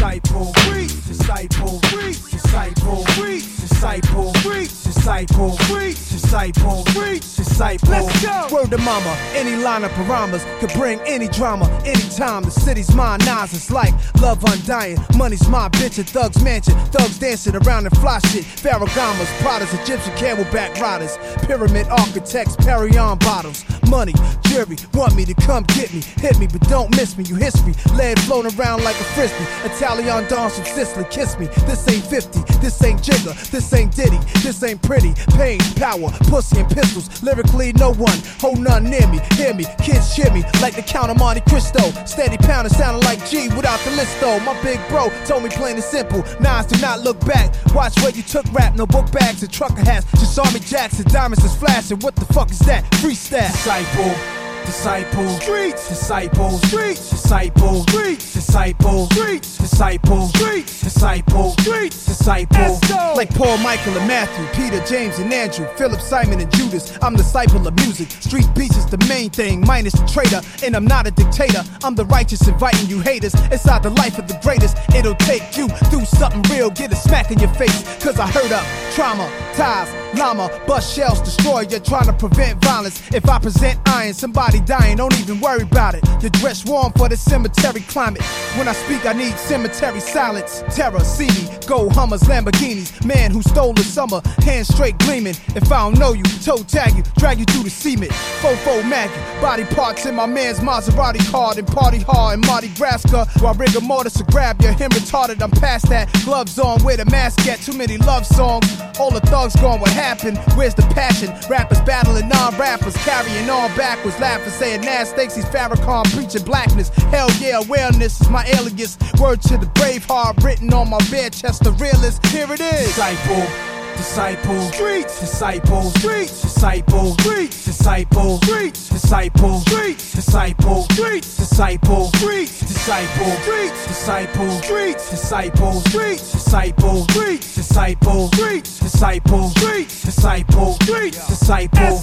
disciple, 0.00 0.52
free 0.54 0.86
disciple, 0.86 1.80
free 1.80 2.12
disciple, 2.12 3.04
free 3.14 3.40
disciple, 3.40 4.32
free 4.34 4.64
disciple, 4.64 5.56
free 5.56 5.90
disciple, 5.90 6.84
free 6.86 7.39
disciple. 7.60 7.90
Let's 7.90 8.24
go. 8.24 8.56
Word 8.56 8.70
to 8.70 8.78
mama, 8.78 9.16
any 9.34 9.56
line 9.62 9.84
of 9.84 9.90
parameters 9.92 10.44
could 10.60 10.72
bring 10.72 10.98
any 11.00 11.28
drama, 11.28 11.66
anytime. 11.84 12.42
The 12.42 12.50
city's 12.50 12.94
mine, 12.94 13.20
Nas 13.20 13.52
is 13.52 13.70
like 13.70 13.94
love 14.20 14.42
undying. 14.44 14.98
Money's 15.16 15.46
my 15.48 15.68
bitch 15.68 15.98
at 15.98 16.06
Thug's 16.06 16.42
Mansion. 16.42 16.74
Thugs 16.90 17.18
dancing 17.18 17.56
around 17.56 17.86
in 17.86 17.92
fly 17.92 18.18
shit. 18.30 18.44
Ferragamos, 18.44 19.26
Pradas, 19.40 19.72
Egyptian 19.82 20.12
camelback 20.14 20.80
riders, 20.80 21.16
pyramid 21.46 21.86
architects, 21.88 22.56
Perignon 22.56 23.18
bottles. 23.20 23.64
Money, 23.88 24.14
jury, 24.46 24.76
want 24.94 25.14
me 25.16 25.24
to 25.24 25.34
come 25.34 25.64
get 25.74 25.92
me. 25.92 26.00
Hit 26.18 26.38
me, 26.38 26.46
but 26.46 26.60
don't 26.68 26.90
miss 26.96 27.16
me. 27.18 27.24
You 27.24 27.34
history, 27.34 27.74
lead 27.94 28.18
floating 28.20 28.56
around 28.58 28.84
like 28.84 28.98
a 29.00 29.04
frisbee. 29.14 29.44
Italian 29.64 30.26
dance 30.28 30.56
from 30.56 30.64
Sicily, 30.64 31.04
kiss 31.10 31.38
me. 31.38 31.46
This 31.66 31.86
ain't 31.88 32.04
50, 32.04 32.58
this 32.60 32.82
ain't 32.84 33.00
Jigga, 33.00 33.50
this 33.50 33.72
ain't 33.72 33.94
Diddy, 33.94 34.18
this 34.42 34.62
ain't 34.62 34.80
pretty. 34.82 35.14
Pain, 35.36 35.58
power, 35.76 36.10
pussy 36.30 36.60
and 36.60 36.70
pistols. 36.70 37.08
Lyrically, 37.52 37.72
no 37.78 37.92
one, 37.92 38.18
hold 38.38 38.58
none 38.58 38.84
near 38.84 39.06
me. 39.08 39.18
Hear 39.34 39.54
me, 39.54 39.64
kids 39.82 40.14
cheer 40.14 40.30
me 40.32 40.42
like 40.60 40.74
the 40.74 40.82
Count 40.82 41.10
of 41.10 41.18
Monte 41.18 41.40
Cristo. 41.42 41.80
Steady 42.04 42.36
pounding, 42.38 42.72
sounding 42.72 43.02
like 43.02 43.24
G 43.28 43.48
without 43.48 43.80
the 43.80 43.90
list 43.92 44.20
though. 44.20 44.38
My 44.40 44.60
big 44.62 44.80
bro 44.88 45.10
told 45.24 45.42
me 45.42 45.50
plain 45.50 45.74
and 45.74 45.84
simple. 45.84 46.24
Nas, 46.40 46.66
do 46.66 46.80
not 46.80 47.00
look 47.00 47.20
back. 47.26 47.54
Watch 47.74 48.00
where 48.02 48.10
you 48.10 48.22
took 48.22 48.50
rap, 48.52 48.74
no 48.76 48.86
book 48.86 49.10
bags 49.12 49.42
and 49.42 49.52
trucker 49.52 49.84
hats. 49.84 50.06
Just 50.12 50.38
Army 50.38 50.60
and 50.60 51.12
diamonds 51.12 51.44
is 51.44 51.54
flashing. 51.56 51.98
What 52.00 52.16
the 52.16 52.24
fuck 52.32 52.50
is 52.50 52.58
that? 52.60 52.84
Freestyle. 52.92 53.50
Disciple. 53.50 54.39
Disciple, 54.66 55.28
streets, 55.40 55.88
disciple, 55.88 56.50
streets, 56.58 57.10
disciple, 57.10 57.82
streets, 57.82 58.32
disciple, 58.34 59.06
streets, 59.06 59.58
disciple, 59.58 60.28
streets, 60.28 60.80
disciple, 60.80 61.50
streets, 61.52 62.06
disciple. 62.06 62.78
Like 63.16 63.34
Paul, 63.34 63.58
Michael, 63.58 63.96
and 63.96 64.06
Matthew, 64.06 64.46
Peter, 64.54 64.82
James, 64.86 65.18
and 65.18 65.32
Andrew, 65.32 65.66
Philip, 65.76 66.00
Simon, 66.00 66.40
and 66.40 66.50
Judas. 66.52 66.96
I'm 67.02 67.14
disciple 67.16 67.66
of 67.66 67.74
music. 67.76 68.10
Street 68.10 68.46
beats 68.54 68.76
is 68.76 68.86
the 68.86 69.04
main 69.08 69.30
thing, 69.30 69.60
minus 69.66 69.94
the 69.94 70.06
traitor. 70.06 70.40
And 70.64 70.76
I'm 70.76 70.84
not 70.86 71.06
a 71.06 71.10
dictator. 71.10 71.62
I'm 71.82 71.94
the 71.94 72.06
righteous, 72.06 72.46
inviting 72.46 72.88
you 72.88 73.00
haters 73.00 73.34
inside 73.50 73.82
the 73.82 73.90
life 73.90 74.18
of 74.18 74.28
the 74.28 74.38
greatest. 74.42 74.76
It'll 74.94 75.14
take 75.14 75.56
you 75.56 75.68
through 75.90 76.04
something 76.04 76.42
real, 76.54 76.70
get 76.70 76.92
a 76.92 76.96
smack 76.96 77.30
in 77.30 77.38
your 77.38 77.52
face. 77.54 77.82
Cause 78.02 78.18
I 78.18 78.26
heard 78.28 78.52
up 78.52 78.64
trauma, 78.94 79.28
ties, 79.54 79.88
llama, 80.18 80.48
bust 80.66 80.94
shells, 80.94 81.20
destroy. 81.20 81.60
You're 81.68 81.80
trying 81.80 82.06
to 82.06 82.12
prevent 82.12 82.62
violence. 82.62 83.02
If 83.12 83.28
I 83.28 83.38
present 83.38 83.78
iron, 83.88 84.14
somebody 84.14 84.60
dying, 84.60 84.96
don't 84.96 85.18
even 85.20 85.40
worry 85.40 85.62
about 85.62 85.94
it. 85.94 86.04
You're 86.20 86.30
dressed 86.30 86.68
warm 86.68 86.92
for 86.92 87.08
the 87.08 87.16
cemetery 87.16 87.80
climate. 87.82 88.22
When 88.56 88.68
I 88.68 88.72
speak, 88.72 89.06
I 89.06 89.12
need 89.12 89.34
cemetery 89.38 90.00
silence. 90.00 90.62
Terror, 90.74 91.00
me, 91.18 91.48
gold 91.66 91.92
Hummers, 91.92 92.22
Lamborghinis. 92.22 93.04
Man 93.04 93.30
who 93.30 93.42
stole 93.42 93.72
the 93.72 93.82
summer, 93.82 94.20
hands 94.42 94.68
straight 94.68 94.98
gleaming. 94.98 95.34
If 95.54 95.70
I 95.72 95.84
don't 95.84 95.98
know 95.98 96.12
you, 96.12 96.24
toe 96.44 96.62
tag 96.64 96.96
you, 96.96 97.02
drag 97.16 97.38
you 97.38 97.44
through 97.44 97.64
the 97.64 97.70
cement. 97.70 98.12
Fofo 98.40 98.86
mag 98.88 99.10
you, 99.10 99.40
body 99.40 99.64
parts 99.64 100.06
in 100.06 100.14
my 100.14 100.26
man's 100.26 100.60
Maserati 100.60 101.20
car, 101.30 101.54
and 101.56 101.66
party 101.66 101.98
hard 101.98 102.38
in 102.38 102.46
Mardi 102.46 102.68
Gras. 102.76 103.00
While 103.40 103.54
rigor 103.54 103.80
mortis 103.80 104.14
to 104.14 104.24
grab 104.24 104.60
your 104.62 104.72
him 104.72 104.90
retarded, 104.90 105.42
I'm 105.42 105.50
past 105.50 105.88
that. 105.88 106.12
Gloves 106.24 106.58
on, 106.58 106.82
where 106.82 106.96
the 106.96 107.06
mask 107.06 107.46
at? 107.46 107.60
Too 107.60 107.76
many 107.76 107.96
love 107.98 108.26
songs. 108.26 108.66
All 108.98 109.10
the 109.10 109.20
thugs 109.40 109.56
gone, 109.56 109.80
what 109.80 109.90
happened? 109.90 110.38
Where's 110.54 110.74
the 110.74 110.82
passion? 110.94 111.32
Rappers 111.48 111.80
battling 111.82 112.28
non-rappers, 112.28 112.96
carrying 112.98 113.48
on 113.48 113.74
backwards, 113.76 114.18
laughing, 114.20 114.50
saying 114.50 114.82
Nas 114.82 115.12
thinks 115.12 115.34
he's 115.34 115.46
Farrakhan, 115.46 116.04
preaching 116.14 116.44
blackness. 116.44 116.90
Hell 117.10 117.30
yeah, 117.40 117.60
awareness 117.60 118.20
is 118.20 118.28
my 118.28 118.44
alias. 118.46 118.98
Word 119.18 119.40
to 119.42 119.56
the 119.56 119.66
brave 119.66 120.04
heart, 120.04 120.36
written 120.42 120.72
on 120.74 120.90
my 120.90 120.98
bare 121.10 121.30
chest, 121.30 121.64
the 121.64 121.72
realest. 121.72 122.24
Here 122.26 122.52
it 122.52 122.60
is. 122.60 122.88
Disciple. 122.88 123.79
Disciple, 124.00 124.60
streets, 124.72 125.20
disciple, 125.20 125.82
streets, 125.90 126.40
disciple, 126.40 127.12
streets, 127.18 127.64
disciple, 127.66 128.38
streets, 128.38 128.88
disciple, 128.88 129.60
streets, 129.60 130.14
disciple, 130.14 130.82
streets, 130.84 131.36
disciple, 131.36 132.06
streets, 132.14 132.60
disciple, 132.60 133.30
streets, 133.42 133.86
disciple, 133.86 134.60
streets, 134.62 135.10
disciple, 135.10 135.80
streets, 135.82 136.32
disciple, 136.32 137.02
streets, 137.02 137.54
disciple, 137.54 138.28
streets, 138.28 138.80
disciple, 138.80 139.50
streets, 139.50 140.02
disciple, 140.06 140.72
streets, 140.80 141.28
disciple. 141.28 142.00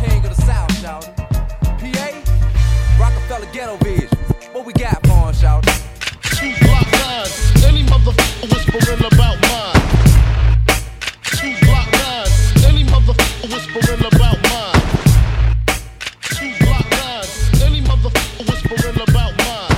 King 0.00 0.24
of 0.24 0.36
the 0.36 0.42
South, 0.46 0.80
shout 0.80 1.10
PA, 1.80 3.00
Rockefeller 3.00 3.52
Ghetto 3.52 3.76
Vision. 3.78 4.08
What 4.52 4.64
we 4.64 4.72
got 4.72 5.04
for 5.04 5.12
on, 5.14 5.34
shout 5.34 5.64
Two 6.22 6.52
block 6.60 6.92
nines, 6.92 7.40
any 7.40 7.43
motherfucker 8.04 8.52
whispering 8.52 9.12
about 9.12 9.40
mine. 9.40 9.80
Two 11.24 11.54
block 11.64 11.90
nines, 11.92 12.64
any 12.66 12.84
motherfucker 12.84 13.52
whispering 13.52 14.04
about 14.04 14.38
mine. 14.42 14.80
Two 16.22 16.52
block 16.60 16.90
nines, 16.90 17.62
any 17.62 17.80
motherfucker 17.80 18.44
whispering 18.50 19.00
about 19.08 19.32
mine. 19.38 19.70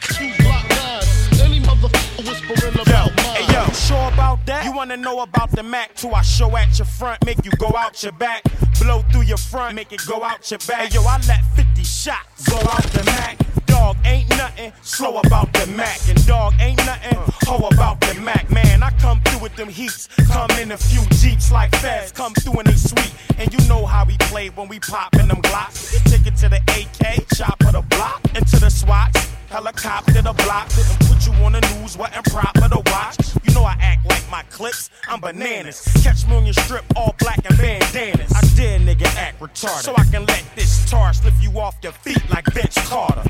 Two 0.00 0.32
block 0.42 0.68
nines, 0.70 1.40
any 1.42 1.60
motherfucker 1.60 2.26
whispering 2.26 2.80
about 2.80 3.16
mine. 3.16 3.36
Hey 3.36 3.52
yo, 3.52 3.66
you 3.66 3.74
sure 3.74 4.08
about 4.12 4.46
that? 4.46 4.64
You 4.64 4.72
wanna 4.72 4.96
know 4.96 5.20
about 5.20 5.50
the 5.50 5.62
Mac? 5.62 5.94
To 5.96 6.08
I 6.10 6.22
show 6.22 6.56
at 6.56 6.78
your 6.78 6.86
front, 6.86 7.24
make 7.26 7.44
you 7.44 7.50
go 7.58 7.70
out 7.76 8.02
your 8.02 8.12
back. 8.12 8.42
Blow 8.80 9.02
through 9.12 9.22
your 9.22 9.36
front, 9.36 9.74
make 9.74 9.92
it 9.92 10.00
go 10.06 10.22
out 10.22 10.50
your 10.50 10.58
back. 10.60 10.88
Hey 10.88 10.94
yo, 10.94 11.02
I 11.02 11.18
let 11.28 11.44
50 11.54 11.84
shots 11.84 12.48
go 12.48 12.56
out 12.56 12.82
the 12.84 13.04
Mac. 13.04 13.47
Dog 13.88 13.96
ain't 14.04 14.28
nothing 14.36 14.70
slow 14.82 15.16
about 15.16 15.50
the 15.54 15.66
Mac. 15.68 15.98
And 16.10 16.26
dog 16.26 16.52
ain't 16.60 16.76
nothing 16.84 17.16
hoe 17.46 17.68
about 17.68 17.98
the 18.02 18.20
Mac. 18.20 18.50
Man, 18.50 18.82
I 18.82 18.90
come 19.00 19.18
through 19.22 19.38
with 19.38 19.56
them 19.56 19.70
heats. 19.70 20.08
Come 20.30 20.50
in 20.60 20.72
a 20.72 20.76
few 20.76 21.00
Jeeps 21.16 21.50
like 21.50 21.74
feds. 21.76 22.12
Come 22.12 22.34
through 22.34 22.58
and 22.58 22.66
they 22.66 22.74
sweet. 22.74 23.14
And 23.38 23.50
you 23.50 23.66
know 23.66 23.86
how 23.86 24.04
we 24.04 24.18
play 24.28 24.50
when 24.50 24.68
we 24.68 24.78
pop 24.78 25.16
in 25.16 25.28
them 25.28 25.40
glocks. 25.40 25.96
Take 26.04 26.26
it 26.26 26.36
to 26.36 26.50
the 26.50 26.60
AK, 26.76 27.28
chop 27.34 27.58
of 27.62 27.72
the 27.72 27.80
block. 27.96 28.20
Into 28.36 28.60
the 28.60 28.68
SWATs. 28.68 29.26
Helicopter 29.48 30.20
the 30.20 30.34
block. 30.34 30.68
Couldn't 30.68 31.08
put 31.08 31.26
you 31.26 31.32
on 31.42 31.52
the 31.52 31.60
news, 31.72 31.96
wasn't 31.96 32.26
proper 32.26 32.68
to 32.68 32.82
watch. 32.92 33.16
You 33.44 33.54
know 33.54 33.64
I 33.64 33.74
act 33.80 34.04
like 34.04 34.30
my 34.30 34.42
clips. 34.50 34.90
I'm 35.08 35.22
bananas. 35.22 35.80
Catch 36.02 36.26
me 36.26 36.36
on 36.36 36.44
your 36.44 36.52
strip, 36.52 36.84
all 36.94 37.14
black 37.20 37.40
and 37.48 37.56
bandanas. 37.56 38.34
I 38.34 38.42
dare 38.54 38.80
nigga 38.80 39.06
act 39.16 39.40
retarded. 39.40 39.80
So 39.80 39.94
I 39.96 40.04
can 40.04 40.26
let 40.26 40.44
this 40.54 40.84
tar 40.90 41.14
slip 41.14 41.32
you 41.40 41.58
off 41.58 41.76
your 41.82 41.92
feet 41.92 42.20
like 42.28 42.44
Vince 42.52 42.76
Carter. 42.86 43.24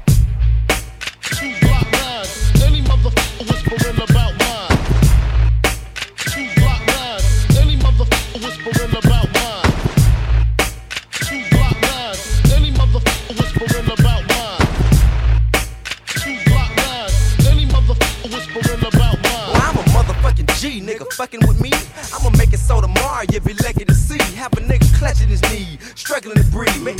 Well, 19.23 19.51
I'm 19.57 19.77
a 19.77 19.83
motherfucking 19.91 20.61
G, 20.61 20.81
nigga, 20.81 21.13
fucking 21.13 21.41
with 21.47 21.61
me. 21.61 21.71
I'ma 22.15 22.31
make 22.37 22.53
it 22.53 22.59
so 22.59 22.81
tomorrow 22.81 23.25
you 23.31 23.41
be 23.41 23.55
lucky 23.55 23.85
to 23.85 23.95
see. 23.95 24.19
Have 24.37 24.53
a 24.55 24.61
nigga 24.61 24.93
clutching 24.99 25.29
his 25.29 25.43
knee, 25.43 25.79
struggling 25.95 26.37
to 26.37 26.45
breathe. 26.51 26.98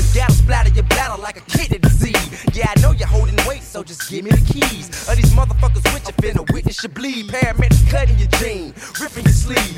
Give 4.09 4.25
me 4.25 4.31
the 4.31 4.53
keys. 4.53 4.89
Of 5.09 5.17
these 5.17 5.33
motherfuckers 5.33 5.85
with 5.93 6.07
you 6.07 6.15
finna 6.15 6.53
witness 6.53 6.83
your 6.83 6.91
bleed. 6.93 7.29
Paramedics 7.29 7.91
cutting 7.91 8.19
your 8.19 8.29
jean, 8.41 8.75
ripping 9.01 9.25
your 9.25 9.33
sleeve. 9.33 9.78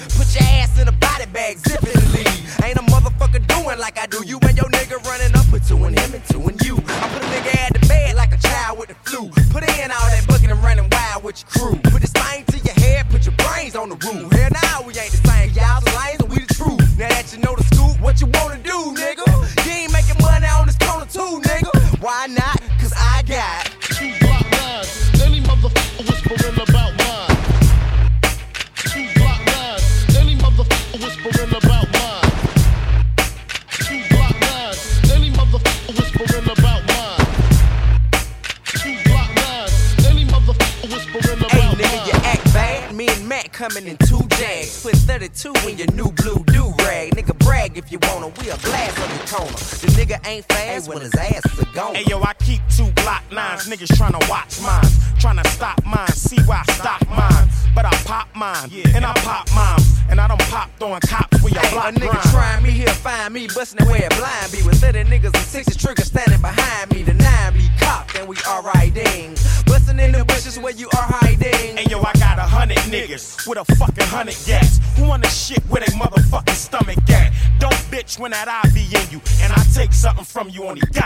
When 78.21 78.33
that 78.33 78.49
I 78.49 78.69
be 78.75 78.85
in 78.85 79.11
you, 79.11 79.21
and 79.41 79.51
I 79.51 79.65
take 79.73 79.95
something 79.95 80.25
from 80.25 80.51
you 80.51 80.65
only 80.65 80.83
God 80.93 81.00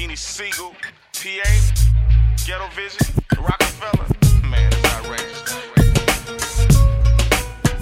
Beanie 0.00 0.16
Sigel, 0.16 0.72
P.A., 1.12 1.44
Ghetto 2.46 2.64
Vision, 2.72 3.04
Rockefeller. 3.36 4.08
Man, 4.48 4.72
it's 4.72 4.96
outrageous. 4.96 5.44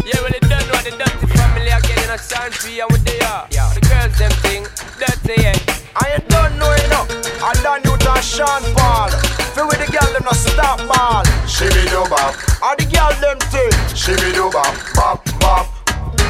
Yeah, 0.02 0.18
well, 0.18 0.34
they 0.34 0.42
don't 0.50 0.66
know 0.66 0.82
the 0.82 0.98
dirty 0.98 1.26
family 1.38 1.70
are 1.70 1.80
getting 1.80 2.10
a 2.10 2.18
sound 2.18 2.54
for 2.54 2.70
you 2.70 2.82
what 2.90 3.04
they 3.04 3.20
are. 3.20 3.46
The 3.46 3.86
girls, 3.86 4.18
them 4.18 4.32
thing, 4.42 4.66
dirty, 4.98 5.42
yeah. 5.42 5.54
I 5.94 6.18
ain't 6.18 6.28
done 6.28 6.58
no 6.58 6.66
enough. 6.90 7.06
I 7.40 7.54
done 7.62 7.82
you 7.86 7.96
to 7.96 8.20
Sean 8.20 8.66
Paul. 8.74 9.10
Feel 9.54 9.68
with 9.68 9.78
the 9.78 9.86
girl 9.86 10.10
them 10.10 10.24
no 10.26 10.32
stop 10.32 10.78
ball. 10.90 11.22
Shibby 11.46 11.86
do 11.86 12.02
bop. 12.10 12.34
All 12.60 12.74
the 12.74 12.82
girl 12.90 13.14
them 13.22 13.38
thing. 13.46 13.70
Shibby 13.94 14.34
do 14.34 14.50
bop, 14.50 14.74
bop, 14.96 15.17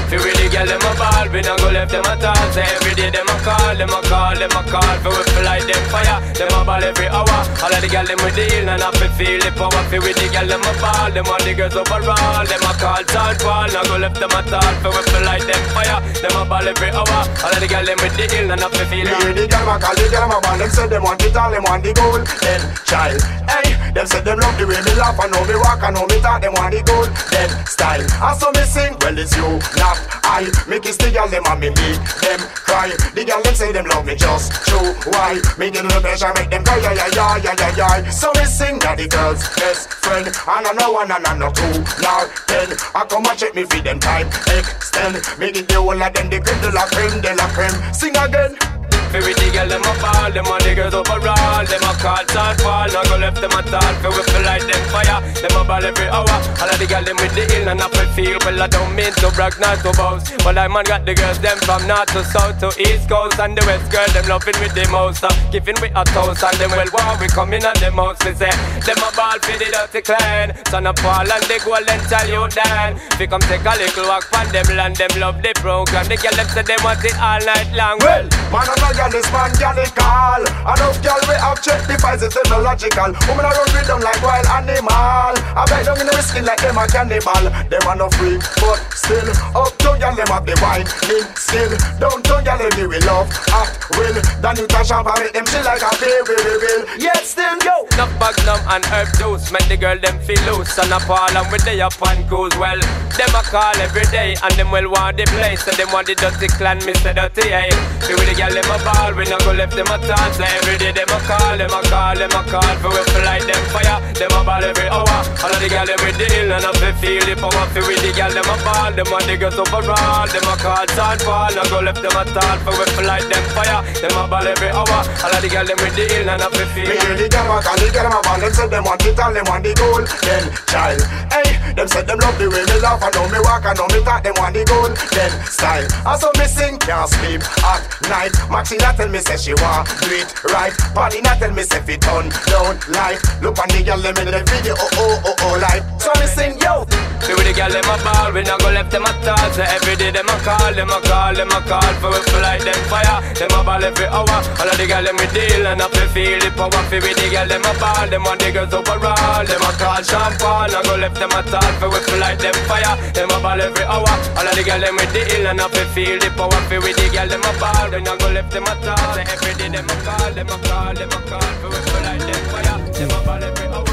Feel 0.08 0.24
with 0.24 0.40
the 0.40 0.48
girl, 0.48 0.64
them 0.64 0.80
a 0.80 0.92
ball, 0.96 1.28
we 1.28 1.44
don't 1.44 1.60
go 1.60 1.68
left 1.68 1.92
them 1.92 2.04
at 2.08 2.24
all. 2.24 2.48
Say 2.56 2.64
every 2.64 2.96
day 2.96 3.12
them 3.12 3.28
a 3.28 3.36
call, 3.44 3.76
them 3.76 3.92
a 3.92 4.00
call, 4.08 4.32
them 4.32 4.56
a 4.56 4.62
call. 4.64 4.96
For 5.04 5.12
we 5.12 5.20
feel 5.28 5.44
like 5.44 5.68
them 5.68 5.84
fire, 5.92 6.16
them 6.32 6.48
a 6.48 6.64
ball 6.64 6.80
every 6.80 7.12
hour. 7.12 7.28
All 7.28 7.68
of 7.68 7.80
the 7.84 7.88
girl 7.92 8.08
them 8.08 8.16
with 8.24 8.32
the 8.32 8.48
ill 8.56 8.72
and 8.72 8.80
have 8.80 8.96
to 8.96 9.08
feel 9.20 9.36
the 9.36 9.52
power. 9.52 9.82
Feel 9.92 10.00
with 10.00 10.16
the 10.16 10.32
girl, 10.32 10.48
them 10.48 10.64
a 10.64 10.72
ball, 10.80 11.12
them 11.12 11.28
all 11.28 11.42
the 11.44 11.52
girls 11.52 11.76
overall. 11.76 12.40
Them 12.48 12.64
a 12.64 12.72
call, 12.80 13.04
Paul, 13.04 13.68
not 13.68 13.84
go 13.84 13.96
left 14.00 14.16
them 14.16 14.32
at 14.32 14.48
all. 14.48 14.74
For 14.80 14.96
we 14.96 15.02
feel 15.12 15.24
like 15.28 15.44
them 15.44 15.62
fire, 15.76 16.00
them 16.24 16.34
a 16.40 16.42
ball 16.48 16.64
every 16.64 16.88
hour. 16.88 17.20
All 17.44 17.52
of 17.52 17.60
the 17.60 17.68
girl 17.68 17.84
them 17.84 18.00
with 18.00 18.16
the 18.16 18.24
ill 18.32 18.48
and 18.48 18.64
to 18.64 18.84
feel 18.88 19.04
Me 19.04 19.12
it. 19.12 19.36
the 19.36 19.44
girl 19.44 19.64
my 19.68 19.76
call, 19.76 19.92
the 19.92 20.08
girl 20.08 20.24
my 20.24 20.40
band. 20.40 20.64
Them 20.64 20.70
say 20.72 20.88
them 20.88 21.04
want 21.04 21.20
it 21.20 21.36
all, 21.36 21.52
them 21.52 21.68
want 21.68 21.84
the 21.84 21.92
gold. 21.92 22.24
Then 22.40 22.64
child, 22.88 23.20
hey, 23.44 23.76
them 23.92 24.08
say 24.08 24.24
them 24.24 24.40
love 24.40 24.56
the 24.56 24.64
way 24.64 24.80
me 24.80 24.92
laugh. 24.96 25.20
I 25.20 25.28
know 25.28 25.44
me 25.44 25.56
walk, 25.60 25.84
I 25.84 25.92
know 25.92 26.08
me 26.08 26.16
talk. 26.24 26.40
Them 26.40 26.56
want 26.56 26.72
the 26.72 26.80
gold. 26.80 27.12
Then 27.28 27.52
style, 27.68 28.00
I 28.24 28.32
saw 28.32 28.48
me 28.56 28.64
sing. 28.64 28.96
Well 29.04 29.18
it's 29.20 29.36
you, 29.36 29.60
not 29.76 29.97
I. 30.24 30.48
Me 30.68 30.80
kiss 30.80 30.96
the 30.96 31.10
girl, 31.10 31.28
them 31.28 31.44
and 31.46 31.60
me 31.60 31.68
make 31.70 32.02
them 32.20 32.40
cry. 32.66 32.90
The 33.14 33.24
girl 33.24 33.42
them 33.42 33.54
say 33.54 33.72
them 33.72 33.86
love 33.86 34.06
me 34.06 34.14
just 34.14 34.52
true. 34.66 34.94
Why? 35.12 35.40
Me 35.58 35.70
give 35.70 35.82
them 35.82 35.92
the 35.92 36.00
pressure, 36.00 36.32
make 36.34 36.50
them 36.50 36.64
cry, 36.64 36.78
yeah, 36.78 37.08
yeah, 37.12 37.36
yeah, 37.38 37.54
yeah, 37.58 38.02
yeah. 38.02 38.10
So 38.10 38.32
me 38.34 38.44
sing 38.44 38.78
that 38.80 38.98
the 38.98 39.08
girl's 39.08 39.42
best 39.56 39.92
friend. 40.04 40.26
And 40.26 40.66
I 40.66 40.72
know 40.74 40.92
one 40.92 41.10
and 41.10 41.26
I 41.26 41.36
know 41.36 41.50
two, 41.52 41.80
nor 42.02 42.28
ten. 42.46 42.68
I 42.94 43.04
come 43.08 43.26
and 43.26 43.38
check 43.38 43.54
me 43.54 43.64
for 43.64 43.80
them 43.80 43.98
time 44.00 44.28
extend. 44.58 45.14
Me 45.38 45.52
give 45.52 45.66
the 45.66 45.74
whole 45.74 46.02
of 46.02 46.12
them 46.12 46.30
the 46.30 46.40
creme 46.40 46.60
de 46.60 46.70
la 46.72 46.86
creme 46.86 47.20
de 47.20 47.34
la 47.34 47.46
creme. 47.48 47.94
Sing 47.94 48.16
again. 48.16 48.77
Feel 49.08 49.24
with 49.24 49.40
the 49.40 49.48
girl, 49.48 49.68
them 49.68 49.80
a 49.88 49.92
ball, 50.04 50.28
them 50.28 50.44
the 50.44 50.72
girls 50.76 50.92
overall. 50.92 51.64
Them 51.64 51.80
a 51.80 51.92
call, 51.96 52.24
Sean 52.28 52.52
Paul, 52.60 52.88
not 52.92 53.08
go 53.08 53.16
left 53.16 53.40
them 53.40 53.56
at 53.56 53.72
all. 53.72 53.94
Feel 54.04 54.12
we 54.12 54.22
feel 54.28 54.44
like 54.44 54.64
them 54.68 54.82
fire, 54.92 55.20
them 55.32 55.56
a 55.56 55.62
ball 55.64 55.84
every 55.84 56.08
hour. 56.12 56.28
All 56.28 56.68
of 56.68 56.76
the 56.76 56.84
girl, 56.84 57.00
them 57.00 57.16
with 57.16 57.32
the 57.32 57.44
ill 57.56 57.68
and 57.72 57.80
up 57.80 57.96
feel. 58.18 58.36
Well, 58.44 58.60
I 58.60 58.66
don't 58.66 58.92
mean 58.92 59.12
to 59.24 59.30
brag, 59.32 59.56
not 59.62 59.80
to 59.80 59.96
boast. 59.96 60.36
But 60.44 60.58
I 60.58 60.68
man 60.68 60.84
got 60.84 61.06
the 61.06 61.14
girls, 61.14 61.38
them 61.38 61.56
from 61.64 61.86
north 61.86 62.12
to 62.12 62.20
south 62.20 62.60
to 62.60 62.68
east 62.76 63.08
coast. 63.08 63.38
And 63.38 63.56
the 63.56 63.64
west 63.64 63.88
girl, 63.88 64.08
them 64.12 64.26
loving 64.28 64.58
with 64.60 64.74
the 64.74 64.84
most. 64.90 65.24
Uh, 65.24 65.32
giving 65.48 65.78
with 65.80 65.96
a 65.96 66.04
toast. 66.12 66.42
And 66.42 66.56
them 66.60 66.76
well, 66.76 66.90
wow, 66.92 67.16
we 67.16 67.32
coming 67.32 67.64
on 67.64 67.78
the 67.80 67.88
most. 67.88 68.20
We 68.28 68.34
say, 68.34 68.52
them 68.84 68.98
a 68.98 69.08
ball 69.16 69.38
for 69.40 69.56
the 69.56 69.68
dirty 69.70 70.02
clan. 70.02 70.52
Son 70.68 70.84
of 70.84 71.00
Paul 71.00 71.24
and 71.24 71.44
the 71.48 71.56
golden 71.64 72.00
tell 72.12 72.28
you 72.28 72.44
then. 72.52 73.00
We 73.16 73.24
come 73.24 73.44
take 73.48 73.64
a 73.64 73.72
little 73.72 74.04
walk 74.04 74.28
from 74.28 74.52
them 74.52 74.68
land, 74.76 75.00
them 75.00 75.12
love 75.16 75.40
the 75.40 75.56
program. 75.56 76.04
The 76.12 76.20
girl, 76.20 76.36
them 76.36 76.48
say 76.52 76.60
they 76.60 76.76
want 76.84 77.00
it 77.00 77.16
all 77.16 77.40
night 77.40 77.72
long. 77.72 77.96
Well, 78.04 78.28
Man 78.52 78.64
and 78.64 78.80
this 79.06 79.30
man 79.30 79.54
it 79.54 79.94
call. 79.94 80.42
Enough 80.42 80.98
girl 80.98 81.22
we 81.30 81.36
have 81.38 81.62
check 81.62 81.86
device 81.86 82.22
it's 82.22 82.34
technological. 82.34 83.14
Woman 83.30 83.46
a 83.46 83.50
run 83.54 83.68
with 83.70 83.86
them 83.86 84.02
like 84.02 84.18
wild 84.18 84.46
animal. 84.50 85.34
I 85.54 85.62
bet 85.70 85.86
them 85.86 86.02
in 86.02 86.06
the 86.10 86.18
skin 86.18 86.44
like 86.44 86.58
them 86.58 86.74
a 86.74 86.84
cannibal. 86.90 87.44
Them 87.70 87.86
a 87.86 87.92
no 87.94 88.10
free, 88.18 88.42
but 88.58 88.78
still 88.90 89.30
up 89.54 89.70
to 89.78 89.90
girl 90.02 90.14
them 90.18 90.26
have 90.34 90.42
the 90.42 90.58
wine 90.58 90.88
in 91.06 91.24
skill. 91.38 91.70
Down 92.02 92.18
to 92.18 92.34
girl 92.42 92.58
them 92.58 92.90
we 92.90 92.98
love 93.06 93.30
act 93.54 93.86
will. 93.94 94.18
Then 94.42 94.54
you 94.58 94.66
touch 94.66 94.90
and 94.90 95.06
make 95.06 95.32
them 95.32 95.46
chill 95.46 95.62
like 95.62 95.82
a 95.86 95.90
baby 96.02 96.34
will. 96.34 96.82
Yet 96.98 97.22
still 97.22 97.54
yo. 97.62 97.78
Knock 97.98 98.14
back 98.22 98.36
numb 98.46 98.62
and 98.70 98.84
herb 98.94 99.10
juice 99.18 99.50
Make 99.50 99.66
the 99.66 99.76
girl 99.76 99.98
them 99.98 100.18
feel 100.22 100.38
loose 100.46 100.78
And 100.78 100.94
a 100.94 101.02
and 101.02 101.50
with 101.50 101.64
they 101.64 101.80
up 101.80 101.98
and 102.06 102.22
cruise 102.28 102.54
Well, 102.54 102.78
them 103.18 103.34
a 103.34 103.42
call 103.42 103.74
every 103.82 104.06
day 104.14 104.36
And 104.38 104.54
them 104.54 104.70
well 104.70 104.86
want 104.86 105.16
the 105.16 105.26
place 105.34 105.64
So 105.64 105.72
them 105.72 105.90
want 105.90 106.06
the 106.06 106.14
dirty 106.14 106.46
clan, 106.46 106.78
Mr. 106.86 107.10
dirty 107.10 107.50
hey 107.50 107.74
See 108.06 108.14
with 108.14 108.30
the 108.30 108.38
girl 108.38 108.54
them 108.54 108.70
a 108.70 108.78
ball. 108.88 109.12
We 109.12 109.24
not 109.28 109.40
go 109.44 109.52
left 109.52 109.74
them 109.76 109.88
a 109.92 109.98
chance 110.00 110.36
Say 110.36 110.48
every 110.48 110.76
day 110.78 110.92
them 110.92 111.10
a 111.12 111.18
call 111.28 111.56
Them 111.56 111.72
a 111.72 111.80
call, 111.88 112.16
them 112.16 112.32
a 112.32 112.42
call. 112.48 112.74
For 112.80 112.90
we 112.92 113.02
feel 113.12 113.28
them 113.44 113.62
fire 113.72 113.98
Them 114.16 114.32
a 114.32 114.40
ball 114.44 114.64
every 114.64 114.88
hour. 114.88 115.20
All 115.44 115.52
of 115.52 115.60
the 115.60 115.68
girl 115.68 115.88
the 115.88 116.26
ill 116.38 116.52
And 116.52 116.64
I 116.64 116.72
feel 116.78 116.94
feel 117.00 117.24
the 117.28 117.34
power 117.36 117.64
For 117.72 117.82
with 117.84 118.00
the 118.00 118.10
girl 118.16 118.32
them 118.32 118.48
a 118.48 118.56
ball. 118.64 118.90
Them 118.96 119.08
the 119.08 119.34
girls 119.36 119.58
overall 119.58 120.26
Them 120.28 120.48
a 120.48 120.54
call 120.56 120.86
Sean 120.94 121.18
Paul 121.20 121.52
Not 121.54 121.68
go 121.68 121.78
left 121.84 122.00
them 122.00 122.16
a 122.16 122.22
chance 122.24 122.60
For 122.64 122.74
we 122.76 122.84
feel 122.96 123.08
them 123.08 123.44
fire 123.52 123.80
Them 124.00 124.16
a 124.16 124.22
ball 124.28 124.46
every 124.46 124.70
hour. 124.72 125.00
All 125.24 125.34
of 125.34 125.40
the 125.42 125.48
girl 125.48 125.66
them 125.66 125.78
with 125.82 125.96
the 125.96 126.04
ill 126.18 126.28
And 126.28 126.42
I 126.42 126.48
feel 126.48 126.68
feel 126.72 126.88
Me 126.88 126.94
hear 126.96 127.16
the 127.16 127.26
girl 127.28 127.46
my 127.48 127.62
call, 127.62 127.76
the 127.76 127.88
girl 127.92 128.08
my 128.08 128.20
band. 128.22 128.42
Them 128.42 128.52
say 128.52 128.68
them 128.68 128.84
want 128.84 129.04
it 129.04 129.18
all, 129.18 129.32
them 129.32 129.44
want 129.48 129.64
the 129.64 129.72
gold. 129.74 130.06
Then 130.22 130.44
child, 130.68 131.00
hey, 131.32 131.47
them 131.74 131.88
say 131.88 132.02
them 132.02 132.18
love 132.18 132.38
the 132.38 132.48
way 132.48 132.64
me 132.64 132.76
laugh. 132.80 133.02
I 133.02 133.10
know 133.12 133.26
me 133.28 133.40
walk, 133.42 133.64
I 133.66 133.72
know 133.74 133.88
me 133.92 134.00
talk. 134.04 134.22
Them 134.24 134.34
want 134.38 134.54
the 134.54 134.64
gold. 134.64 134.96
Then 135.12 135.32
style, 135.44 135.86
I 136.06 136.16
saw 136.18 136.30
me 136.38 136.46
sing, 136.46 136.78
can't 136.78 137.08
sleep 137.08 137.42
at 137.64 137.82
night. 138.08 138.32
Maxine 138.50 138.80
tell 138.80 139.08
me 139.08 139.18
say 139.18 139.36
she 139.36 139.54
want 139.60 139.88
do 140.00 140.12
it 140.14 140.28
right. 140.52 140.72
Paulina 140.94 141.36
tell 141.38 141.52
me 141.52 141.62
say 141.62 141.80
fit 141.82 142.06
on 142.08 142.28
down 142.48 142.78
life. 142.92 143.20
Look 143.42 143.58
on 143.58 143.68
the 143.68 143.82
girl 143.84 144.00
them 144.00 144.16
in 144.22 144.30
the 144.32 144.40
video, 144.48 144.74
oh 144.78 144.90
oh 144.98 145.22
oh 145.24 145.44
oh 145.44 145.54
life. 145.60 145.84
So 146.00 146.10
me 146.20 146.26
sing 146.26 146.56
yo. 146.60 146.86
See 147.22 147.34
with 147.34 147.44
the 147.44 147.52
girl 147.52 147.70
them 147.70 147.88
a 147.90 147.96
ball, 148.06 148.30
we 148.32 148.42
not 148.46 148.60
go 148.62 148.70
left 148.70 148.90
them 148.90 149.04
at 149.04 149.26
all. 149.26 149.50
So 149.52 149.62
every 149.62 149.96
day 149.96 150.10
them 150.10 150.28
a 150.28 150.36
call, 150.46 150.72
them 150.72 150.90
a 150.90 150.98
call, 151.02 151.34
them 151.34 151.50
a 151.50 151.60
call 151.66 151.92
for 151.98 152.10
we 152.14 152.20
feel 152.30 152.40
like 152.42 152.62
them 152.62 152.78
fire. 152.86 153.18
Them 153.34 153.50
a 153.54 153.60
ball 153.64 153.82
every 153.82 154.06
hour. 154.06 154.26
All 154.28 154.68
of 154.70 154.76
the 154.78 154.86
girl 154.86 155.02
them 155.02 155.16
we 155.18 155.26
deal 155.34 155.66
and 155.66 155.80
to 155.82 156.04
feel 156.14 156.38
the 156.38 156.50
power. 156.54 156.82
Fi 156.88 156.98
with 157.02 157.18
the 157.18 157.26
girl 157.30 157.46
them 157.46 157.64
a 157.66 157.72
ball, 157.78 158.06
them 158.06 158.22
want 158.24 158.40
the 158.40 158.50
girls 158.52 158.72
overall. 158.72 159.44
Them 159.44 159.62
a 159.62 159.70
call 159.76 160.02
champagne, 160.02 160.72
I 160.74 160.80
go 160.86 160.94
left 160.96 161.18
them 161.18 161.32
a 161.34 161.42
talk 161.60 161.74
for 161.80 161.90
feel 162.00 162.18
like 162.18 162.38
them 162.38 162.54
fire. 162.66 162.94
Them 163.12 163.30
a 163.30 163.40
ball 163.40 163.60
every 163.60 163.84
hour. 163.84 164.14
All 164.36 164.46
of 164.46 164.54
the 164.54 164.62
girl 164.64 164.80
them 164.80 164.96
we 164.96 165.06
deal 165.12 165.46
and 165.46 165.60
up 165.60 165.74
feel 165.94 166.18
the 166.18 166.30
power. 166.36 166.60
Fi 166.68 166.78
with 166.78 166.96
the 166.96 167.08
girl 167.10 167.28
them 167.28 167.42
a 167.42 167.52
ball, 167.58 167.90
then 167.90 168.06
I 168.06 168.16
go 168.16 168.28
left 168.30 168.50
them 168.52 168.64
a 168.64 168.74
talk. 168.84 169.14
Say 169.14 169.24
every 169.26 169.54
day 169.54 169.68
them 169.68 169.88
a 169.88 169.96
call, 170.04 170.32
them 170.32 170.48
a 170.48 170.58
call, 170.66 170.94
them 170.94 171.10
a 171.10 171.20
call 171.28 171.52
for 171.60 171.70
feel 171.70 172.02
like 172.02 172.20
them 172.20 172.42
fire. 172.50 172.78
Them 172.92 173.10
a 173.10 173.24
ball 173.24 173.42
every 173.42 173.66
hour. 173.68 173.87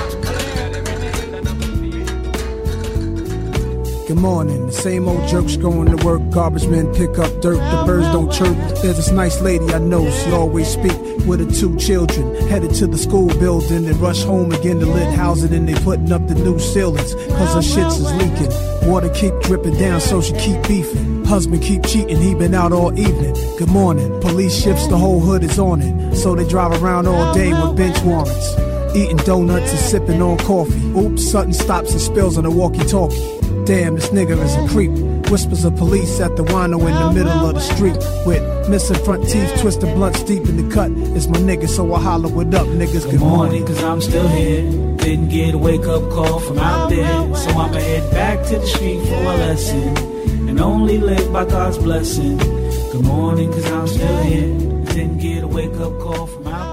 Good 4.07 4.18
morning. 4.18 4.68
The 4.68 4.72
same 4.72 5.07
old 5.07 5.27
jerks 5.27 5.57
going 5.57 5.88
to 5.88 6.06
work. 6.06 6.22
Garbage 6.30 6.68
men 6.68 6.94
pick 6.94 7.18
up 7.18 7.41
dirt. 7.41 7.57
The 7.57 7.84
birds 7.88 8.06
don't 8.10 8.32
chirp. 8.32 8.56
There's 8.84 8.98
this 8.98 9.10
nice 9.10 9.41
lady 9.41 9.73
I 9.73 9.80
know. 9.80 10.07
She 10.11 10.32
always 10.32 10.68
speak 10.68 10.95
with 11.26 11.40
her 11.40 11.52
two 11.52 11.76
children. 11.77 12.36
Headed 12.48 12.76
to 12.76 12.86
the 12.86 12.99
school 12.99 13.30
building 13.40 13.88
and 13.88 13.95
rush 13.98 14.23
home 14.23 14.52
again 14.52 14.80
to 14.82 14.86
lit 14.86 15.11
housing. 15.15 15.52
And 15.56 15.68
they 15.68 15.73
putting 15.84 16.11
up 16.11 16.27
the 16.27 16.36
new 16.36 16.60
ceilings. 16.60 17.15
Cause 17.15 17.56
her 17.56 17.82
shits 17.82 17.98
is 17.99 18.14
leaking. 18.14 18.88
Water 18.88 19.10
keep 19.10 19.34
dripping 19.41 19.76
down 19.80 19.99
so 19.99 20.22
she 20.22 20.34
keep 20.34 20.61
beefing. 20.68 21.26
Husband 21.26 21.64
keep 21.64 21.84
cheating. 21.84 22.22
He 22.22 22.36
been 22.36 22.53
out 22.53 22.73
all 22.73 22.95
evening. 22.99 23.34
Good 23.57 23.69
morning. 23.72 24.22
Police 24.22 24.56
shifts. 24.56 24.86
The 24.86 24.99
whole 24.99 25.19
hood 25.19 25.44
is 25.44 25.57
on 25.57 25.82
it. 25.82 26.15
So 26.15 26.36
they 26.36 26.48
drive 26.48 26.80
around 26.80 27.07
all 27.07 27.34
day 27.34 27.52
with 27.53 27.76
bench 27.76 27.99
warrants. 28.03 28.74
Eating 28.96 29.18
donuts 29.18 29.72
and 29.72 29.80
sipping 29.80 30.22
on 30.22 30.38
coffee. 30.38 30.80
Oops, 30.98 31.22
Sutton 31.22 31.52
stops 31.52 31.92
and 31.92 32.00
spills 32.00 32.38
on 32.38 32.46
a 32.46 32.50
walkie 32.50 32.86
talkie. 32.86 33.18
Damn, 33.66 33.96
this 33.96 34.08
nigga 34.10 34.42
is 34.42 34.56
a 34.56 34.68
creep. 34.70 34.92
Whispers 35.30 35.66
of 35.66 35.76
police 35.76 36.22
at 36.22 36.38
the 36.38 36.44
wino 36.44 36.80
in 36.80 36.94
the 36.94 37.12
middle 37.12 37.46
of 37.46 37.56
the 37.56 37.60
street. 37.60 37.98
With 38.26 38.70
missing 38.70 38.96
front 39.04 39.28
teeth, 39.28 39.54
twisted 39.60 39.94
blunts 39.96 40.24
deep 40.24 40.48
in 40.48 40.56
the 40.56 40.74
cut. 40.74 40.92
It's 41.16 41.28
my 41.28 41.40
nigga, 41.40 41.68
so 41.68 41.94
I 41.94 42.00
holler 42.02 42.30
it 42.42 42.56
up, 42.56 42.68
niggas. 42.68 43.10
Good 43.12 43.20
morning. 43.20 43.66
cause 43.66 43.84
I'm 43.84 44.00
still 44.00 44.30
here. 44.30 44.62
Didn't 44.96 45.28
get 45.28 45.56
a 45.56 45.58
wake 45.58 45.86
up 45.88 46.10
call 46.12 46.40
from 46.40 46.60
out 46.60 46.90
there. 46.90 47.36
So 47.36 47.50
I'ma 47.50 47.74
head 47.74 48.10
back 48.12 48.46
to 48.48 48.60
the 48.60 48.66
street 48.66 49.02
for 49.08 49.16
a 49.16 49.38
lesson. 49.44 49.98
And 50.48 50.62
only 50.62 51.00
live 51.00 51.34
by 51.34 51.44
God's 51.44 51.80
blessing. 51.80 52.38
Good 52.38 53.04
morning, 53.04 53.52
cause 53.52 53.70
I'm 53.72 53.88
still 53.88 54.24
here. 54.24 54.58
Didn't 54.94 55.18
get 55.18 55.44
a 55.44 55.48
wake 55.48 55.76
up 55.82 56.00
call 56.00 56.28
from 56.28 56.48
out 56.48 56.60
there. 56.60 56.65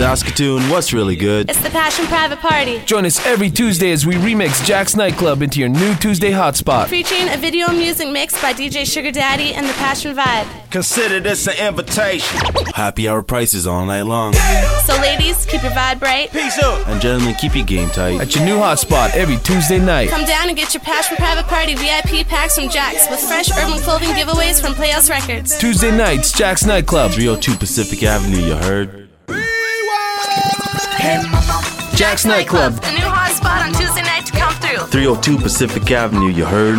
Saskatoon, 0.00 0.62
what's 0.70 0.94
really 0.94 1.14
good? 1.14 1.50
It's 1.50 1.60
the 1.60 1.68
Passion 1.68 2.06
Private 2.06 2.38
Party. 2.38 2.78
Join 2.86 3.04
us 3.04 3.22
every 3.26 3.50
Tuesday 3.50 3.92
as 3.92 4.06
we 4.06 4.14
remix 4.14 4.64
Jack's 4.64 4.96
Nightclub 4.96 5.42
into 5.42 5.60
your 5.60 5.68
new 5.68 5.94
Tuesday 5.96 6.30
hotspot. 6.30 6.88
Featuring 6.88 7.28
a 7.28 7.36
video 7.36 7.70
music 7.70 8.08
mix 8.08 8.32
by 8.40 8.54
DJ 8.54 8.90
Sugar 8.90 9.12
Daddy 9.12 9.52
and 9.52 9.68
the 9.68 9.74
Passion 9.74 10.16
Vibe. 10.16 10.70
Consider 10.70 11.20
this 11.20 11.46
an 11.46 11.68
invitation. 11.68 12.40
Happy 12.74 13.10
hour 13.10 13.22
prices 13.22 13.66
all 13.66 13.84
night 13.84 14.04
long. 14.06 14.32
So, 14.84 14.94
ladies, 15.02 15.44
keep 15.44 15.62
your 15.62 15.72
vibe 15.72 15.98
bright. 15.98 16.32
Peace 16.32 16.58
up. 16.60 16.88
And 16.88 16.98
gentlemen, 16.98 17.34
keep 17.34 17.54
your 17.54 17.66
game 17.66 17.90
tight. 17.90 18.22
At 18.22 18.34
your 18.34 18.46
new 18.46 18.56
hotspot 18.56 19.14
every 19.14 19.36
Tuesday 19.36 19.78
night. 19.78 20.08
Come 20.08 20.24
down 20.24 20.48
and 20.48 20.56
get 20.56 20.72
your 20.72 20.80
Passion 20.82 21.18
Private 21.18 21.44
Party 21.44 21.74
VIP 21.74 22.26
packs 22.26 22.58
from 22.58 22.70
Jack's 22.70 23.06
with 23.10 23.20
fresh 23.20 23.50
urban 23.50 23.78
clothing 23.80 24.08
giveaways 24.12 24.62
from 24.62 24.72
Playhouse 24.72 25.10
Records. 25.10 25.58
Tuesday 25.58 25.94
nights, 25.94 26.32
Jack's 26.32 26.64
Nightclub. 26.64 27.12
302 27.12 27.58
Pacific 27.58 28.02
Avenue, 28.02 28.38
you 28.38 28.54
heard? 28.56 29.09
Jack's 31.96 32.26
Nightclub. 32.26 32.74
The 32.74 32.90
new 32.92 33.06
on 33.62 33.72
Tuesday 33.72 34.02
night 34.02 34.26
to 34.26 34.32
come 34.32 34.52
through. 34.54 34.86
302 34.86 35.38
Pacific 35.38 35.90
Avenue, 35.90 36.30
you 36.30 36.44
heard? 36.44 36.76